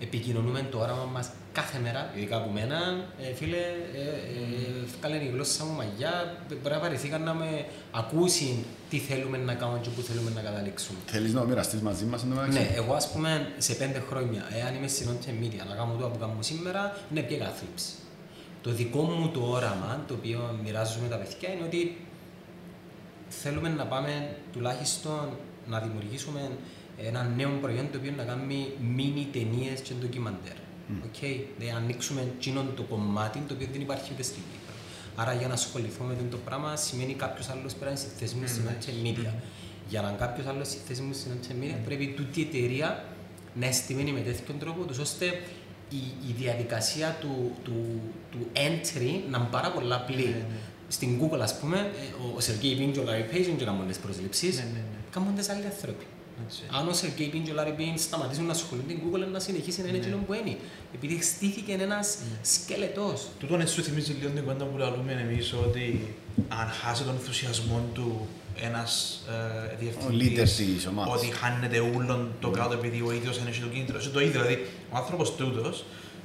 επικοινωνούμε 0.01 0.67
το 0.71 0.79
όραμα 0.79 1.05
μας 1.05 1.31
κάθε 1.53 1.79
μέρα, 1.79 2.11
ειδικά 2.17 2.37
από 2.37 2.51
μένα, 2.51 2.79
ε, 3.21 3.35
φίλε, 3.35 3.57
ε, 3.57 4.01
ε, 4.01 4.85
βγάλε 4.99 5.17
η 5.17 5.31
γλώσσα 5.35 5.65
μου 5.65 5.73
μαγιά, 5.73 6.15
μπορεί 6.63 6.75
να 6.75 6.81
παρεθήκαν 6.81 7.23
να 7.23 7.35
με 7.35 7.67
ακούσει 7.91 8.65
τι 8.91 8.99
θέλουμε 8.99 9.39
να 9.39 9.55
κάνουμε 9.55 9.79
και 9.83 9.89
πού 9.95 10.01
θέλουμε 10.03 10.31
να 10.35 10.41
καταλήξουμε. 10.41 10.99
Θέλεις 11.07 11.33
να 11.33 11.45
μοιραστείς 11.45 11.81
μαζί 11.81 12.05
μας 12.05 12.23
εν 12.23 12.29
τω 12.29 12.35
μεταξύ; 12.35 12.59
Ναι, 12.59 12.69
εγώ 12.75 12.93
ας 12.95 13.11
πούμε 13.11 13.53
σε 13.59 13.75
πέντε 13.75 14.03
χρόνια, 14.09 14.43
εάν 14.59 14.75
είμαι 14.75 14.89
στην 14.89 15.09
Όντε 15.09 15.33
Media 15.41 15.63
να 15.69 15.75
κάνω 15.75 15.97
το 16.01 16.09
που 16.09 16.19
κάνω 16.19 16.37
σήμερα, 16.41 16.97
είναι 17.11 17.21
πια 17.21 17.39
καθλίψη. 17.39 17.93
Το 18.65 18.71
δικό 18.71 19.03
μου 19.03 19.29
το 19.29 19.41
όραμα, 19.41 20.05
το 20.09 20.15
οποίο 20.15 20.59
μοιράζομαι 20.65 21.09
τα 21.09 21.17
παιδιά, 21.17 21.49
είναι 21.53 21.65
ότι 21.65 21.97
θέλουμε 23.29 23.69
να 23.69 23.85
πάμε 23.87 24.37
τουλάχιστον 24.53 25.29
να 25.67 25.81
δημιουργήσουμε 25.81 26.51
ένα 26.99 27.33
νέο 27.37 27.51
προϊόν 27.61 27.91
το 27.93 27.99
οποίο 27.99 28.13
να 28.17 28.25
κάνει 28.25 28.73
μίνι 28.95 29.29
ταινίες 29.33 29.81
και 29.81 29.95
ντοκιμαντέρ. 29.95 30.57
Okay. 31.07 31.37
Δηλαδή, 31.59 31.77
ανοίξουμε 31.77 32.21
εκείνο 32.21 32.65
το 32.77 32.83
κομμάτι 32.83 33.39
το 33.49 33.55
οποίο 33.55 33.69
δεν 33.73 33.81
υπάρχει 33.81 34.11
ούτε 34.13 34.23
στην 34.23 34.43
Κύπρο. 34.53 34.75
Άρα 35.17 35.33
για 35.33 35.49
να 35.49 35.55
ασχοληθούμε 35.55 36.15
με 36.23 36.29
το 36.31 36.37
πράγμα 36.37 36.77
σημαίνει 36.77 37.15
κάποιος 37.15 37.49
άλλος 37.49 37.75
πρέπει 37.75 37.85
να 37.85 37.91
είναι 37.91 37.99
στη 37.99 38.11
θέση 38.19 38.35
μου 38.35 38.47
στην 38.47 38.65
social 38.65 39.07
media. 39.07 39.33
Για 39.89 40.01
να 40.03 40.09
είναι 40.09 40.17
κάποιος 40.19 40.47
άλλος 40.47 40.67
στη 40.67 40.79
θέση 40.87 41.03
μου 41.03 41.13
στην 41.13 41.33
social 41.33 41.65
media 41.65 41.77
πρέπει 41.85 42.15
τούτη 42.17 42.41
η 42.41 42.43
εταιρεία 42.43 43.05
να 43.55 43.67
εστιμένη 43.67 44.13
με 44.13 44.21
τέτοιον 44.21 44.59
τρόπο, 44.59 44.85
τους 44.85 44.99
ώστε 44.99 45.27
η, 45.99 46.03
η 46.29 46.33
διαδικασία 46.39 47.17
του, 47.21 47.53
του, 47.65 48.01
του 48.31 48.47
entry 48.55 49.13
να 49.31 49.39
είναι 49.39 49.49
πάρα 49.51 49.71
πολλά 49.71 49.97
απλή. 49.97 50.45
Στην 50.89 51.21
Google, 51.21 51.41
ας 51.41 51.59
πούμε, 51.59 51.79
ε, 51.79 52.37
ο 52.37 52.41
Σεργέη 52.41 52.75
Πίν 52.75 52.93
και 52.93 52.99
ο 52.99 53.05
Larry 53.07 53.35
Page 53.35 53.45
δεν 53.57 53.67
κάνουν 53.67 53.87
τις 53.89 53.99
προσλήψεις, 53.99 54.57
Ναι, 54.57 54.63
ναι, 54.63 54.69
ναι. 54.71 55.01
κάνουν 55.11 55.35
τις 55.35 55.49
άλλοι 55.49 55.65
άνθρωποι. 55.65 56.07
Έτσι. 56.47 56.63
Αν 56.79 56.89
ο 56.89 56.93
Σεργέη 56.93 57.29
Πίν 57.29 57.43
και 57.45 57.51
ο 57.51 57.55
Larry 57.59 57.81
Page 57.81 57.95
σταματήσουν 57.97 58.45
να 58.45 58.53
ασχολούνται, 58.53 58.93
η 58.93 59.03
Google 59.05 59.27
να 59.33 59.39
συνεχίσει 59.39 59.83
να 59.83 59.89
είναι 59.89 59.97
εκείνο 59.97 60.17
που 60.27 60.33
είναι. 60.33 60.57
Επειδή 60.95 61.23
στήθηκε 61.23 61.73
ένας 61.73 62.19
σκελετός. 62.43 63.29
Τούτον 63.39 63.61
έτσι 63.61 63.75
σου 63.75 63.83
θυμίζει 63.83 64.13
λίγο 64.13 64.31
την 64.31 64.43
κουβέντα 64.43 64.65
που 64.65 64.77
λέμε 64.79 65.13
εμείς 65.31 65.53
ότι 65.53 66.15
αν 66.49 66.67
χάσει 66.69 67.03
τον 67.03 67.15
ενθουσιασμό 67.15 67.85
του 67.95 68.27
ένας 68.63 69.23
ε, 69.29 69.75
Ο 69.75 69.77
διευθυντής, 69.79 70.59
leader 70.61 70.75
της 70.75 70.87
ομάδας. 70.87 71.15
ότι 71.15 71.27
χάνεται 71.27 71.81
ούλον 71.81 72.31
το 72.41 72.51
κάτω 72.51 72.75
επειδή 72.75 73.03
ο 73.07 73.13
ίδιος 73.13 73.37
είναι 73.39 73.51
το 73.61 73.67
κίνητρο. 73.67 74.01
Σε 74.01 74.09
το 74.09 74.21
ίδιο, 74.21 74.41
δηλαδή 74.41 74.67
ο 74.91 74.97
άνθρωπος 74.97 75.35
τούτος, 75.35 75.85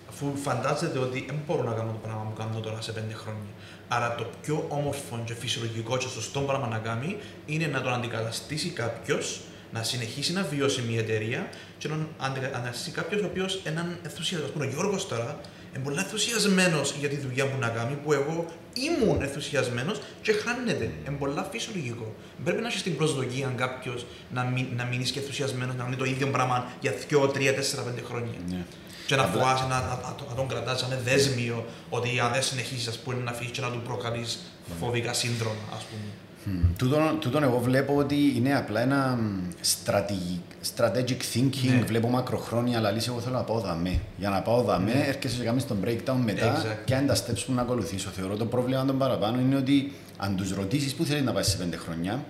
αφού 0.09 0.35
φαντάζεται 0.35 0.99
ότι 0.99 1.23
δεν 1.27 1.39
μπορώ 1.47 1.63
να 1.63 1.71
κάνω 1.73 1.91
το 1.91 1.97
πράγμα 2.01 2.21
που 2.21 2.37
κάνω 2.41 2.59
τώρα 2.59 2.81
σε 2.81 2.91
πέντε 2.91 3.13
χρόνια. 3.13 3.49
Άρα 3.87 4.15
το 4.15 4.25
πιο 4.41 4.65
όμορφο 4.69 5.21
και 5.25 5.33
φυσιολογικό 5.33 5.97
και 5.97 6.07
σωστό 6.07 6.39
πράγμα 6.39 6.67
να 6.67 6.77
κάνει 6.77 7.17
είναι 7.45 7.67
να 7.67 7.81
τον 7.81 7.93
αντικαταστήσει 7.93 8.69
κάποιος, 8.69 9.41
να 9.73 9.83
συνεχίσει 9.83 10.33
να 10.33 10.43
βιώσει 10.43 10.81
μια 10.81 10.99
εταιρεία 10.99 11.49
και 11.77 11.87
να 11.87 11.95
αντικαταστήσει 12.17 12.91
κάποιος 12.91 13.21
ο 13.21 13.25
οποίος 13.25 13.61
έναν 13.63 13.97
ενθουσιασμό. 14.03 14.47
Α 14.47 14.49
πούμε, 14.51 14.65
ο 14.65 14.69
Γιώργος 14.69 15.07
τώρα 15.07 15.39
είναι 15.75 15.83
πολύ 15.83 15.97
ενθουσιασμένος 15.99 16.95
για 16.99 17.09
τη 17.09 17.17
δουλειά 17.17 17.45
που 17.45 17.57
να 17.59 17.67
κάνει, 17.69 17.93
που 18.03 18.13
εγώ 18.13 18.45
ήμουν 18.73 19.21
ενθουσιασμένος 19.21 20.01
και 20.21 20.31
χάνεται. 20.31 20.83
Είναι 21.07 21.15
πολύ 21.19 21.33
φυσιολογικό. 21.51 22.15
Πρέπει 22.43 22.61
να 22.61 22.67
έχεις 22.67 22.83
την 22.83 22.95
προσδοκία 22.95 23.53
κάποιος 23.55 24.05
να 24.33 24.43
μην, 24.43 24.65
να 24.75 24.83
μείνεις 24.85 25.11
και 25.11 25.19
ενθουσιασμένος, 25.19 25.75
να 25.75 25.83
κάνει 25.83 25.95
το 25.95 26.05
ίδιο 26.05 26.27
πράγμα 26.27 26.67
για 26.79 26.93
2, 27.09 27.27
3, 27.27 27.53
4, 27.53 27.83
5 27.83 28.01
χρόνια. 28.07 28.33
Ναι. 28.49 28.65
Και 29.07 29.15
να 29.15 29.23
Απλά- 29.23 29.41
φοβάσαι 29.43 29.63
να, 29.63 29.79
να, 29.79 29.87
να, 29.87 30.15
το- 30.17 30.25
να 30.29 30.35
τον 30.35 30.47
κρατάς 30.47 30.79
σαν 30.79 30.99
δέσμιο 31.03 31.65
ότι 31.89 32.19
αν 32.19 32.31
δεν 32.31 32.43
συνεχίσεις, 32.43 32.87
ας 32.87 32.97
πούμε, 32.99 33.21
να 33.23 33.31
φύγεις 33.31 33.51
και 33.51 33.61
να 33.61 33.71
του 33.71 33.81
προκαλείς 33.81 34.39
φοβικά 34.79 35.13
σύνδρομα, 35.13 35.63
ας 35.75 35.83
πούμε. 35.83 36.09
Μμ. 36.45 36.51
Τούτον, 36.77 37.17
τούτον 37.19 37.43
εγώ 37.43 37.59
βλέπω 37.59 37.95
ότι 37.95 38.33
είναι 38.35 38.55
απλά 38.55 38.81
ένα 38.81 39.17
μ, 39.21 39.49
στρατηγι- 39.61 40.39
strategic 40.75 41.37
thinking, 41.37 41.69
Ναι. 41.79 41.83
βλέπω 41.85 42.07
μακροχρόνια, 42.09 42.77
αλλά 42.77 42.91
λύση 42.91 43.09
εγώ 43.11 43.19
θέλω 43.19 43.35
να 43.35 43.43
πάω 43.43 43.59
δαμέ. 43.59 43.99
Για 44.17 44.29
να 44.29 44.41
πάω 44.41 44.61
δαμέ, 44.61 44.93
Ναι. 44.93 45.03
έρχεσαι 45.07 45.37
και 45.37 45.43
κάνεις 45.43 45.67
τον 45.67 45.77
breakdown 45.85 46.17
μετά 46.25 46.57
Exactly. 46.61 46.77
και 46.85 46.95
αν 46.95 47.05
τα 47.07 47.15
steps 47.15 47.43
που 47.45 47.53
να 47.53 47.61
ακολουθήσω. 47.61 48.09
Θεωρώ 48.09 48.35
το 48.35 48.45
πρόβλημα 48.45 48.85
των 48.85 48.97
παραπάνω 48.97 49.39
είναι 49.39 49.55
ότι 49.55 49.91
αν 50.17 50.35
τους 50.35 50.53
ρωτήσεις 50.53 50.93
πού 50.93 51.03
θέλεις 51.05 51.23
να 51.23 51.31
πάει 51.31 51.43
σε 51.43 51.57
πέντε 51.57 51.75
χρόνια, 51.77 52.23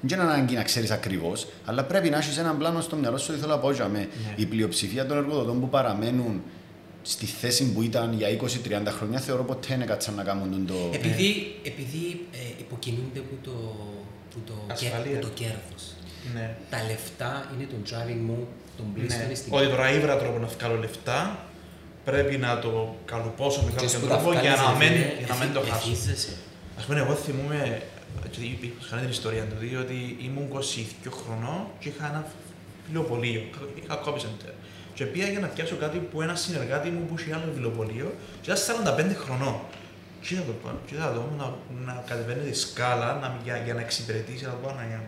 δεν 0.00 0.18
είναι 0.20 0.28
ανάγκη 0.30 0.54
να 0.54 0.62
ξέρεις 0.62 0.90
ακριβώς, 0.90 1.46
αλλά 1.64 1.84
πρέπει 1.84 2.10
να 2.10 2.16
έχεις 2.16 2.38
έναν 2.38 2.58
πλάνο 2.58 2.80
στο 2.80 2.96
μυαλό 2.96 3.16
σου 3.18 3.26
ότι 3.30 3.40
θέλω 3.40 3.52
να 3.52 3.58
πάω 3.58 3.72
για 3.72 3.88
μέ. 3.88 3.98
Ναι. 3.98 4.06
Η 4.36 4.46
πλειοψηφία 4.46 5.06
των 5.06 5.16
εργοδοτών 5.16 5.60
που 5.60 5.68
παραμένουν 5.68 6.42
στη 7.06 7.26
θέση 7.26 7.72
που 7.72 7.82
ήταν 7.82 8.12
για 8.12 8.28
20-30 8.40 8.46
χρόνια, 8.96 9.18
θεωρώ 9.20 9.44
ποτέ 9.44 9.76
δεν 9.76 9.86
κάτσαν 9.86 10.14
να 10.14 10.22
κάνουν 10.22 10.66
το... 10.66 10.74
Επειδή, 10.92 11.56
επειδή 11.62 12.26
ε, 12.32 12.38
υποκινούνται 12.58 13.20
που 13.20 13.36
το, 13.42 13.50
που 14.30 14.38
το, 14.46 14.52
Ασφαλεία. 14.72 15.12
κέρ, 15.12 15.20
που 15.20 15.26
το 15.26 15.32
κέρδος. 15.34 15.82
Ναι. 16.34 16.56
Τα 16.70 16.78
λεφτά 16.90 17.50
είναι 17.54 17.66
το 17.72 17.76
driving 17.90 18.22
μου, 18.28 18.46
τον 18.76 18.86
πλήστον 18.94 19.18
ναι. 19.18 19.24
είναι 19.24 19.34
στην 19.34 19.54
Ότι 19.54 19.66
τώρα 19.66 19.92
ήβρα 19.92 20.16
τρόπο 20.18 20.38
να 20.38 20.46
βγάλω 20.46 20.76
λεφτά, 20.84 21.20
πρέπει 22.04 22.36
να 22.36 22.58
το 22.58 22.96
καλουπώσω 23.04 23.60
με 23.62 23.70
Και 23.70 23.72
κάποιον 23.74 23.90
σπου 23.90 24.06
τα 24.06 24.16
τρόπο 24.16 24.32
για 24.32 24.40
βγάλεις, 24.40 24.60
να 24.60 24.70
ρε 24.72 24.78
μην, 24.78 24.88
φίλε, 24.88 25.12
για 25.18 25.26
να 25.32 25.36
μην 25.40 25.52
το 25.54 25.60
εθι- 25.60 25.72
χάσω. 25.72 25.90
εθίζεσαι. 25.90 26.34
Α 26.80 26.82
πούμε, 26.86 26.98
εγώ 27.04 27.14
θυμούμαι, 27.14 27.82
και 28.30 28.40
είχα 28.84 28.96
την 28.96 29.10
ιστορία 29.16 29.44
του, 29.50 29.56
ότι 29.84 29.98
ήμουν 30.26 30.46
22 30.52 31.10
χρονών 31.20 31.60
και 31.80 31.88
είχα 31.88 32.04
ένα 32.12 32.20
βιβλιοπωλείο, 32.84 33.42
είχα 33.82 33.94
copy 34.04 34.20
center. 34.26 34.52
Και 34.96 35.04
πήγα 35.04 35.28
για 35.28 35.40
να 35.40 35.46
πιάσω 35.46 35.76
κάτι 35.76 35.98
που 35.98 36.22
ένα 36.22 36.34
συνεργάτη 36.34 36.88
μου 36.88 37.02
που 37.06 37.14
είχε 37.18 37.34
άλλο 37.34 37.44
βιβλιοπωλείο 37.52 38.14
και 38.40 38.50
ήταν 38.50 39.06
45 39.12 39.14
χρονών. 39.24 39.56
Και 40.20 40.34
είδα 40.34 40.42
το 40.42 40.52
πάνω, 40.62 40.78
και 40.86 40.94
είδα 40.94 41.12
το 41.12 41.22
να, 41.38 41.46
να 41.86 42.04
κατεβαίνει 42.06 42.50
τη 42.50 42.56
σκάλα 42.58 43.08
να, 43.22 43.36
για, 43.44 43.56
για 43.64 43.74
να 43.74 43.80
εξυπηρετήσει 43.80 44.44
να 44.44 44.50
το 44.50 44.56
πάνω 44.62 44.76
να 44.80 45.02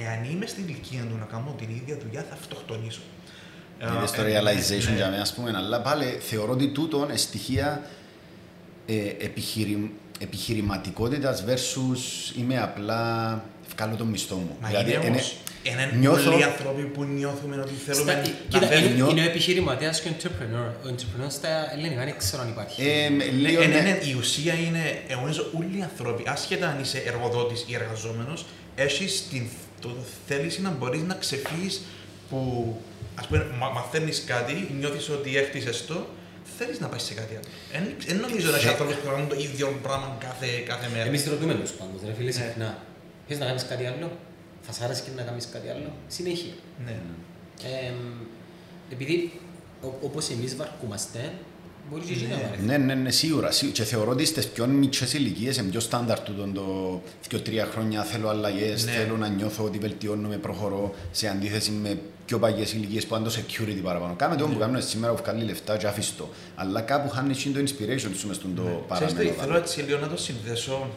Εάν 0.00 0.24
είμαι 0.30 0.46
στην 0.46 0.64
ηλικία 0.68 1.00
του 1.00 1.16
να 1.18 1.24
κάνω 1.24 1.54
την 1.58 1.68
ίδια 1.70 1.96
δουλειά, 2.02 2.24
θα 2.28 2.34
αυτοκτονήσω. 2.34 3.00
Είδες 3.96 4.10
το 4.10 4.22
Ε, 4.22 4.38
realization 4.38 4.88
ναι. 4.88 4.96
για 4.96 5.08
μένα, 5.10 5.22
ας 5.22 5.34
πούμε, 5.34 5.52
αλλά 5.56 5.80
πάλι 5.80 6.04
θεωρώ 6.04 6.52
ότι 6.52 6.68
τούτο 6.68 7.04
είναι 7.04 7.16
στοιχεία 7.16 7.82
ε, 8.86 9.08
επιχειρη, 9.18 9.94
επιχειρηματικότητας 10.18 11.44
versus 11.46 12.36
είμαι 12.38 12.60
απλά 12.60 13.44
βγάλω 13.78 13.96
το 13.96 14.04
μισθό 14.04 14.34
μου. 14.36 14.56
Μα 14.60 14.68
Δηλαδή, 14.68 14.90
είναι 14.92 15.00
είναι- 15.00 15.08
όμως, 15.08 15.36
είναι 15.62 15.90
νιώθω- 15.98 16.30
πολλοί 16.30 16.44
άνθρωποι 16.44 16.82
που 16.82 17.04
νιώθουμε 17.04 17.56
ότι 17.60 17.74
θέλουμε 17.86 18.12
Στα, 18.12 18.20
να 18.20 18.28
κοίτα, 18.48 18.66
θέλουμε. 18.66 18.86
είναι, 18.86 18.94
νιώ- 18.94 19.10
είναι 19.10 19.20
ο 19.20 19.24
επιχειρηματίας 19.24 20.00
και 20.00 20.08
ο 20.08 20.12
entrepreneur. 20.18 20.68
Ο 20.86 20.88
entrepreneur 20.94 21.26
στα 21.38 21.72
ελληνικά 21.72 22.04
δεν 22.04 22.14
ξέρω 22.18 22.42
αν 22.42 22.48
υπάρχει. 22.48 22.82
ε, 22.88 23.08
Ναι, 23.08 23.24
λίγο, 23.24 23.60
ναι, 23.60 23.66
ναι. 23.66 23.80
ναι, 23.80 23.98
η 24.10 24.14
ουσία 24.18 24.54
είναι, 24.54 24.82
εγώ 25.08 25.20
νομίζω 25.20 25.50
όλοι 25.58 25.78
οι 25.78 25.82
άνθρωποι, 25.82 26.22
άσχετα 26.26 26.68
αν 26.68 26.80
είσαι 26.80 27.02
εργοδότης 27.06 27.64
ή 27.66 27.74
εργαζόμενος, 27.74 28.46
έχεις 28.74 29.28
την, 29.30 29.46
το 29.80 29.90
θέληση 30.28 30.60
να 30.62 30.70
μπορείς 30.70 31.02
να 31.02 31.14
ξεφύγεις 31.14 31.82
που, 32.30 32.38
ας 33.14 33.26
πούμε, 33.26 33.46
μα, 33.58 33.68
μαθαίνεις 33.68 34.24
κάτι, 34.26 34.68
νιώθεις 34.78 35.08
ότι 35.08 35.36
έχτισες 35.36 35.86
το, 35.86 36.06
θέλεις 36.58 36.80
να 36.80 36.86
πάει 36.86 36.98
σε 36.98 37.14
κάτι 37.14 37.32
άλλο. 37.38 37.44
Εν- 37.72 37.94
Δεν 38.06 38.16
νομίζω 38.16 38.50
να 38.50 38.56
έχει 38.56 38.66
Ε, 38.66 38.70
ανθρώπους 38.70 38.94
που 38.94 39.06
κάνουν 39.08 39.28
το 39.28 39.36
ίδιο 39.46 39.78
πράγμα 39.82 40.16
κάθε, 40.20 40.46
κάθε 40.66 40.88
μέρα. 40.92 41.04
Εμείς 41.04 41.26
ρωτούμε 41.26 41.54
τους 41.54 41.70
πάντως, 41.70 42.00
ρε 42.06 42.12
φίλε, 42.16 42.26
Ναι. 42.26 42.32
συχνά. 42.32 42.78
Θες 43.28 43.38
να 43.38 43.46
κάνεις 43.46 43.64
κάτι 43.66 43.84
άλλο, 43.86 44.10
θα 44.62 44.72
σ' 44.72 44.80
άρεσε 44.80 45.02
και 45.02 45.10
να 45.16 45.22
κάνεις 45.22 45.48
κάτι 45.52 45.68
άλλο, 45.68 45.92
συνέχεια. 46.08 46.52
Ναι. 46.84 46.96
Ε, 47.62 47.92
επειδή 48.92 49.32
ο- 49.82 49.98
όπως 50.02 50.30
εμείς 50.30 50.56
βαρκούμαστε, 50.56 51.32
μπορεί 51.90 52.02
και 52.02 52.12
εσύ 52.12 52.26
να 52.26 52.36
Ναι. 52.36 52.42
βαρεθεί. 52.42 52.62
Ναι, 52.64 52.76
ναι, 52.76 52.94
ναι, 52.94 53.10
σίγουρα. 53.10 53.50
σίγουρα. 53.50 53.76
Και 53.76 53.84
θεωρώ 53.84 54.10
ότι 54.10 54.24
στις 54.24 54.46
πιο 54.48 54.66
μικρές 54.66 55.12
ηλικίες 55.14 55.56
είναι 55.56 55.70
πιο 55.70 55.80
στάνταρ 55.80 56.20
τούτο 56.20 56.46
το 56.54 57.00
2-3 57.22 57.64
χρόνια 57.72 58.02
θέλω 58.02 58.28
αλλαγές, 58.28 58.84
Ναι. 58.84 58.90
θέλω 58.90 59.16
να 59.16 59.28
νιώθω 59.28 59.64
ότι 59.64 59.78
βελτιώνομαι, 59.78 60.36
προχωρώ 60.36 60.94
σε 61.10 61.28
αντίθεση 61.28 61.70
με 61.70 61.98
πιο 62.26 62.38
παγιές 62.38 62.72
ηλικίες 62.72 63.06
που 63.06 63.14
είναι 63.14 63.24
το 63.24 63.34
security 63.38 63.80
παραπάνω. 63.82 64.14
Κάμε 64.14 64.36
το 64.36 64.46
Ναι. 64.46 64.52
που 64.52 64.58
κάνουν 64.58 64.82
σήμερα 64.82 65.12
που 65.14 65.22
βγάλει 65.22 65.44
λεφτά 65.44 65.76
και 65.76 65.86
αφήσεις 65.86 66.16
το. 66.16 66.28
Αλλά 66.54 66.80
κάπου 66.80 67.08
χάνεις 67.08 67.42
το 67.42 67.60
inspiration 67.60 68.10
σου 68.16 68.26
μες 68.26 68.36
στον 68.36 68.54
το 68.54 68.62
Ναι. 68.62 68.68
Ξέρεις 68.68 69.12
παραμένο. 69.12 69.30
τι, 69.30 69.36
θέλω 69.40 69.56
έτσι 69.56 69.80
λίγο 69.80 69.98
να 69.98 70.08
το 70.08 70.16
συνδέσω. 70.16 70.88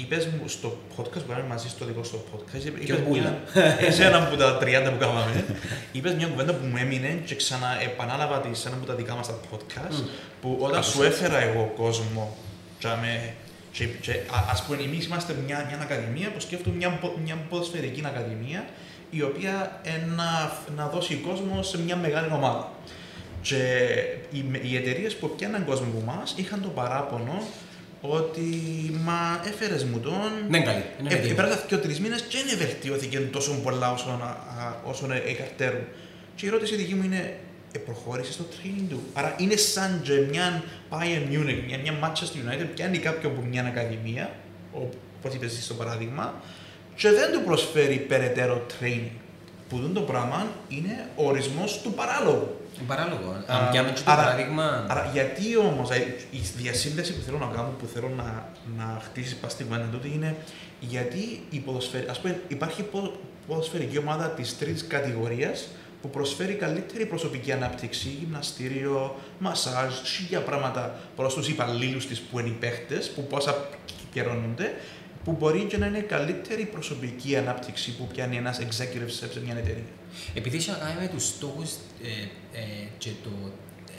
Είπες 0.00 0.26
μου 0.26 0.48
στο 0.48 0.76
podcast 0.96 1.12
που 1.24 1.28
κάναμε 1.28 1.48
μαζί 1.48 1.68
στο 1.68 1.84
δικό 1.84 2.02
σου 2.04 2.24
podcast, 2.34 2.64
είπε- 2.64 2.78
Ποιο 2.80 2.94
είπες 2.94 3.06
μπούλα. 3.08 3.38
μια- 3.80 3.92
σε 3.92 4.04
ένα 4.04 4.22
από 4.26 4.36
τα 4.36 4.58
30 4.58 4.90
που 4.90 4.98
κάναμε, 4.98 5.44
είπες 5.92 6.14
μια 6.14 6.26
κουβέντα 6.26 6.52
που 6.54 6.66
μου 6.66 6.76
έμεινε 6.76 7.22
και 7.26 7.34
ξαναεπανάλαβα 7.34 8.40
τη 8.40 8.56
σε 8.58 8.68
ένα 8.68 8.76
από 8.76 8.86
τα 8.86 8.94
δικά 8.94 9.14
μας 9.14 9.26
τα 9.26 9.34
podcast, 9.52 10.02
που 10.40 10.56
όταν 10.60 10.82
σου 10.84 11.02
έφερα 11.02 11.38
εγώ 11.38 11.72
κόσμο 11.76 12.36
και, 12.78 12.88
με, 13.00 13.34
και, 13.72 13.84
και 13.84 14.10
α, 14.12 14.44
ας 14.50 14.62
πούμε 14.62 14.82
εμείς 14.82 15.06
είμαστε 15.06 15.34
μια, 15.46 15.64
μια 15.68 15.78
ακαδημία 15.82 16.30
που 16.32 16.40
σκέφτομαι 16.40 16.76
μια, 16.76 16.90
πο- 16.90 17.18
μια 17.24 17.36
ποδοσφαιρική 17.48 18.02
ακαδημία 18.06 18.64
η 19.10 19.22
οποία 19.22 19.80
ε, 19.84 19.90
να, 20.16 20.52
να 20.76 20.88
δώσει 20.88 21.14
κόσμο 21.14 21.62
σε 21.62 21.78
μια 21.82 21.96
μεγάλη 21.96 22.28
ομάδα. 22.32 22.72
Και 23.42 23.56
οι, 24.30 24.44
οι 24.62 24.76
εταιρείες 24.76 25.16
που 25.16 25.30
πιάναν 25.36 25.64
κόσμο 25.64 25.86
από 25.90 26.12
εμάς 26.12 26.34
είχαν 26.36 26.62
το 26.62 26.68
παράπονο 26.68 27.42
ότι 28.00 28.40
μα 29.04 29.40
έφερες 29.46 29.84
μου 29.84 29.98
τον. 30.00 30.30
Δεν 30.48 30.60
είναι 30.60 30.72
καλή, 30.72 30.84
είναι 31.00 31.08
Ε, 31.14 31.16
έτοιμη. 31.16 31.34
Πέρασαν 31.34 31.62
και 31.66 31.76
τρεις 31.76 32.00
μήνες 32.00 32.20
και 32.22 32.38
δεν 32.46 32.58
βελτιώθηκε 32.58 33.18
τόσο 33.18 33.52
πολλά 33.62 33.92
όσο, 33.92 34.16
να, 34.20 34.24
α, 34.24 34.80
όσο 34.84 35.06
να 35.06 35.14
εκαρτέρουν. 35.14 35.84
Και 36.34 36.46
η 36.46 36.48
ερώτηση 36.48 36.76
δική 36.76 36.94
μου 36.94 37.04
είναι, 37.04 37.36
ε, 37.72 37.78
προχώρησες 37.78 38.34
στο 38.34 38.44
training 38.50 38.86
του. 38.88 39.02
Άρα 39.12 39.34
είναι 39.38 39.56
σαν 39.56 40.00
και 40.02 40.12
μια 40.12 40.62
Bayern 40.90 41.32
Munich, 41.32 41.62
μια, 41.66 41.78
μια 41.78 41.94
Manchester 42.02 42.62
United, 42.62 42.66
πιάνει 42.74 42.98
κάποιον 42.98 43.32
από 43.32 43.42
μια 43.42 43.64
ακαδημία, 43.64 44.30
όπως 44.72 45.34
είπες 45.34 45.52
εσύ 45.52 45.62
στο 45.62 45.74
παράδειγμα, 45.74 46.34
και 46.96 47.10
δεν 47.10 47.32
του 47.32 47.42
προσφέρει 47.44 47.96
περαιτέρω 47.96 48.66
training. 48.80 49.10
Που 49.68 49.78
δουν 49.78 49.94
το 49.94 50.00
πράγμα 50.00 50.46
είναι 50.68 51.08
ο 51.16 51.26
ορισμός 51.26 51.80
του 51.80 51.92
παράλογου. 51.92 52.59
Είναι 52.80 52.88
παράλογο. 52.88 53.30
Α, 53.46 53.56
Αν 53.56 53.70
πιάμε 53.70 53.90
και 53.90 54.00
το 54.04 54.10
άρα- 54.10 54.22
παράδειγμα, 54.22 54.86
Άρα, 54.88 55.10
γιατί 55.12 55.56
όμως 55.56 55.88
η 56.30 56.38
διασύνδεση 56.56 57.14
που 57.14 57.22
θέλω 57.22 57.38
να 57.38 57.46
κάνω, 57.56 57.68
που 57.78 57.86
θέλω 57.94 58.08
να, 58.16 58.48
να 58.76 59.00
χτίσει 59.04 59.36
πας 59.36 59.52
στην 59.52 59.66
κουβέντα 59.66 59.84
τούτη 59.92 60.10
είναι 60.14 60.36
γιατί 60.80 61.42
η 61.50 61.58
ποδοσφαιρ... 61.58 62.10
ας 62.10 62.20
πούμε, 62.20 62.40
υπάρχει 62.48 62.82
πο- 62.82 63.20
ποδοσφαιρική 63.46 63.98
ομάδα 63.98 64.28
της 64.30 64.58
τρίτης 64.58 64.86
κατηγορίας 64.86 65.68
που 66.02 66.10
προσφέρει 66.10 66.52
καλύτερη 66.54 67.06
προσωπική 67.06 67.52
ανάπτυξη, 67.52 68.08
γυμναστήριο, 68.08 69.16
μασάζ, 69.38 69.94
χίλια 70.04 70.40
πράγματα 70.40 70.94
προς 71.16 71.34
τους 71.34 71.48
υπαλλήλους 71.48 72.06
της 72.06 72.20
που 72.20 72.38
είναι 72.38 72.48
οι 72.48 72.56
παίχτες, 72.60 73.10
που 73.10 73.26
πόσα 73.26 73.68
καιρώνονται, 74.12 74.64
που 74.64 75.30
που 75.30 75.36
μπορεί 75.38 75.60
και 75.64 75.76
να 75.78 75.86
είναι 75.86 75.98
καλύτερη 76.00 76.64
προσωπική 76.64 77.36
ανάπτυξη 77.36 77.96
που 77.96 78.06
πιάνει 78.06 78.36
ένας 78.36 78.58
executive 78.60 79.24
chef 79.24 79.28
σε 79.32 79.40
μια 79.44 79.54
εταιρεία. 79.58 79.82
Επειδή 80.34 80.56
έχει 80.56 80.70
να 80.70 80.76
κάνει 80.76 81.00
με 81.00 81.08
τους 81.08 81.26
στόχους 81.26 81.70
ε, 82.02 82.08
ε, 82.58 82.62
και 82.98 83.10
το 83.22 83.30
ε, 83.88 83.92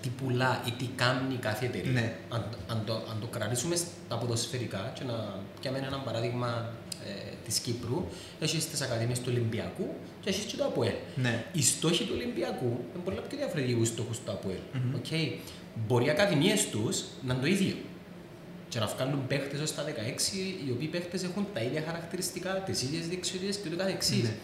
τι 0.00 0.08
πουλά 0.08 0.62
ή 0.66 0.70
τι 0.70 0.86
κάνει 0.96 1.36
κάθε 1.36 1.66
εταιρεία. 1.66 1.92
Ναι. 1.92 2.14
Αν, 2.28 2.44
αν, 2.68 2.82
το, 2.86 2.94
αν 2.94 3.16
το 3.20 3.26
κρατήσουμε 3.26 3.76
στα 3.76 4.16
ποδοσφαιρικά, 4.16 4.92
και 4.94 5.04
να 5.04 5.38
πιάμε 5.60 5.78
ένα 5.78 5.98
παράδειγμα 5.98 6.72
ε, 7.06 7.34
της 7.44 7.58
Κύπρου, 7.58 8.06
έχεις 8.40 8.68
τις 8.68 8.80
Ακαδημίες 8.80 9.18
του 9.18 9.28
Ολυμπιακού 9.28 9.94
και 10.20 10.28
έχεις 10.28 10.44
και 10.44 10.56
το 10.56 10.64
ΑΠΟΕΛ. 10.64 10.94
Ναι. 11.14 11.44
Οι 11.52 11.62
στόχοι 11.62 12.04
του 12.04 12.12
Ολυμπιακού 12.16 12.66
είναι 12.66 13.02
πολλά 13.04 13.20
πιο 13.20 13.38
διαφορετικοί 13.38 13.84
στόχους 13.84 14.18
του 14.18 14.30
ΑΠΟΕΛ. 14.30 14.58
Μμμ. 14.72 14.94
Οκ. 14.94 15.06
Μπορεί 15.86 16.04
οι 16.04 16.10
ακαδημίες 16.10 16.68
τους 16.68 17.04
να 17.22 17.32
είναι 17.32 17.42
το 17.42 17.48
ίδιο. 17.48 17.74
Και 18.68 18.78
να 18.78 18.86
βγάλουν 18.86 19.26
παίχτες 19.26 19.60
ως 19.60 19.74
τα 19.74 19.84
16, 19.84 19.90
οι 20.66 20.70
οποίοι 20.70 20.86
παίχτες 20.88 21.22
έχουν 21.22 21.46
τα 21.54 21.60
ίδια 21.60 21.82
χαρακτηριστικά, 21.86 22.50
τις 22.50 22.82
ίδιες 22.82 23.08
δεξιότητες 23.08 23.56
και 23.56 23.68
ούτω 23.68 23.76
καθεξής. 23.76 24.22
Ναι. 24.22 24.34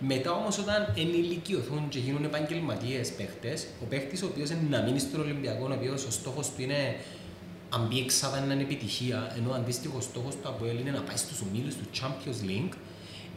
Μετά 0.00 0.32
όμως, 0.32 0.58
όταν 0.58 0.92
ενηλικιωθούν 0.96 1.88
και 1.88 1.98
γίνουν 1.98 2.24
επαγγελματίες 2.24 3.12
παίχτες, 3.12 3.66
ο 3.82 3.84
παίχτης 3.84 4.22
ο 4.22 4.26
οποίος 4.26 4.50
είναι 4.50 4.76
να 4.76 4.82
μείνει 4.82 4.98
στον 4.98 5.20
Ολυμπιακό, 5.20 5.66
ο 5.70 5.74
οποίος 5.74 6.04
ο 6.04 6.10
στόχος 6.10 6.46
του 6.48 6.62
είναι 6.62 6.96
αν 7.70 7.86
μπει 7.86 7.98
εξάδα 7.98 8.40
να 8.40 8.52
είναι 8.52 8.62
επιτυχία, 8.62 9.34
ενώ 9.36 9.50
ο 9.50 9.54
αντίστοιχος 9.54 10.04
στόχος 10.04 10.34
του 10.34 10.48
ΑΠΟΕΛ 10.48 10.78
είναι 10.78 10.90
να 10.90 11.00
πάει 11.00 11.16
στους 11.16 11.40
ομίλους 11.40 11.74
του 11.74 11.84
Champions 12.00 12.48
League, 12.48 12.76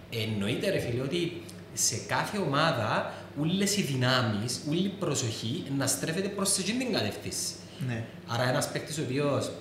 εννοείται 0.09 0.70
ρε 0.70 0.80
φίλε 0.80 1.01
ότι 1.01 1.41
σε 1.74 1.95
κάθε 2.07 2.38
ομάδα 2.38 3.14
όλε 3.39 3.64
οι 3.64 3.82
δυνάμεις, 3.82 4.62
όλη 4.70 4.86
η 4.86 4.93
προσοχή 4.99 5.64
να 5.78 5.88
στρέφεται 5.88 6.28
προς 6.28 6.57
εκείνη 6.57 6.78
την 6.78 6.93
κατεύθυνση. 6.93 7.53
Ναι. 7.88 8.05
Άρα 8.28 8.49
ένας 8.49 8.72
παίκτη 8.72 9.01
ο 9.01 9.03
οποίος 9.03 9.51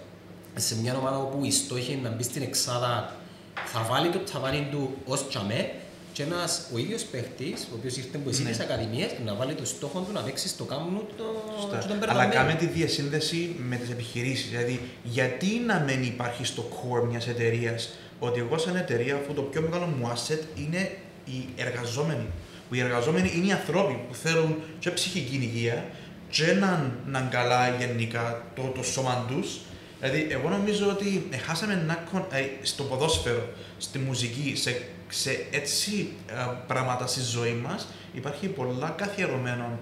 σε 0.55 0.81
μια 0.81 0.97
ομάδα 0.97 1.19
όπου 1.19 1.45
η 1.45 1.51
στόχη 1.51 1.93
είναι 1.93 2.09
να 2.09 2.15
μπει 2.15 2.23
στην 2.23 2.43
εξάδα 2.43 3.17
θα 3.65 3.83
βάλει 3.83 4.09
το 4.09 4.19
ταβάνι 4.19 4.69
του 4.71 4.97
ως 5.05 5.29
τσαμέ 5.29 5.73
και 6.13 6.23
ένας 6.23 6.67
ο 6.75 6.79
ίδιος 6.79 7.03
παίκτη, 7.03 7.55
ο 7.73 7.75
οποίος 7.79 7.97
ήρθε 7.97 8.17
από 8.17 8.29
εσύ 8.31 8.43
Ναι. 8.43 8.51
τι 8.51 8.63
ακαδημίε, 8.63 9.07
να 9.25 9.35
βάλει 9.35 9.55
το 9.55 9.65
στόχο 9.67 10.01
του 10.01 10.13
να 10.13 10.21
παίξει 10.21 10.49
στο 10.49 10.65
κάμνου 10.65 11.03
το, 11.17 11.25
Σωστά. 11.61 11.79
και 11.79 11.87
τον 11.87 11.97
Αλλά 11.97 12.07
περδαμένο. 12.07 12.33
κάμε 12.33 12.55
τη 12.55 12.67
διασύνδεση 12.67 13.57
με 13.69 13.77
τις 13.77 13.91
επιχειρήσεις. 13.91 14.49
Δηλαδή, 14.51 14.81
γιατί 15.03 15.47
να 15.67 15.79
μην 15.79 16.03
υπάρχει 16.03 16.45
στο 16.45 16.69
core 16.73 17.09
μιας 17.09 17.29
εταιρείας 17.29 17.91
ότι 18.19 18.41
εγώ, 18.41 18.59
σαν 18.59 18.77
εταιρεία, 18.77 19.15
αυτό 19.15 19.33
το 19.33 19.43
πιο 19.43 19.61
μεγάλο 19.61 19.87
μου 19.87 20.13
asset 20.15 20.41
είναι 20.59 20.91
οι 21.25 21.49
εργαζόμενοι. 21.57 22.27
Που 22.69 22.75
οι 22.75 22.81
εργαζόμενοι 22.81 23.33
είναι 23.37 23.47
οι 23.47 23.53
άνθρωποι 23.53 23.99
που 24.09 24.15
θέλουν 24.15 24.57
και 24.79 24.91
ψυχική 24.91 25.35
υγεία 25.37 25.85
και 26.31 26.53
να, 26.53 26.93
να 27.07 27.19
είναι 27.19 27.29
καλά 27.31 27.69
γενικά 27.79 28.45
το, 28.57 28.63
το 28.63 28.83
σώμα 28.83 29.25
τους. 29.29 29.59
Δηλαδή, 30.01 30.27
εγώ 30.31 30.49
νομίζω 30.49 30.89
ότι 30.91 31.27
ε, 31.31 31.37
χάσαμε 31.37 31.73
ένα, 31.73 31.95
κον- 32.13 32.27
ε, 32.31 32.45
στο 32.63 32.83
ποδόσφαιρο, 32.83 33.49
στη 33.79 33.99
μουσική, 33.99 34.53
σε, 34.57 34.83
σε 35.09 35.47
έτσι 35.51 36.09
ε, 36.29 36.35
πράγματα 36.67 37.07
στη 37.07 37.21
ζωή 37.21 37.53
μας. 37.53 37.87
Υπάρχει 38.15 38.47
πολλά 38.47 38.89
καθιερωμένο 38.97 39.79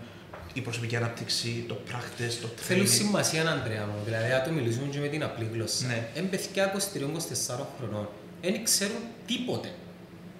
η 0.52 0.60
προσωπική 0.60 0.96
ανάπτυξη, 0.96 1.64
το 1.68 1.78
practice, 1.88 2.32
το 2.42 2.48
Θέλουν 2.56 2.84
training. 2.86 2.88
σημασία, 2.88 3.50
Αντρέα 3.50 3.86
μου. 3.86 3.94
Δηλαδή, 4.04 4.32
αν 4.32 4.44
το 4.44 4.50
μιλήσουμε 4.50 4.86
και 4.90 4.98
με 4.98 5.08
την 5.08 5.22
απλή 5.22 5.48
γλώσσα. 5.52 5.86
Ναι. 5.86 6.08
Εν 6.14 6.28
παιδιά 6.30 6.72
23-24 6.72 7.66
χρονών, 7.78 8.08
δεν 8.42 8.64
ξέρουν 8.64 8.96
τίποτε. 9.26 9.68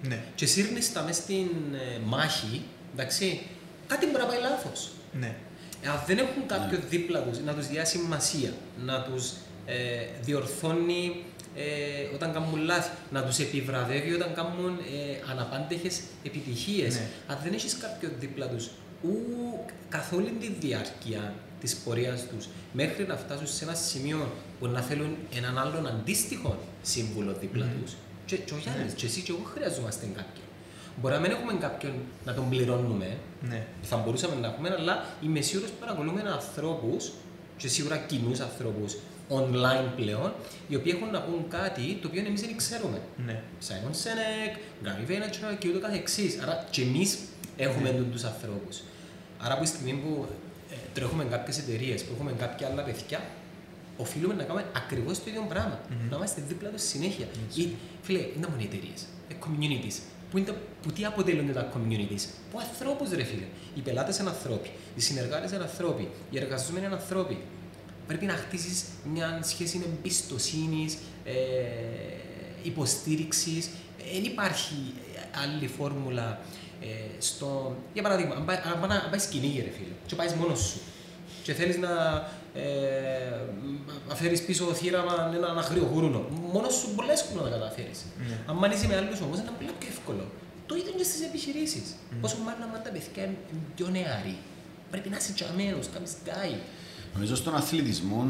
Ναι, 0.07 0.23
Και 0.35 0.45
σύρνεις 0.45 0.93
τα 0.93 1.01
μέσα 1.01 1.21
στην 1.21 1.47
ε, 1.73 1.99
μάχη, 2.05 2.61
εντάξει, 2.93 3.41
κάτι 3.87 4.05
μπορεί 4.05 4.17
να 4.17 4.25
πάει 4.25 4.39
λάθος. 4.41 4.89
ναι. 5.19 5.35
Αν 5.85 6.03
δεν 6.07 6.17
έχουν 6.17 6.45
κάποιον 6.47 6.81
δίπλα 6.89 7.19
τους 7.21 7.39
να 7.39 7.53
τους 7.53 7.67
διά 7.67 7.85
σημασία, 7.85 8.53
να 8.85 9.01
τους 9.03 9.31
ε, 9.69 10.21
διορθώνει 10.21 11.23
ε, 11.55 12.15
όταν 12.15 12.33
κάνουν 12.33 12.63
λάθη, 12.63 12.91
να 13.11 13.23
τους 13.23 13.39
επιβραβεύει 13.39 14.13
όταν 14.13 14.33
κάνουν 14.33 14.77
ε, 14.77 15.31
αναπάντεχες 15.31 16.01
επιτυχίες. 16.23 16.93
Ναι. 16.95 17.07
Αν 17.27 17.37
δεν 17.43 17.53
έχεις 17.53 17.77
κάποιον 17.77 18.11
δίπλα 18.19 18.47
τους, 18.47 18.69
ου, 19.03 19.09
καθ' 19.89 20.13
όλη 20.13 20.29
τη 20.39 20.47
διάρκεια 20.59 21.33
της 21.61 21.75
πορείας 21.75 22.27
τους, 22.27 22.47
μέχρι 22.73 23.05
να 23.05 23.15
φτάσουν 23.15 23.47
σε 23.47 23.63
ένα 23.63 23.73
σημείο 23.73 24.31
που 24.59 24.67
να 24.67 24.81
θέλουν 24.81 25.15
έναν 25.35 25.57
άλλον 25.57 25.87
αντίστοιχο 25.87 26.57
σύμβουλο 26.81 27.35
δίπλα 27.39 27.65
Μμμ. 27.65 27.81
τους. 27.81 27.93
Και, 28.25 28.35
και 28.37 28.53
ο 28.53 28.57
Γιάννης, 28.57 28.85
Ναι. 28.85 28.91
και 28.99 29.05
εσύ 29.05 29.21
και 29.21 29.31
εγώ 29.31 29.43
χρειαζόμαστε 29.53 30.05
κάποιον. 30.05 30.45
Μπορεί 31.01 31.13
να 31.13 31.19
μην 31.19 31.31
έχουμε 31.31 31.53
κάποιον 31.53 31.93
να 32.25 32.33
τον 32.33 32.49
πληρώνουμε, 32.49 33.17
ναι. 33.49 33.65
θα 33.81 33.97
μπορούσαμε 33.97 34.35
να 34.35 34.47
έχουμε, 34.47 34.75
αλλά 34.79 35.05
είμαι 35.21 35.41
σίγουρος 35.41 35.71
παρακολουθούμε 35.79 36.21
ανθρώπους 36.21 37.11
και 37.57 37.67
σίγουρα 37.67 37.97
κοινούς 37.97 38.39
ανθρώπους 38.39 38.97
online 39.29 39.89
πλέον, 39.95 40.33
οι 40.67 40.75
οποίοι 40.75 40.93
έχουν 40.95 41.11
να 41.11 41.21
πούν 41.21 41.47
κάτι 41.49 41.97
το 42.01 42.07
οποίο 42.07 42.23
εμείς 42.25 42.41
δεν 42.41 42.57
ξέρουμε. 42.57 43.01
ναι. 43.25 43.41
Simon 43.67 43.93
Sinek, 44.03 44.53
Gary 44.85 45.09
Vaynerchuk 45.11 45.55
και 45.59 45.69
ούτω 45.69 45.79
καθεξής. 45.79 46.39
Άρα 46.41 46.65
και 46.69 46.81
εμείς 46.81 47.17
έχουμε 47.57 47.91
Ναι. 47.91 47.99
τους 48.11 48.23
ανθρώπους. 48.23 48.81
Άρα 49.39 49.53
από 49.53 49.63
τη 49.63 49.69
στιγμή 49.69 49.93
που 49.93 50.25
ε, 50.71 50.75
τρέχουμε 50.93 51.23
κάποιες 51.23 51.57
εταιρείες, 51.57 52.03
που 52.03 52.11
έχουμε 52.15 52.31
κάποια 52.31 52.67
άλλα 52.67 52.81
παιδιά, 52.83 53.19
οφείλουμε 53.97 54.33
να 54.33 54.43
κάνουμε 54.43 54.65
ακριβώς 54.75 55.17
το 55.17 55.29
ίδιο 55.29 55.45
πράγμα. 55.49 55.79
Μμμ. 55.89 56.09
Να 56.09 56.15
είμαστε 56.15 56.41
δίπλα 56.47 56.69
τους 56.69 56.81
συνέχεια. 56.83 57.27
Έτσι. 57.45 57.61
Ή, 57.61 57.75
φίλε, 58.01 58.19
είναι 58.19 58.47
μόνο 58.49 58.61
εταιρείες. 58.61 59.01
Ε, 59.31 59.33
communities. 59.45 59.95
Που, 60.31 60.37
είναι 60.37 60.47
τα, 60.47 60.55
που 60.81 60.91
τι 60.91 61.05
αποτελούνται 61.05 61.51
τα 61.51 61.69
communities. 61.73 62.23
Που 62.51 62.59
ανθρώπους, 62.59 63.09
ρε 63.11 63.23
φίλε. 63.23 63.43
Οι 63.75 63.79
πελάτες 63.79 64.17
είναι 64.17 64.29
ανθρώποι. 64.29 64.69
Οι 64.95 65.01
συνεργάτες 65.01 65.51
είναι 65.51 65.63
ανθρώποι. 65.63 66.07
Οι 66.31 66.37
εργαζόμενοι 66.37 66.85
είναι 66.85 66.95
ανθρώποι. 66.95 67.37
Πρέπει 68.09 68.25
να 68.25 68.33
χτίσει 68.33 68.85
μια 69.13 69.39
σχέση 69.43 69.81
εμπιστοσύνης, 69.85 70.97
ε, 71.25 71.33
υποστήριξης. 72.63 73.69
Δεν 74.13 74.23
υπάρχει 74.23 74.93
άλλη 75.43 75.67
φόρμουλα 75.67 76.39
ε, 76.81 76.85
στο. 77.19 77.75
Για 77.93 78.01
παράδειγμα, 78.01 78.35
αν 78.35 78.45
πάει, 78.45 78.55
αν 78.55 78.79
πάει, 78.79 78.97
αν 78.97 79.09
πάει 79.09 79.19
σκηνή, 79.19 79.61
ρε 79.65 79.71
φίλε, 79.71 79.93
και 80.05 80.15
πάεις 80.15 80.33
μόνος 80.33 80.59
σου 80.59 80.79
και 81.43 81.53
θέλεις 81.53 81.77
να 81.77 81.93
ε, 82.53 84.15
φέρεις 84.15 84.41
πίσω 84.41 84.73
θύραμα 84.73 85.31
έναν 85.35 85.57
αγρίο 85.57 85.89
γούρουνο. 85.93 86.19
Μόνος 86.53 86.73
σου 86.73 86.95
πολύ 86.95 87.11
εύκολο 87.11 87.41
να 87.43 87.49
τα 87.49 87.57
καταφέρεις. 87.57 87.99
Ναι. 88.27 88.65
Αν 88.65 88.71
είσαι 88.71 88.87
με 88.87 88.95
άλλους 88.95 89.21
όμως, 89.21 89.37
είναι 89.39 89.51
πολύ 89.57 89.71
πιο 89.79 89.87
εύκολο. 89.91 90.25
Το 90.65 90.75
ίδιο 90.75 90.93
και 90.97 91.03
στις 91.03 91.21
επιχειρήσεις. 91.21 91.87
Mm. 91.95 92.15
Πόσο 92.21 92.37
μάλλον 92.45 92.61
αν 92.63 92.81
τα 92.83 92.89
παιδιά 92.89 93.23
είναι 93.23 93.37
πιο 93.75 93.87
νεαροί. 93.87 94.37
Πρέπει 94.91 95.09
να 95.09 95.17
είσαι 95.17 95.33
τζαμένο, 95.33 95.77
κάνεις 95.93 96.13
guide. 96.25 96.63
Νομίζω 97.13 97.35
στον 97.35 97.55
αθλητισμό 97.55 98.27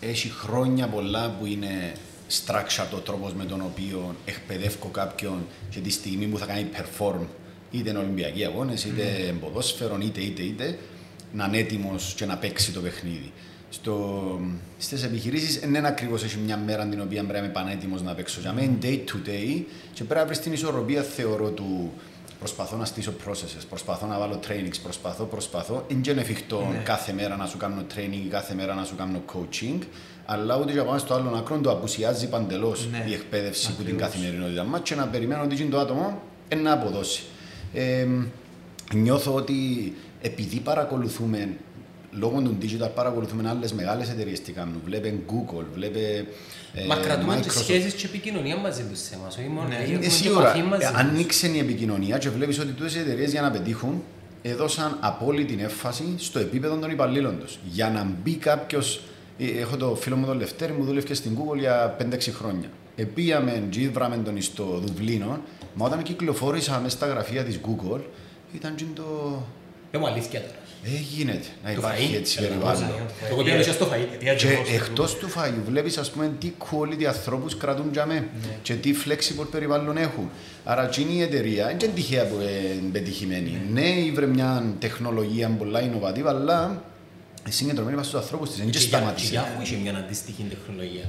έχει 0.00 0.28
χρόνια 0.28 0.88
πολλά 0.88 1.30
που 1.30 1.46
είναι 1.46 1.92
structured 2.30 2.94
ο 2.94 2.98
τρόπος 2.98 3.32
με 3.32 3.44
τον 3.44 3.60
οποίο 3.60 4.16
εκπαιδεύω 4.24 4.88
κάποιον 4.88 5.46
και 5.70 5.80
τη 5.80 5.90
στιγμή 5.90 6.26
που 6.26 6.38
θα 6.38 6.46
κάνει 6.46 6.68
perform 6.74 7.26
είτε 7.70 7.90
είναι 7.90 7.98
Ολυμπιακοί 7.98 8.44
αγώνες, 8.44 8.84
είτε 8.84 9.34
ποδόσφαιρο, 9.40 9.98
είτε 10.02 10.20
είτε 10.20 10.42
είτε 10.42 10.78
να 11.32 11.44
είναι 11.44 11.58
έτοιμος 11.58 12.14
και 12.16 12.26
να 12.26 12.36
παίξει 12.36 12.72
το 12.72 12.80
παιχνίδι. 12.80 13.32
Στο, 13.70 14.40
στις 14.78 15.02
επιχειρήσεις 15.02 15.58
δεν 15.58 15.74
είναι 15.74 15.88
ακριβώς 15.88 16.24
έχει 16.24 16.38
μια 16.38 16.56
μέρα 16.56 16.86
την 16.86 17.00
οποία 17.00 17.24
πρέπει 17.24 17.32
να 17.32 17.38
είμαι 17.38 17.48
πανέτοιμος 17.48 18.02
να 18.02 18.14
παίξω. 18.14 18.40
Για 18.40 18.52
μένα 18.52 18.72
day 18.82 18.98
to 18.98 19.28
day 19.28 19.62
και 19.92 20.04
πρέπει 20.04 20.20
να 20.20 20.26
βρεις 20.26 20.38
την 20.38 20.52
ισορροπία 20.52 21.02
θεωρώ 21.02 21.50
του 21.50 21.92
προσπαθώ 22.38 22.76
να 22.76 22.84
στήσω 22.84 23.12
processes, 23.26 23.62
προσπαθώ 23.68 24.06
να 24.06 24.18
βάλω 24.18 24.40
trainings, 24.48 24.76
προσπαθώ, 24.82 25.24
προσπαθώ. 25.24 25.84
Δεν 25.88 26.02
είναι 26.08 26.20
εφικτό 26.20 26.68
Ναι. 26.72 26.78
κάθε 26.84 27.12
μέρα 27.12 27.36
να 27.36 27.46
σου 27.46 27.56
κάνω 27.56 27.84
training 27.94 28.24
ή 28.24 28.28
κάθε 28.28 28.54
μέρα 28.54 28.74
να 28.74 28.84
σου 28.84 28.94
κάνω 28.96 29.22
coaching, 29.32 29.78
αλλά 30.26 30.58
ούτε 30.58 30.72
για 30.72 30.84
πάμε 30.84 30.98
στο 30.98 31.14
άλλο 31.14 31.36
άκρο 31.36 31.58
το 31.58 31.70
απουσιάζει 31.70 32.28
παντελώς 32.28 32.88
Ναι. 32.90 33.04
η 33.08 33.12
εκπαίδευση 33.12 33.66
που 33.66 33.82
την 33.82 33.94
Ακριβώς. 33.94 34.02
καθημερινότητά 34.02 34.64
μα 34.64 34.78
και 34.80 34.94
να 34.94 35.06
περιμένω 35.06 35.42
ότι 35.42 35.54
εκείνο 35.54 35.70
το 35.70 35.78
άτομο 35.78 36.22
ε, 36.48 36.54
να 36.54 36.72
αποδώσει. 36.72 37.22
Ε, 37.74 38.06
νιώθω 38.94 39.34
ότι 39.34 39.56
επειδή 40.20 40.60
παρακολουθούμε 40.60 41.56
λόγω 42.18 42.40
του 42.40 42.56
digital 42.62 42.88
παρακολουθούμε 42.94 43.48
άλλες 43.48 43.72
μεγάλες 43.72 44.08
εταιρείες 44.10 44.40
τι 44.40 44.52
κάνουν. 44.52 44.80
Βλέπε 44.84 45.14
Google, 45.28 45.64
βλέπε. 45.74 46.24
ε, 46.74 46.84
Μα 46.86 46.96
κρατούμε 46.96 47.36
και 47.36 47.48
Microsoft. 47.48 47.62
σχέσεις 47.62 47.92
και 47.94 48.06
επικοινωνία 48.06 48.56
μαζί 48.56 48.82
τους 48.82 48.98
σε 49.00 49.14
εμάς. 49.14 49.36
Όχι 49.38 49.48
μόνο 49.48 49.68
Ναι. 49.68 49.74
έχουμε 49.74 49.94
Ε, 49.96 49.98
και 49.98 50.10
σίγουρα, 50.10 50.40
επαφή 50.48 50.62
μαζί 50.62 50.84
ε, 50.84 50.88
τους. 50.88 50.96
ανοίξε 50.98 51.48
η 51.48 51.58
επικοινωνία 51.58 52.18
και 52.18 52.28
βλέπεις 52.30 52.58
ότι 52.58 52.72
τούτες 52.72 52.94
οι 52.94 52.98
εταιρείες 52.98 53.30
για 53.30 53.40
να 53.40 53.50
πετύχουν 53.50 54.02
έδωσαν 54.42 54.96
απόλυτη 55.00 55.56
έμφαση 55.62 56.14
στο 56.16 56.38
επίπεδο 56.38 56.76
των 56.76 56.90
υπαλλήλων 56.90 57.38
τους. 57.40 57.58
Για 57.70 57.90
να 57.90 58.06
μπει 58.22 58.34
κάποιος. 58.34 59.00
Έχω 59.58 59.76
το 59.76 59.94
φίλο 59.94 60.16
μου 60.16 60.26
τον 60.26 60.38
Λευτέρη, 60.38 60.72
μου 60.72 60.84
δούλευε 60.84 61.14
στην 61.14 61.36
Google 61.38 61.58
για 61.58 61.96
5-6 61.98 62.32
χρόνια. 62.32 62.68
Επίαμε 62.96 63.62
και 63.70 63.80
ήβραμε 63.80 64.16
τον 64.16 64.42
στο 64.42 64.82
Δουβλίνο, 64.86 65.40
μα 65.74 65.86
όταν 65.86 66.02
κυκλοφόρησα 66.02 66.78
μέσα 66.82 66.96
στα 66.96 67.06
γραφεία 67.06 67.42
της 67.44 67.60
Google, 67.66 68.00
ήταν 68.54 68.74
και 68.74 68.84
το. 68.94 69.02
Πες 69.90 70.00
μου 70.00 70.06
αλήθεια 70.06 70.40
τώρα. 70.40 70.52
Ε, 70.84 70.88
γίνεται 71.14 71.46
να 71.64 71.70
Το 71.72 71.76
υπάρχει 71.78 72.08
φαΐ. 72.14 72.16
έτσι 72.18 72.36
Έλα, 72.38 72.48
περιβάλλον. 72.48 72.80
πώς 72.88 72.88
να- 73.20 73.28
Εγώ 73.28 73.42
πήγα 73.42 73.62
στο 73.72 73.86
φαΐ. 73.86 73.94
Επειδή 74.02 74.24
Και 74.24 74.30
ακριβώς- 74.30 74.68
εκτός 74.72 75.16
του 75.16 75.28
φαγιού, 75.28 75.62
βλέπεις 75.66 75.98
ας 75.98 76.10
πούμε 76.10 76.30
τι 76.40 76.52
quality 76.58 77.04
ανθρώπους 77.04 77.56
κρατούν 77.56 77.88
για 77.92 78.06
μέ 78.06 78.26
και 78.62 78.74
τι 78.74 78.90
flexible 79.06 79.46
περιβάλλον 79.50 79.96
έχουν. 79.96 80.30
Άρα, 80.64 80.84
εκείνη 80.86 81.14
η 81.14 81.22
εταιρεία 81.22 81.64
δεν 81.66 81.76
είναι 81.82 81.92
τυχαία 81.94 82.24
που 82.26 82.34
είναι 82.40 82.90
πετυχημένη. 82.92 83.60
Ναι, 83.72 83.88
ήβρε 83.90 84.26
μια 84.26 84.64
τεχνολογία 84.78 85.48
πολλά 85.58 85.80
innovative, 85.80 86.26
αλλά 86.26 86.82
συγκεντρωμένη 87.48 87.94
πάνω 87.96 88.06
στους 88.08 88.20
ανθρώπους 88.20 88.48
της. 88.48 88.58
Δεν 88.58 88.66
και 88.70 88.78
Και 88.78 88.78
για- 88.78 88.88
και 88.90 88.96
σταματήσει. 88.96 89.30
για 89.30 89.40
αφού 89.40 89.62
είχε 89.62 89.76
μια 89.76 89.96
αντίστοιχη 89.96 90.46
τεχνολογία. 90.48 91.04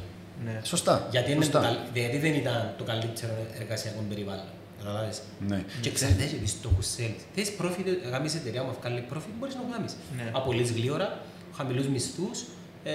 Ναι. 0.45 0.59
Σωστά. 0.63 1.07
Γιατί, 1.11 1.31
είναι 1.31 1.39
το, 1.39 1.45
Σωστά. 1.45 1.59
καλ- 1.61 1.77
γιατί 1.93 2.17
δεν 2.17 2.33
ήταν 2.33 2.73
το 2.77 2.83
καλύτερο 2.83 3.33
εργασιακό 3.61 4.03
περιβάλλον. 4.09 4.49
Καταλάβεις. 4.79 5.21
Ναι. 5.47 5.63
Και 5.81 5.91
ξέρετε, 5.91 6.23
έχει 6.23 6.35
τις 6.35 6.49
στόχους 6.51 6.87
θέλεις. 6.87 7.21
Θες 7.35 7.51
profit, 7.61 8.11
κάνεις 8.11 8.35
εταιρεία 8.35 8.63
μου, 8.63 8.75
βγάλει 8.81 9.03
profit, 9.13 9.33
μπορείς 9.39 9.55
να 9.55 9.61
το 9.61 9.67
κάνεις. 9.71 9.95
Ναι. 10.17 10.31
Απολύεις 10.33 10.71
γλύωρα, 10.71 11.19
χαμηλούς 11.57 11.87
μισθούς. 11.87 12.39
Ε, 12.83 12.93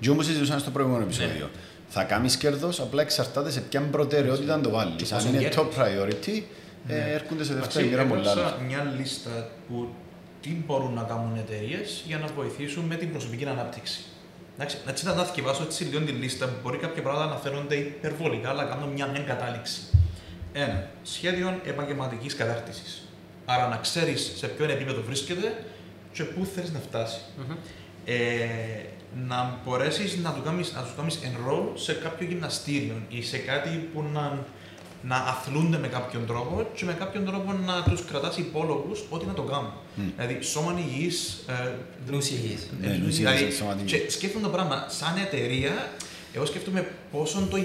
Και 0.00 0.10
όμως 0.10 0.26
συζητούσαν 0.26 0.58
στο 0.60 0.70
προηγούμενο 0.70 1.02
επεισόδιο. 1.04 1.44
Ναι. 1.44 1.60
Θα 1.88 2.04
κάνεις 2.04 2.36
κέρδος, 2.36 2.80
απλά 2.80 3.02
εξαρτάται 3.02 3.50
σε 3.50 3.60
ποια 3.60 3.80
προτεραιότητα 3.80 4.60
το 4.60 4.70
βάλεις. 4.70 4.94
Και 5.08 5.14
Αν 5.14 5.20
πόσο 5.20 5.28
είναι 5.28 5.38
κέρδος. 5.38 5.66
top 5.66 5.80
priority, 5.80 6.42
ε, 6.88 6.94
Ναι. 6.94 7.12
έρχονται 7.12 7.44
σε 7.44 7.52
Εντάξει, 7.52 7.68
δεύτερη 7.78 7.88
μοίρα 7.88 8.04
πολλά. 8.04 8.30
έγραψα 8.30 8.54
άλλα. 8.54 8.64
μια 8.64 8.94
λίστα 8.98 9.48
που 9.68 9.88
τι 10.40 10.50
μπορούν 10.66 10.92
να 10.94 11.02
κάνουν 11.02 11.36
εταιρείες 11.36 12.02
για 12.06 12.18
να 12.18 12.26
βοηθήσουν 12.26 12.84
με 12.84 12.94
την 12.94 13.10
προσωπική 13.10 13.44
ανάπτυξη. 13.46 14.00
Εντάξει, 14.56 14.76
έτσι 14.88 15.04
να 15.04 15.14
τα 15.14 15.24
θυκευάσω 15.24 15.62
έτσι 15.62 15.84
λίγο 15.84 16.00
τη 16.04 16.12
λίστα 16.12 16.46
που 16.46 16.54
μπορεί 16.62 16.76
κάποια 16.78 17.02
πράγματα 17.02 17.26
να 17.34 17.36
φαίνονται 17.40 17.74
υπερβολικά, 17.74 18.48
αλλά 18.48 18.64
κάνω 18.64 18.86
μια, 18.86 19.06
μια 19.06 19.20
κατάληξη. 19.20 19.80
Ένα, 20.56 20.88
σχέδιο 21.02 21.60
επαγγελματικής 21.64 22.34
κατάρτισης. 22.34 23.02
Άρα 23.44 23.68
να 23.68 23.76
ξέρεις 23.76 24.32
σε 24.36 24.46
ποιο 24.46 24.64
επίπεδο 24.64 25.02
βρίσκεται 25.02 25.64
και 26.12 26.22
πού 26.24 26.44
θέλεις 26.54 26.72
να 26.72 26.78
φτάσεις. 26.78 27.20
μμμ. 27.36 27.56
Ε, 28.04 28.14
να 29.28 29.58
μπορέσεις 29.64 30.16
να 30.16 30.32
του 30.32 30.42
κάνεις, 30.42 30.72
να 30.72 30.82
τους 30.82 30.92
κάνεις 30.96 31.18
enroll 31.22 31.68
σε 31.74 31.92
κάποιο 31.92 32.26
γυμναστήριο 32.26 32.94
ή 33.08 33.22
σε 33.22 33.38
κάτι 33.38 33.88
που 33.92 34.04
να, 34.12 34.38
να 35.02 35.16
αθλούνται 35.16 35.78
με 35.78 35.88
κάποιον 35.88 36.26
τρόπο 36.26 36.66
και 36.74 36.84
με 36.84 36.92
κάποιον 36.92 37.24
τρόπο 37.24 37.52
να 37.52 37.82
τους 37.82 38.04
κρατάς 38.04 38.36
υπόλογους 38.36 39.04
ότι 39.10 39.26
να 39.26 39.32
το 39.32 39.42
κάνουν. 39.42 39.72
Μμ. 39.94 40.02
Δηλαδή, 40.16 40.42
σώμα 40.42 40.74
υγιής, 40.78 41.44
ε, 41.48 41.72
Νους 42.10 42.30
υγιής. 42.30 42.70
Ναι, 42.80 42.86
ε, 42.86 42.96
νους 42.96 43.16
δηλαδή, 43.16 43.42
υγιής, 43.42 43.56
σώμα 43.56 43.76
υγιής. 43.78 43.92
και 43.92 44.10
σκέφτομαι 44.10 44.44
το 44.44 44.50
πράγμα, 44.50 44.86
σαν 44.88 45.16
εταιρεία, 45.16 45.88
εγώ 46.32 46.46
σκέφτομαι 46.46 46.88
πόσο 47.10 47.48
το, 47.50 47.58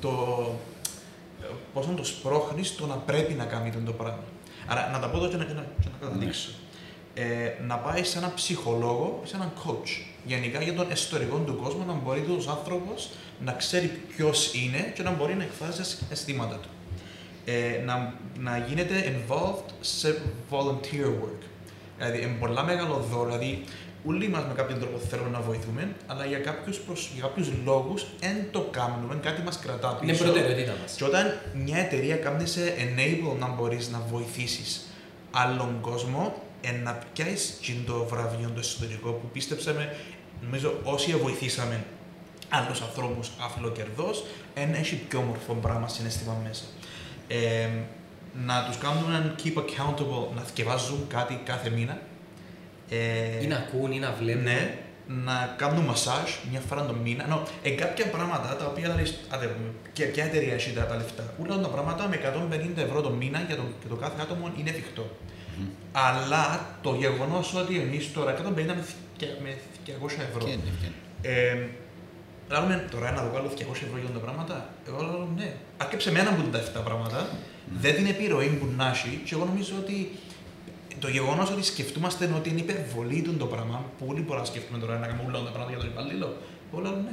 το, 0.00 0.54
πόσο 1.78 1.90
το 1.96 2.04
σπρώχνεις 2.04 2.76
το 2.76 2.86
να 2.86 2.94
πρέπει 2.94 3.32
να 3.32 3.44
κάνει 3.44 3.70
το 3.70 3.92
πράγμα. 3.92 4.24
Άρα, 4.66 4.88
να 4.92 4.98
τα 4.98 5.08
πω 5.08 5.16
εδώ 5.16 5.28
και 5.28 5.36
να, 5.36 5.44
και 5.44 5.52
να, 5.52 5.66
και 5.80 5.88
να 5.92 6.06
καταδείξω. 6.06 6.50
Ε, 7.14 7.52
να 7.66 7.76
πάει 7.76 8.04
σε 8.04 8.18
έναν 8.18 8.34
ψυχολόγο, 8.34 9.22
σε 9.24 9.36
έναν 9.36 9.52
coach. 9.64 9.90
Γενικά 10.24 10.62
για 10.62 10.74
τον 10.74 10.90
εσωτερικό 10.90 11.36
του 11.36 11.56
κόσμο, 11.62 11.84
να 11.84 11.92
μπορεί 11.92 12.20
ο 12.20 12.50
άνθρωπος 12.50 13.10
να 13.44 13.52
ξέρει 13.52 13.86
ποιος 13.86 14.54
είναι 14.54 14.92
και 14.94 15.02
να 15.02 15.10
μπορεί 15.10 15.34
να 15.34 15.42
εκφράζει 15.42 15.78
τα 15.78 16.06
αισθήματα 16.10 16.56
του. 16.56 16.68
Ε, 17.44 17.82
να, 17.84 18.14
να 18.38 18.58
γίνεται 18.58 18.94
involved 19.14 19.70
σε 19.80 20.20
volunteer 20.50 21.06
work. 21.06 21.42
Δηλαδή, 21.96 22.22
είναι 22.22 22.36
πολλά 22.40 22.64
μεγάλο 22.64 23.04
δώρο. 23.10 23.24
Δηλαδή, 23.24 23.64
όλοι 24.08 24.28
μας 24.28 24.44
με 24.44 24.54
κάποιον 24.54 24.78
τρόπο 24.78 24.98
θέλουμε 24.98 25.28
να 25.28 25.40
βοηθούμε, 25.40 25.94
αλλά 26.06 26.24
για 26.26 26.38
κάποιους 26.38 26.80
για 27.14 27.22
κάποιους 27.22 27.48
λόγους 27.64 28.06
δεν 28.20 28.36
το 28.50 28.60
κάνουμε, 28.70 29.14
κάτι 29.22 29.42
μας 29.42 29.58
κρατά 29.58 29.98
Είναι 30.02 30.12
πίσω. 30.12 30.24
προτεραιότητα 30.24 30.74
μας. 30.82 30.92
Και 30.96 31.04
όταν 31.04 31.40
μια 31.54 31.78
εταιρεία 31.78 32.16
κάνει 32.16 32.46
σε 32.46 32.60
enable 32.84 33.38
να 33.38 33.48
μπορείς 33.48 33.90
να 33.90 34.00
βοηθήσεις 34.10 34.86
άλλον 35.30 35.78
κόσμο, 35.80 36.42
ε, 36.60 36.70
να 36.72 36.98
πιάσεις 37.12 37.58
το 37.86 38.04
βραβείο 38.10 38.50
το 38.54 38.60
εσωτερικό 38.60 39.10
που 39.10 39.28
πίστεψε 39.32 39.72
με, 39.74 39.96
νομίζω 40.42 40.80
όσοι 40.84 41.16
βοηθήσαμε 41.16 41.84
άλλους 42.48 42.80
ανθρώπους 42.80 43.30
αφιλοκερδό, 43.40 44.10
ένα 44.54 44.76
έχει 44.76 44.96
πιο 44.96 45.18
όμορφο 45.18 45.52
πράγμα 45.54 45.88
συναίσθημα 45.88 46.36
μέσα. 46.46 46.64
Ε, 47.28 47.68
να 48.46 48.64
τους 48.64 48.78
κάνουν 48.78 49.04
έναν 49.08 49.34
keep 49.44 49.58
accountable, 49.58 50.34
να 50.34 50.42
θυκευάζουν 50.42 51.06
κάτι 51.08 51.40
κάθε 51.44 51.70
μήνα. 51.70 51.98
Ε, 52.90 53.42
Ή 53.42 53.46
να 53.46 53.56
ακούν 53.56 53.92
ή 53.92 53.98
να 53.98 54.12
βλέπουν. 54.20 54.42
ναι, 54.42 54.78
να 55.06 55.54
κάνουν 55.56 55.84
μασάζ 55.84 56.30
μια 56.50 56.60
φορά 56.68 56.86
το 56.86 56.94
μήνα. 56.94 57.24
Ενώ 57.24 57.42
ε, 57.62 57.70
κάποια 57.70 58.06
πράγματα 58.06 58.56
τα 58.56 58.66
οποία 58.66 58.94
λες, 58.94 59.18
άντε, 59.28 59.50
και 59.92 60.04
ποια 60.04 60.24
εταιρεία 60.24 60.54
έχει 60.54 60.70
τα, 60.72 60.86
τα 60.86 60.96
λεφτά. 60.96 61.34
Όλα 61.42 61.58
τα 61.58 61.68
πράγματα 61.68 62.08
με 62.08 62.16
150 62.76 62.78
ευρώ 62.78 63.00
το 63.00 63.10
μήνα 63.10 63.40
για 63.46 63.56
το, 63.56 63.62
για 63.80 63.88
το 63.88 63.94
κάθε 63.94 64.20
άτομο 64.22 64.52
είναι 64.58 64.70
εφικτό. 64.70 65.06
Αλλά 65.92 66.76
το 66.82 66.94
γεγονός 66.94 67.54
ότι 67.54 67.80
εμείς 67.80 68.12
τώρα 68.12 68.34
150 68.36 68.52
με, 68.54 68.84
θκια- 68.88 69.36
με 69.42 69.56
200 69.86 69.90
ευρώ. 70.28 70.44
Και 70.44 70.50
είναι, 70.50 70.62
και 70.80 70.86
είναι. 70.86 71.38
Ε, 71.38 71.68
Λάλουμε 72.50 72.88
τώρα 72.90 73.10
να 73.10 73.22
το 73.22 73.28
βγάλω 73.30 73.48
200 73.48 73.60
ευρώ 73.86 73.98
για 74.04 74.10
τα 74.14 74.18
πράγματα. 74.18 74.68
Εγώ 74.88 75.02
λέω 75.02 75.28
ναι. 75.36 75.52
Άρκεψε 75.76 76.10
μένα 76.12 76.30
που 76.34 76.40
είναι 76.40 76.58
τα 76.58 76.80
7 76.80 76.84
πράγματα. 76.84 77.28
Δεν 77.80 77.94
την 77.94 78.06
επιρροή 78.06 78.46
που 78.48 78.66
να 78.76 78.88
έχει. 78.88 79.22
Και 79.24 79.34
εγώ 79.34 79.44
νομίζω 79.44 79.74
ότι 79.82 80.10
το 80.98 81.08
γεγονός 81.08 81.50
ότι 81.50 81.64
σκεφτούμαστε 81.64 82.30
ότι 82.36 82.48
είναι 82.48 82.60
υπερβολή 82.60 83.22
του 83.22 83.36
το 83.36 83.46
πράγμα. 83.46 83.84
Πολύ 84.06 84.20
μπορεί 84.20 84.38
να 84.38 84.44
σκεφτούμε 84.44 84.78
τώρα 84.78 84.98
να 84.98 85.06
κάνουμε 85.06 85.28
όλα 85.28 85.44
τα 85.44 85.50
πράγματα 85.50 85.70
για 85.70 85.78
τον 85.78 85.88
υπαλλήλο. 85.88 86.36
Εγώ 86.72 86.80
λέω 86.82 86.92
ναι. 86.92 87.12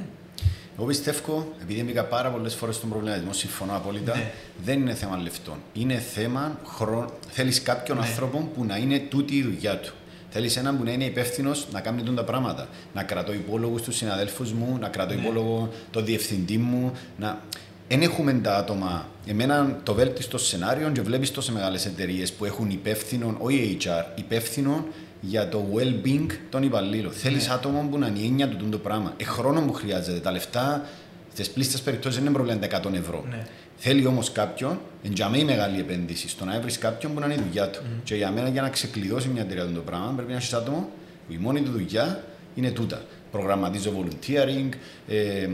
Εγώ 0.78 0.86
πιστεύω, 0.86 1.52
επειδή 1.62 1.82
μπήκα 1.82 2.04
πάρα 2.04 2.28
πολλές 2.30 2.54
φορές 2.54 2.76
στον 2.76 2.88
προβληματισμό, 2.88 3.32
συμφωνώ 3.32 3.76
απόλυτα, 3.76 4.16
Ναι. 4.16 4.30
δεν 4.64 4.80
είναι 4.80 4.94
θέμα 4.94 5.16
λεφτών. 5.16 5.54
Είναι 5.72 5.94
θέμα 5.98 6.58
χρόνο. 6.66 7.10
Θέλεις 7.30 7.62
κάποιον 7.62 7.98
Ναι. 7.98 8.06
άνθρωπο 8.06 8.50
που 8.54 8.64
να 8.64 8.76
είναι 8.76 8.98
τούτη 8.98 9.36
η 9.36 9.42
δουλειά 9.42 9.78
του. 9.78 9.92
Θέλεις 10.30 10.56
έναν 10.56 10.76
που 10.78 10.84
να 10.84 10.90
είναι 10.92 11.04
υπεύθυνος 11.04 11.66
να 11.72 11.80
κάνει 11.80 12.02
τούτα 12.02 12.14
τα 12.14 12.24
πράγματα. 12.24 12.68
Να 12.94 13.02
κρατώ 13.02 13.32
υπόλογους 13.32 13.82
του 13.82 13.92
συναδέλφους 13.92 14.52
μου, 14.52 14.76
να 14.80 14.88
κρατώ 14.88 15.14
Ναι. 15.14 15.20
υπόλογο 15.20 15.68
το 15.90 16.02
διευθυντή 16.02 16.58
μου. 16.58 16.92
Να... 17.18 17.40
Δεν 17.88 18.02
έχουμε 18.02 18.32
τα 18.32 18.56
άτομα. 18.56 19.08
Εμένα 19.26 19.78
το 19.82 19.94
βέλτιστο 19.94 20.38
σενάριο 20.38 20.90
και 20.90 21.00
βλέπεις 21.00 21.30
το 21.30 21.40
σε 21.40 21.52
μεγάλες 21.52 21.86
εταιρείες 21.86 22.32
που 22.32 22.44
έχουν 22.44 22.70
υπεύθυνο, 22.70 23.36
όχι 23.38 23.76
HR, 23.80 24.04
υπεύθυνο 24.14 24.86
για 25.20 25.48
το 25.48 25.66
well-being 25.74 26.26
των 26.50 26.62
υπαλλήλων. 26.62 27.12
Θέλεις 27.12 27.48
άτομο 27.48 27.88
που 27.90 27.98
να 27.98 28.06
είναι 28.06 28.18
η 28.18 28.24
έννοια 28.24 28.48
του 28.48 28.68
το 28.68 28.78
πράγμα. 28.78 29.14
Ε, 29.16 29.24
χρόνο 29.24 29.60
μου 29.60 29.72
χρειάζεται. 29.72 30.18
Τα 30.18 30.30
λεφτά 30.30 30.86
στις 31.32 31.50
πλήστες 31.50 31.80
περιπτώσεις 31.80 32.18
δεν 32.18 32.26
είναι 32.26 32.34
πρόβλημα 32.34 32.66
τα 32.66 32.90
100 32.90 32.94
ευρώ. 32.94 33.24
Ναι. 33.28 33.46
Θέλει 33.76 34.06
όμως 34.06 34.32
κάποιον, 34.32 34.80
εν 35.02 35.12
για 35.12 35.28
μένα 35.28 35.42
η 35.42 35.44
μεγάλη 35.44 35.80
επένδυση, 35.80 36.28
στο 36.28 36.44
να 36.44 36.60
βρει 36.60 36.78
κάποιον 36.78 37.14
που 37.14 37.20
να 37.20 37.26
είναι 37.26 37.34
η 37.34 37.42
δουλειά 37.46 37.70
του. 37.70 37.80
Και 38.04 38.14
για 38.14 38.30
μένα, 38.30 38.48
για 38.48 38.62
να 38.62 38.68
ξεκλειδώσει 38.68 39.28
μια 39.28 39.42
εταιρεία 39.42 39.66
το 39.66 39.80
πράγμα, 39.80 40.12
πρέπει 40.16 40.30
να 40.30 40.36
έχεις 40.36 40.52
άτομο 40.52 40.88
που 41.26 41.32
η 41.32 41.36
μόνη 41.36 41.60
του 41.60 41.70
δουλειά 41.70 42.24
είναι 42.54 42.70
τούτα. 42.70 43.02
Προγραμματίζω 43.30 43.92
volunteering, 43.98 44.68
ε, 45.08 45.48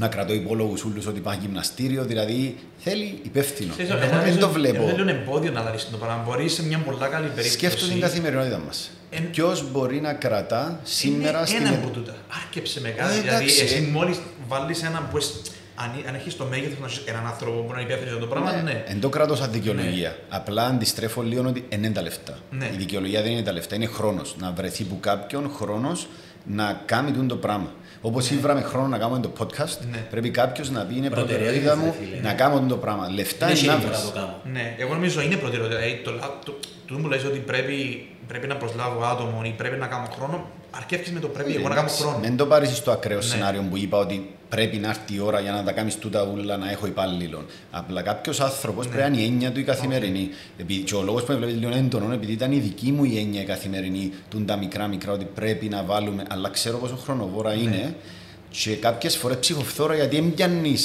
να 0.00 0.08
κρατώ 0.08 0.32
υπόλογους 0.32 0.84
όλου 0.84 1.02
ότι 1.08 1.20
πάει 1.20 1.36
γυμναστήριο, 1.40 2.04
δηλαδή 2.04 2.56
θέλει 2.78 3.18
υπεύθυνο. 3.22 3.72
Ξέρεις, 3.72 3.90
Εγώ 3.90 3.98
εγώ 4.00 4.08
δεν 4.10 4.18
νομίζω- 4.18 4.38
το 4.38 4.44
εγώ 4.46 4.54
βλέπω. 4.54 4.84
Δεν 4.84 5.04
λέω 5.04 5.08
εμπόδιο 5.16 5.50
να 5.52 5.62
δεις 5.70 5.88
το 5.90 5.96
πράγμα. 5.96 6.22
Μπορεί 6.26 6.48
σε 6.48 6.64
μια 6.66 6.78
πολλά 6.78 7.06
καλή 7.06 7.26
περίπτωση. 7.26 7.50
Σκέφτομαι 7.50 7.92
την 7.92 8.00
καθημερινότητα 8.00 8.58
μας. 8.66 8.90
Εν- 9.10 9.30
Ποιος 9.30 9.70
μπορεί 9.72 10.00
να 10.00 10.12
κρατά 10.12 10.80
σήμερα 10.82 11.38
είναι 11.38 11.46
στην. 11.46 11.66
ένα 11.66 11.70
από 11.76 11.88
τούτα. 11.88 12.14
Άρκεψε 12.44 12.80
με 12.80 12.88
κάτι. 12.88 13.16
Ε, 13.16 13.20
δηλαδή, 13.20 13.36
εντάξει, 13.36 13.62
εσύ 13.64 13.86
ε. 13.88 13.92
μόλις 13.92 14.18
βάλεις 14.48 14.82
έναν 14.82 15.08
που. 15.10 15.16
εσ- 15.16 15.56
Αν, 15.80 15.90
αν 16.08 16.14
έχεις 16.14 16.36
το 16.36 16.44
μέγεθος 16.44 16.78
να 16.80 16.86
έχεις 16.86 17.02
έναν 17.06 17.26
άνθρωπο 17.26 17.60
που 17.60 17.72
να 17.72 17.80
είναι 17.80 17.88
υπεύθυνος 17.88 18.12
για 18.12 18.20
το 18.20 18.26
πράγμα, 18.26 18.52
ναι. 18.62 18.82
Εν 18.86 19.00
το 19.00 19.08
κράτος 19.08 19.38
σαν 19.38 19.52
δικαιολογία. 19.52 20.16
Απλά 20.28 20.66
αντιστρέφω 20.66 21.22
λίγο 21.22 21.42
ότι 21.48 21.64
δεν 21.70 21.78
είναι 21.78 21.90
τα 21.92 22.02
λεφτά. 22.02 22.38
Ναι. 22.50 22.70
Η 22.74 22.76
δικαιολογία 22.76 23.22
δεν 23.22 23.30
είναι 23.32 23.42
τα 23.42 23.52
λεφτά, 23.52 23.74
είναι 23.74 23.86
χρόνος. 23.86 24.36
Να 24.38 24.52
βρεθεί 24.52 24.84
που 24.84 25.00
κάποιον 25.00 25.50
χρόνος 25.56 26.06
να 26.44 26.82
κάνει 26.84 27.10
τούτο 27.10 27.26
το 27.26 27.36
πράγμα. 27.36 27.72
Όπως 28.00 28.30
ήβραμε 28.30 28.60
χρόνο 28.62 28.86
να 28.86 28.98
κάνουμε 28.98 29.20
το 29.20 29.32
podcast, 29.38 29.78
Ναι. 29.90 29.98
πρέπει 30.10 30.30
κάποιος 30.30 30.70
να 30.70 30.80
πει 30.84 30.96
είναι 30.96 31.08
Προτεραιότητες, 31.10 31.62
προτεραιότητα 31.64 31.76
μου 31.76 31.94
ρε 32.00 32.06
φίλε. 32.16 32.28
να 32.28 32.32
κάνω 32.34 32.54
τούτο 32.58 32.68
το 32.74 32.76
πράγμα. 32.76 33.08
Λεφτά 33.10 33.46
Δεν 33.46 33.56
είναι 33.56 33.58
έχει 33.58 33.66
να 33.66 33.72
εύκολα 33.72 33.92
να 33.92 33.98
βρεις. 33.98 34.10
το 34.12 34.18
κάνω. 34.18 34.34
Ναι, 34.52 34.74
εγώ 34.78 34.92
νομίζω 34.94 35.20
είναι 35.20 35.36
προτεραιότητα. 35.36 35.80
Ε, 35.80 36.00
το, 36.04 36.10
λα- 36.10 36.38
το, 36.44 36.58
το, 36.88 36.94
που 36.94 37.08
λες 37.08 37.24
ότι 37.24 37.38
πρέπει, 37.38 38.06
πρέπει 38.28 38.46
να 38.46 38.56
προσλάβω 38.56 39.04
άτομο 39.04 39.42
ή 39.44 39.54
πρέπει 39.56 39.76
να 39.78 39.86
κάνω 39.86 40.06
χρόνο, 40.16 40.50
αρκεύει 40.70 41.10
με 41.10 41.20
το 41.20 41.28
πρέπει 41.28 41.50
εγώ 41.54 41.62
να 41.62 41.68
κάνω 41.68 41.80
Εντάξει, 41.80 42.02
χρόνο. 42.02 42.18
Μην 42.18 42.36
το 42.36 42.46
πάρεις 42.46 42.76
στο 42.76 42.90
ακραίο 42.90 43.16
Ναι. 43.16 43.22
σενάριο 43.22 43.62
που 43.70 43.76
είπα 43.76 43.98
ότι 43.98 44.30
πρέπει 44.48 44.76
να 44.76 44.88
έρθει 44.88 45.14
η 45.14 45.20
ώρα 45.20 45.40
για 45.40 45.52
να 45.52 45.62
τα 45.62 45.72
κάνεις 45.72 45.98
τούτα 45.98 46.22
ούλα 46.32 46.56
να 46.56 46.70
έχω 46.70 46.86
υπάλληλον. 46.86 47.46
Απλά 47.70 48.02
κάποιος 48.02 48.40
άνθρωπος 48.40 48.86
Ναι. 48.86 48.92
πρέπει 48.92 49.10
να 49.10 49.16
είναι 49.16 49.24
η 49.26 49.26
έννοια 49.26 49.52
του 49.52 49.60
η 49.60 49.64
καθημερινή. 49.64 50.28
Επειδή, 50.58 50.80
και 50.82 50.94
ο 50.94 51.02
λόγος 51.02 51.22
που 51.24 51.32
με 51.32 51.38
βλέπεις 51.38 51.56
λίγο 51.56 51.72
έντονο, 51.74 52.12
επειδή 52.12 52.32
ήταν 52.32 52.52
η 52.52 52.58
δική 52.58 52.92
μου 52.92 53.04
η 53.04 53.18
έννοια 53.18 53.40
η 53.40 53.44
καθημερινή, 53.44 54.12
του 54.30 54.44
τα 54.44 54.56
μικρά 54.56 54.86
μικρά, 54.86 55.12
ότι 55.12 55.24
πρέπει 55.24 55.68
να 55.68 55.82
βάλουμε. 55.82 56.22
Αλλά 56.28 56.48
ξέρω 56.48 56.78
πόσο 56.78 56.96
χρονοβόρα 56.96 57.54
Ναι. 57.54 57.62
είναι. 57.62 57.94
Και 58.50 58.74
κάποιες 58.76 59.16
φορές 59.16 59.36
ψυχοφθόρα 59.36 59.94
γιατί 59.94 60.20
δεν 60.20 60.34
πιάνει 60.34 60.76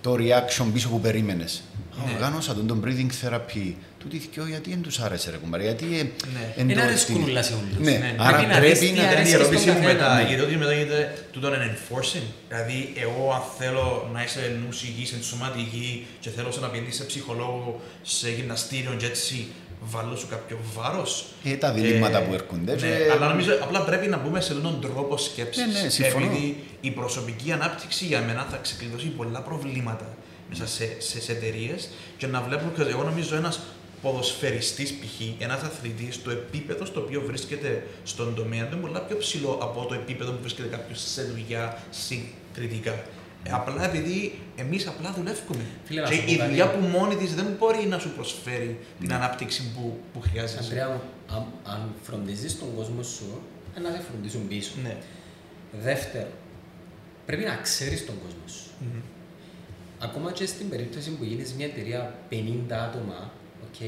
το 0.00 0.14
reaction 0.18 0.66
πίσω 0.72 0.88
που 0.88 1.00
περίμενες. 1.00 1.62
Ναι. 2.06 2.12
Οργάνωσα 2.14 2.54
τον, 2.54 2.66
τον 2.66 2.84
breathing 2.86 3.26
therapy. 3.26 3.72
Τούτη 4.02 4.18
θυκιό 4.18 4.46
γιατί 4.46 4.70
δεν 4.70 4.82
τους 4.82 4.98
άρεσε, 5.00 5.30
ρε 5.30 5.36
κουμπάρε. 5.36 5.62
Γιατί. 5.62 5.84
ε, 5.84 6.02
Ναι. 6.02 6.52
εν 6.56 6.66
Δεν 6.66 6.76
το- 6.76 6.82
αρέσκουν 6.82 7.14
την- 7.14 7.24
όλα 7.30 7.42
σε 7.42 7.52
όλους. 7.54 7.76
Ναι, 7.86 7.90
Ναι. 7.98 8.14
άρα 8.18 8.36
Πρέπει 8.36 8.52
να 8.52 8.58
πρέπει 8.58 8.78
δεις 8.78 8.78
τι 8.78 8.96
να. 8.96 9.02
Ήταν 9.02 9.12
η 9.12 9.16
αρέσει 9.16 9.32
ερώτηση 9.32 9.62
στον 9.62 9.74
μου 9.74 9.80
καθένα, 9.82 10.08
μετά. 10.08 10.22
ναι. 10.22 10.30
Η 10.30 10.32
ερώτηση 10.34 10.56
μετά 10.56 10.72
γίνεται 10.72 11.26
τούτο 11.32 11.46
είναι 11.54 11.68
enforcing. 11.74 12.26
Δηλαδή, 12.48 12.92
εγώ 13.04 13.32
αν 13.36 13.42
θέλω 13.58 14.10
να 14.14 14.22
είσαι 14.24 14.42
νους 14.66 14.82
υγιής, 14.82 15.12
εν 15.12 15.22
σωμάτι 15.22 15.58
υγιή 15.66 16.06
και 16.20 16.30
θέλω 16.36 16.50
σε 16.52 16.60
να 16.60 16.68
πηγαίνεις 16.68 16.96
σε 16.96 17.04
ψυχολόγο, 17.04 17.80
σε 18.02 18.30
γυμναστήριο 18.30 18.92
και 18.98 19.06
έτσι, 19.06 19.46
βάλω 19.92 20.16
σου 20.16 20.26
κάποιο 20.30 20.58
βάρος. 20.76 21.24
Ε, 21.44 21.54
τα 21.56 21.72
διλήμματα 21.72 22.22
που 22.22 22.34
έρχονται. 22.34 22.72
Ναι, 22.72 22.78
και- 22.80 23.10
αλλά 23.14 23.28
νομίζω 23.28 23.50
απλά 23.62 23.80
πρέπει 23.84 24.06
να 24.06 24.16
μπούμε 24.18 24.40
σε 24.40 24.52
έναν 24.52 24.78
τρόπο 24.80 25.16
σκέψης. 25.16 25.66
Ναι, 25.66 25.80
ναι, 25.82 25.88
συμφωνώ. 25.88 26.24
Επειδή 26.26 26.64
η 26.80 26.90
προσωπική 26.90 27.52
ανάπτυξη 27.52 28.04
για 28.04 28.20
μένα 28.20 28.46
θα 28.50 28.56
ξεκλειδώσει 28.56 29.06
πολλά 29.06 29.40
προβλήματα 29.40 30.14
μέσα 30.48 30.66
σε, 30.66 30.96
σε, 31.20 31.32
εταιρείες 31.32 31.88
και 32.16 32.26
να 32.26 32.40
βλέπουμε, 32.40 32.70
ξέρεις, 32.74 32.92
εγώ 32.92 33.02
νομίζω 33.02 33.36
ένας 33.36 33.60
ποδοσφαιριστής 34.02 34.92
π.χ., 34.92 35.42
ένας 35.42 35.62
αθλητής, 35.62 36.22
το 36.22 36.30
επίπεδο 36.30 36.84
στο 36.84 37.00
οποίο 37.00 37.20
βρίσκεται 37.20 37.86
στον 38.04 38.34
τομέα 38.34 38.66
του 38.68 38.76
είναι 38.76 38.86
πολλά 38.86 39.00
πιο 39.00 39.16
ψηλό 39.16 39.58
από 39.62 39.86
το 39.86 39.94
επίπεδο 39.94 40.32
που 40.32 40.38
βρίσκεται 40.40 40.68
κάποιος 40.68 41.00
σε 41.00 41.22
δουλειά 41.22 41.82
συγκριτικά. 41.90 42.92
Ε, 43.44 43.50
Απλά 43.50 43.84
επειδή 43.84 44.38
εμείς 44.56 44.86
απλά 44.86 45.12
δουλεύουμε. 45.12 45.64
Φίλε, 45.84 46.00
να 46.00 46.08
και 46.08 46.14
σου 46.14 46.24
πω 46.24 46.32
η 46.32 46.36
κάτι. 46.36 46.48
δουλειά 46.48 46.70
που 46.70 46.80
μόνη 46.80 47.16
της 47.16 47.34
δεν 47.34 47.46
μπορεί 47.58 47.86
να 47.86 47.98
σου 47.98 48.10
προσφέρει 48.10 48.78
την 49.00 49.12
ανάπτυξη 49.12 49.72
που, 49.74 49.98
που 50.12 50.20
χρειάζεσαι. 50.20 50.58
Αντρέα 50.64 50.88
μου, 50.88 51.00
αν, 51.36 51.44
αν 51.64 51.94
φροντίζεις 52.02 52.58
τον 52.58 52.74
κόσμο 52.74 53.02
σου, 53.02 53.40
ε, 53.76 53.80
να 53.80 53.90
σε 53.90 54.02
φροντίζουν 54.10 54.48
πίσω. 54.48 54.72
Ναι. 54.82 54.96
Δεύτερο, 55.82 56.28
πρέπει 57.26 57.44
να 57.44 57.56
ξέρεις 57.56 58.06
τον 58.06 58.14
κόσμο 58.18 58.46
σου. 58.46 58.70
Μμμ. 58.80 59.00
Ακόμα 59.98 60.32
και 60.32 60.46
στην 60.46 60.68
περίπτωση 60.68 61.10
που 61.10 61.24
γίνεις 61.24 61.52
μια 61.52 61.66
εταιρεία 61.66 62.14
50 62.30 62.72
άτομα, 62.72 63.30
οκ, 63.72 63.80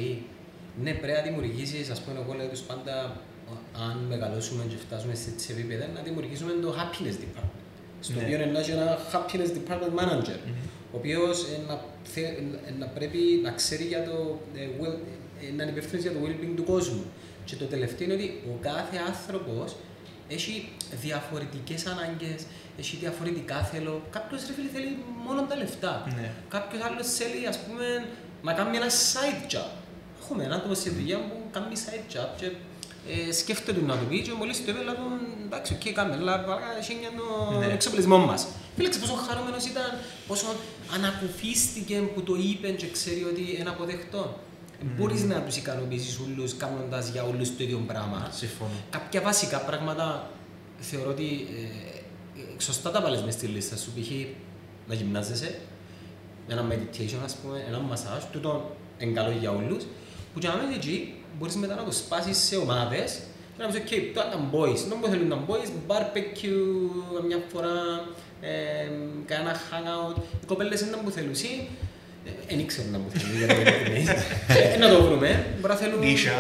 ναι, 0.83 0.93
πρέπει 0.93 1.17
να 1.19 1.23
δημιουργήσεις, 1.23 1.91
ας 1.91 2.01
πούμε, 2.01 2.21
εγώ 2.21 2.33
λέω 2.35 2.47
τους 2.49 2.61
πάντα, 2.61 3.17
ο- 3.53 3.81
αν 3.87 3.97
μεγαλώσουμε 4.09 4.65
και 4.69 4.77
φτάσουμε 4.77 5.15
σε 5.15 5.31
έτσι 5.31 5.53
επίπεδα, 5.53 5.87
να 5.95 6.01
δημιουργήσουμε 6.01 6.53
το 6.63 6.75
happiness 6.79 7.17
department. 7.25 7.59
Στο 8.01 8.19
Ναι. 8.19 8.25
οποίο 8.25 8.35
είναι 8.37 8.51
να 8.53 8.59
έχει 8.59 8.71
ένα 8.71 8.99
happiness 9.13 9.51
department 9.59 9.95
manager, 10.01 10.39
Μμμ. 10.47 10.55
ο 10.93 10.97
οποίος 10.97 11.43
ε, 11.45 11.57
να, 11.69 11.81
θε- 12.03 12.39
ε, 12.69 12.73
να 12.79 12.87
πρέπει 12.87 13.19
να 13.43 13.51
ξέρει 13.51 13.85
για 13.85 14.05
το, 14.05 14.41
ε, 14.55 14.69
well, 14.81 14.97
ε, 15.43 15.53
να 15.57 15.63
είναι 15.63 15.71
υπεύθυνος 15.73 16.03
για 16.05 16.13
το 16.13 16.19
well-being 16.25 16.53
του 16.57 16.65
κόσμου. 16.65 17.05
Και 17.45 17.57
το 17.57 17.65
τελευταίο 17.65 18.05
είναι 18.07 18.15
ότι 18.15 18.41
ο 18.53 18.59
κάθε 18.61 18.97
άνθρωπος 19.07 19.77
έχει 20.29 20.69
διαφορετικές 21.01 21.87
ανάγκες, 21.87 22.41
έχει 22.79 22.97
διαφορετικά 22.97 23.63
θέλω. 23.65 24.03
Κάποιος 24.11 24.47
ρε 24.47 24.53
φίλε 24.53 24.69
θέλει 24.73 24.99
μόνο 25.27 25.43
τα 25.43 25.57
λεφτά. 25.57 26.13
Ναι. 26.17 26.31
Κάποιος 26.49 26.83
άλλος 26.83 27.07
θέλει 27.19 27.47
ας 27.47 27.59
πούμε 27.59 28.07
να 28.45 28.53
κάνει 28.53 28.77
ένα 28.77 28.87
side 29.13 29.53
job. 29.55 29.71
Έχουμε 30.23 30.45
έναν 30.45 30.59
άτομο 30.59 30.75
στη 30.75 30.91
δουλειά 30.91 31.19
που 31.19 31.37
κάνει 31.51 31.75
side 31.85 32.07
job 32.17 32.29
και 32.37 32.47
ε, 33.29 33.33
σκέφτεται 33.33 33.81
να 33.81 33.97
του 33.99 34.07
πει 34.07 34.23
και 34.23 34.33
μόλις 34.33 34.65
το 34.65 34.71
είπε 34.71 34.83
λέει 34.83 34.95
του 34.95 35.09
εντάξει 35.47 35.73
οκ 35.79 35.93
κάμε 35.95 36.15
αλλά 36.15 36.41
παρά 36.41 36.69
έχει 36.81 36.93
για 37.01 37.11
τον 37.19 37.59
Ναι. 37.59 37.67
εξοπλισμό 37.73 38.19
μας. 38.19 38.47
Φίλε 38.77 38.89
ξέρεις 38.89 39.09
πόσο 39.09 39.21
χαρούμενος 39.29 39.65
ήταν, 39.65 39.85
πόσο 40.29 40.47
ανακουφίστηκε 40.95 41.97
που 42.15 42.23
το 42.23 42.35
είπε 42.35 42.69
και 42.71 42.91
ξέρει 42.91 43.25
ότι 43.25 43.57
είναι 43.59 43.69
αποδεκτό. 43.69 44.39
Μπορείς 44.97 45.23
να 45.23 45.41
τους 45.41 45.57
ικανοποιήσεις 45.57 46.19
όλους 46.19 46.57
κάνοντας 46.57 47.09
για 47.09 47.25
όλους 47.25 47.49
το 47.57 47.63
ίδιο 47.63 47.79
πράγμα. 47.87 48.29
Συμφωνώ. 48.33 48.71
Κάποια 48.91 49.21
βασικά 49.21 49.59
πράγματα 49.59 50.31
θεωρώ 50.79 51.11
ότι 51.11 51.47
ε, 51.57 52.41
ε, 52.41 52.61
σωστά 52.61 52.91
τα 52.91 53.01
βάλλεις 53.01 53.23
μες 53.23 53.35
στη 53.35 53.47
λίστα 53.47 53.77
σου. 53.77 53.91
Π.χ. 54.01 54.11
να 54.89 54.95
γυμνάζεσαι, 54.95 55.59
ένα 56.49 56.65
meditation 56.71 57.21
ας 57.25 57.35
πούμε, 57.35 57.65
ένα 57.69 57.79
μασάζ, 57.79 58.23
τούτο 58.33 58.77
είναι 58.99 59.13
καλό 59.13 59.31
για 59.41 59.51
όλους. 59.51 59.83
Που 60.33 60.39
και 60.41 60.49
να 60.49 60.55
μένεις 60.57 60.77
εκεί, 60.77 61.15
μπορείς 61.39 61.55
μετά 61.57 61.75
να 61.75 61.85
το 61.85 61.93
σπάσεις 61.93 62.37
σε 62.39 62.57
ομάδες 62.57 63.19
και 63.57 63.63
να 63.63 63.69
πεις, 63.69 63.81
ok, 63.83 63.93
τώρα 64.15 64.29
τα 64.29 64.39
boys, 64.53 64.79
δεν 64.89 64.99
μου 65.01 65.09
θέλουν 65.09 65.29
τα 65.29 65.39
boys, 65.49 65.69
barbecue, 65.91 67.25
μια 67.27 67.39
φορά, 67.53 67.75
ε, 68.41 68.51
κάνα 69.27 69.53
hangout. 69.71 70.17
Οι 70.43 70.47
κοπέλες 70.47 70.81
είναι 70.81 70.97
που 71.05 71.11
θέλουν, 71.11 71.31
εσύ, 71.31 71.69
δεν 72.49 72.59
ήξεραν 72.59 72.91
να 72.91 72.99
μου 72.99 73.11
θέλουν, 73.11 73.37
για 73.39 73.47
να 73.47 73.55
μην 73.55 73.67
ειλικρινείς. 73.67 74.09
Ε, 74.75 74.77
Να 74.79 74.89
το 74.89 75.03
βρούμε, 75.03 75.47
μπορεί 75.61 75.73
να 75.73 75.79
θέλουν... 75.79 75.99
Νίσια. 75.99 76.33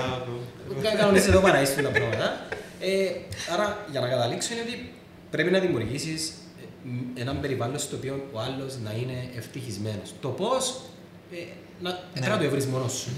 Κα- 0.83 0.95
Κανονίστε 0.97 1.29
εδώ 1.31 1.41
παρά 1.41 1.61
ίσως 1.63 1.75
τα 1.75 1.89
πράγματα. 1.89 2.47
Ε, 2.81 3.11
άρα, 3.53 3.85
για 3.91 4.01
να 4.01 4.09
καταλήξω 4.09 4.53
είναι 4.53 4.63
ότι 4.63 4.93
πρέπει 5.31 5.51
να 5.51 5.59
δημιουργήσεις 5.59 6.29
ε, 6.29 6.33
έναν 7.15 7.41
περιβάλλον 7.41 7.79
στο 7.79 7.97
οποίο 7.97 8.29
ο 8.33 8.41
άλλος 8.41 8.79
να 8.85 8.93
είναι 8.93 9.29
ευτυχισμένος. 9.37 10.13
Το 10.21 10.29
πώς, 10.29 10.81
ε, 11.33 11.37
να, 11.83 11.91
Ναι. 11.91 11.99
πρέπει 12.15 12.31
να 12.31 12.39
το 12.39 12.51
βρεις 12.51 12.67
μόνος 12.67 12.93
σου. 12.93 13.11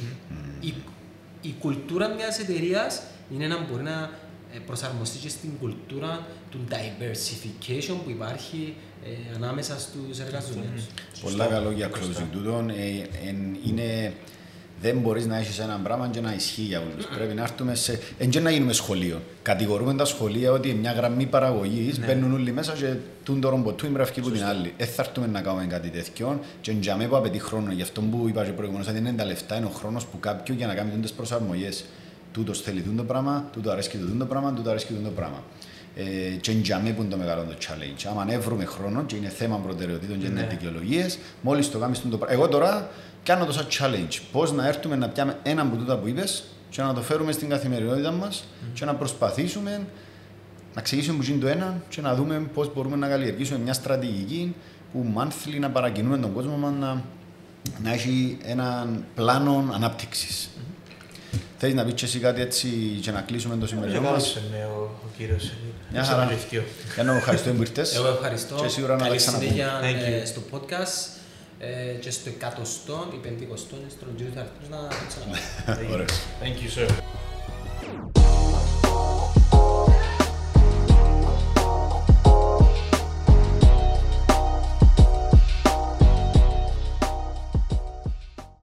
Η, 0.60 0.74
η 1.42 1.54
κουλτούρα 1.60 2.08
μιας 2.08 2.38
εταιρείας 2.38 3.02
είναι 3.34 3.46
να 3.46 3.58
μπορεί 3.70 3.82
να 3.82 4.10
ε, 4.54 4.58
προσαρμοστεί 4.66 5.18
και 5.18 5.28
στην 5.28 5.50
κουλτούρα 5.60 6.26
του 6.50 6.58
diversification 6.70 7.96
που 8.04 8.10
υπάρχει 8.10 8.74
ε, 9.04 9.34
ανάμεσα 9.34 9.78
στους 9.78 10.18
εργαζομένους. 10.18 10.82
Πολλά 11.22 11.46
καλό 11.46 11.70
για 11.70 11.90
closing 11.90 12.26
τούτον. 12.32 12.68
Ε, 12.70 12.74
εν- 13.28 13.56
είναι, 13.66 14.12
δεν 14.80 14.98
μπορείς 14.98 15.26
να 15.26 15.36
έχεις 15.38 15.58
ένα 15.58 15.80
πράγμα 15.82 16.08
και 16.08 16.20
να 16.20 16.32
ισχύει 16.34 16.62
για 16.62 16.80
όλους. 16.92 17.06
Πρέπει 17.06 17.34
να 17.34 17.42
έρθουμε 17.42 17.74
σε. 17.74 17.98
Εν 18.18 18.30
και 18.30 18.40
να 18.40 18.50
γίνουμε 18.50 18.72
σχολείο. 18.72 19.20
Κατηγορούμε 19.42 19.94
τα 19.94 20.04
σχολεία 20.04 20.52
ότι 20.52 20.74
μια 20.74 20.92
γραμμή 20.92 21.26
παραγωγής 21.26 21.98
Ναι. 21.98 22.06
μπαίνουν 22.06 22.32
όλοι 22.32 22.52
μέσα 22.52 22.72
και 22.72 22.94
τούν 23.24 23.40
το 23.40 23.48
ρομποτού 23.48 23.86
μπρευκή 23.90 24.20
που 24.20 24.30
την 24.30 24.44
άλλη. 24.44 24.74
Δεν 24.78 24.86
θα 24.86 25.02
έρθουμε 25.02 25.26
να 25.26 25.40
κάνουμε 25.40 25.66
κάτι 25.66 25.88
τέτοιο. 25.88 26.40
Και 26.60 26.70
εν 26.70 26.80
τζαμέ 26.80 27.06
που 27.06 27.16
απαιτεί 27.16 27.38
χρόνο. 27.38 27.72
Γι' 27.72 27.82
αυτό 27.82 28.00
που 28.00 28.24
είπα 28.28 28.44
και 28.44 28.50
προηγουμένως, 28.52 28.88
ότι 28.88 28.98
είναι 28.98 29.12
τα 29.12 29.24
λεφτά, 29.24 29.56
είναι 29.56 29.66
ο 29.66 29.70
χρόνος 29.70 30.06
που 30.06 30.20
κάποιου 30.20 30.54
για 30.54 30.66
να 30.66 30.74
κάνει 30.74 30.90
τις 31.02 31.12
προσαρμογές. 31.12 31.84
Τούτος 32.32 32.60
θέλει 32.60 32.80
τούτο 32.80 33.02
πράγμα, 33.04 33.48
τούτο 33.52 33.70
αρέσκει 33.70 33.96
τούτο 33.96 34.24
πράγμα, 34.24 34.52
τούτο 34.52 34.70
αρέσκει 34.70 34.92
τούτο 34.92 35.10
πράγμα. 35.10 35.42
Ε, 35.98 36.02
και 36.40 36.50
εν 36.50 36.62
τζαμέ 36.62 36.90
που 36.90 37.00
είναι 37.02 37.10
το 37.10 37.16
μεγάλο 37.16 37.42
το 37.42 37.54
challenge. 37.60 38.06
Άμα 38.10 38.22
αν 38.22 38.40
βρούμε 38.40 38.64
χρόνο 38.64 39.04
και 39.04 39.16
είναι 39.16 39.28
θέμα 39.28 39.56
προτεραιοτήτων 39.56 40.18
και 40.18 40.26
είναι 40.26 40.40
Ναι. 40.40 40.46
δικαιολογίες, 40.50 41.18
μόλις 41.40 41.70
το 41.70 41.78
κάνεις 41.78 42.00
το 42.10 42.16
πράγμα. 42.16 42.34
Εγώ 42.34 42.48
τώρα 42.48 42.88
κάνω 43.26 43.44
το 43.44 43.52
σαν 43.52 43.66
challenge. 43.70 44.18
Πώς 44.32 44.52
να 44.52 44.66
έρθουμε 44.66 44.96
να 44.96 45.08
πιάμε 45.08 45.38
ένα 45.42 45.62
από 45.62 45.76
τούτα 45.76 45.96
που 45.96 46.08
είπες 46.08 46.44
και 46.70 46.82
να 46.82 46.94
το 46.94 47.00
φέρουμε 47.02 47.32
στην 47.32 47.48
καθημερινότητα 47.48 48.10
μας 48.10 48.44
και 48.74 48.84
να 48.84 48.94
προσπαθήσουμε 48.94 49.70
να 50.74 50.80
εξηγήσουμε 50.80 51.16
που 51.16 51.22
γίνει 51.22 51.38
το 51.38 51.46
ένα 51.46 51.82
και 51.88 52.00
να 52.00 52.14
δούμε 52.14 52.40
πώς 52.54 52.74
μπορούμε 52.74 52.96
να 52.96 53.08
καλλιεργήσουμε 53.08 53.58
μια 53.58 53.72
στρατηγική 53.72 54.54
που 54.92 55.06
monthly 55.16 55.58
να 55.60 55.70
παρακινούμε 55.70 56.18
τον 56.18 56.32
κόσμο 56.32 56.56
μας 56.56 56.72
να, 56.80 57.02
να 57.82 57.92
έχει 57.92 58.38
έναν 58.44 59.04
πλάνο 59.14 59.70
ανάπτυξης. 59.74 60.50
Θέλεις 61.58 61.74
να 61.74 61.84
πεις 61.84 61.94
και 61.94 62.04
εσύ 62.04 62.18
κάτι 62.18 62.40
έτσι 62.40 62.68
και 63.00 63.10
να 63.10 63.20
κλείσουμε 63.20 63.56
το 63.56 63.66
σημερινό 63.66 64.00
μας; 64.00 64.02
Μεγάλωσε 64.02 64.42
με 64.50 64.64
ο, 64.64 65.00
ο 65.04 65.08
κύριος. 65.16 65.52
Μια 65.92 66.04
χαρά. 66.04 66.22
Ευχαριστώ. 66.22 66.62
Ένα 66.96 67.16
ευχαριστώ 67.16 67.50
που 67.50 67.60
ήρθες. 67.62 67.94
Εγώ 67.94 68.08
ευχαριστώ. 68.08 68.54
Και 68.54 68.68
σίγουρα 68.68 68.92
να 68.92 68.98
τα 68.98 69.04
Καλή 69.04 69.16
ξαναπούμε. 69.16 69.50
συνέχεια 69.50 69.80
Thank 69.80 70.12
ε, 70.12 70.22
you. 70.22 70.26
στο 70.26 70.40
podcast 70.52 71.15
ε, 71.58 71.92
και 72.00 72.10
στο 72.10 72.28
εκατοστό 72.28 73.08
ή 73.14 73.16
πεντηκοστό 73.16 73.76
στον 73.90 74.14
κύριο 74.16 74.32
Θαρτούς 74.34 74.68
να 74.68 74.76
το 74.76 74.94
ξαναπάμε. 75.08 76.06
Thank 76.40 76.56
you, 76.62 76.70
sir. 76.78 76.88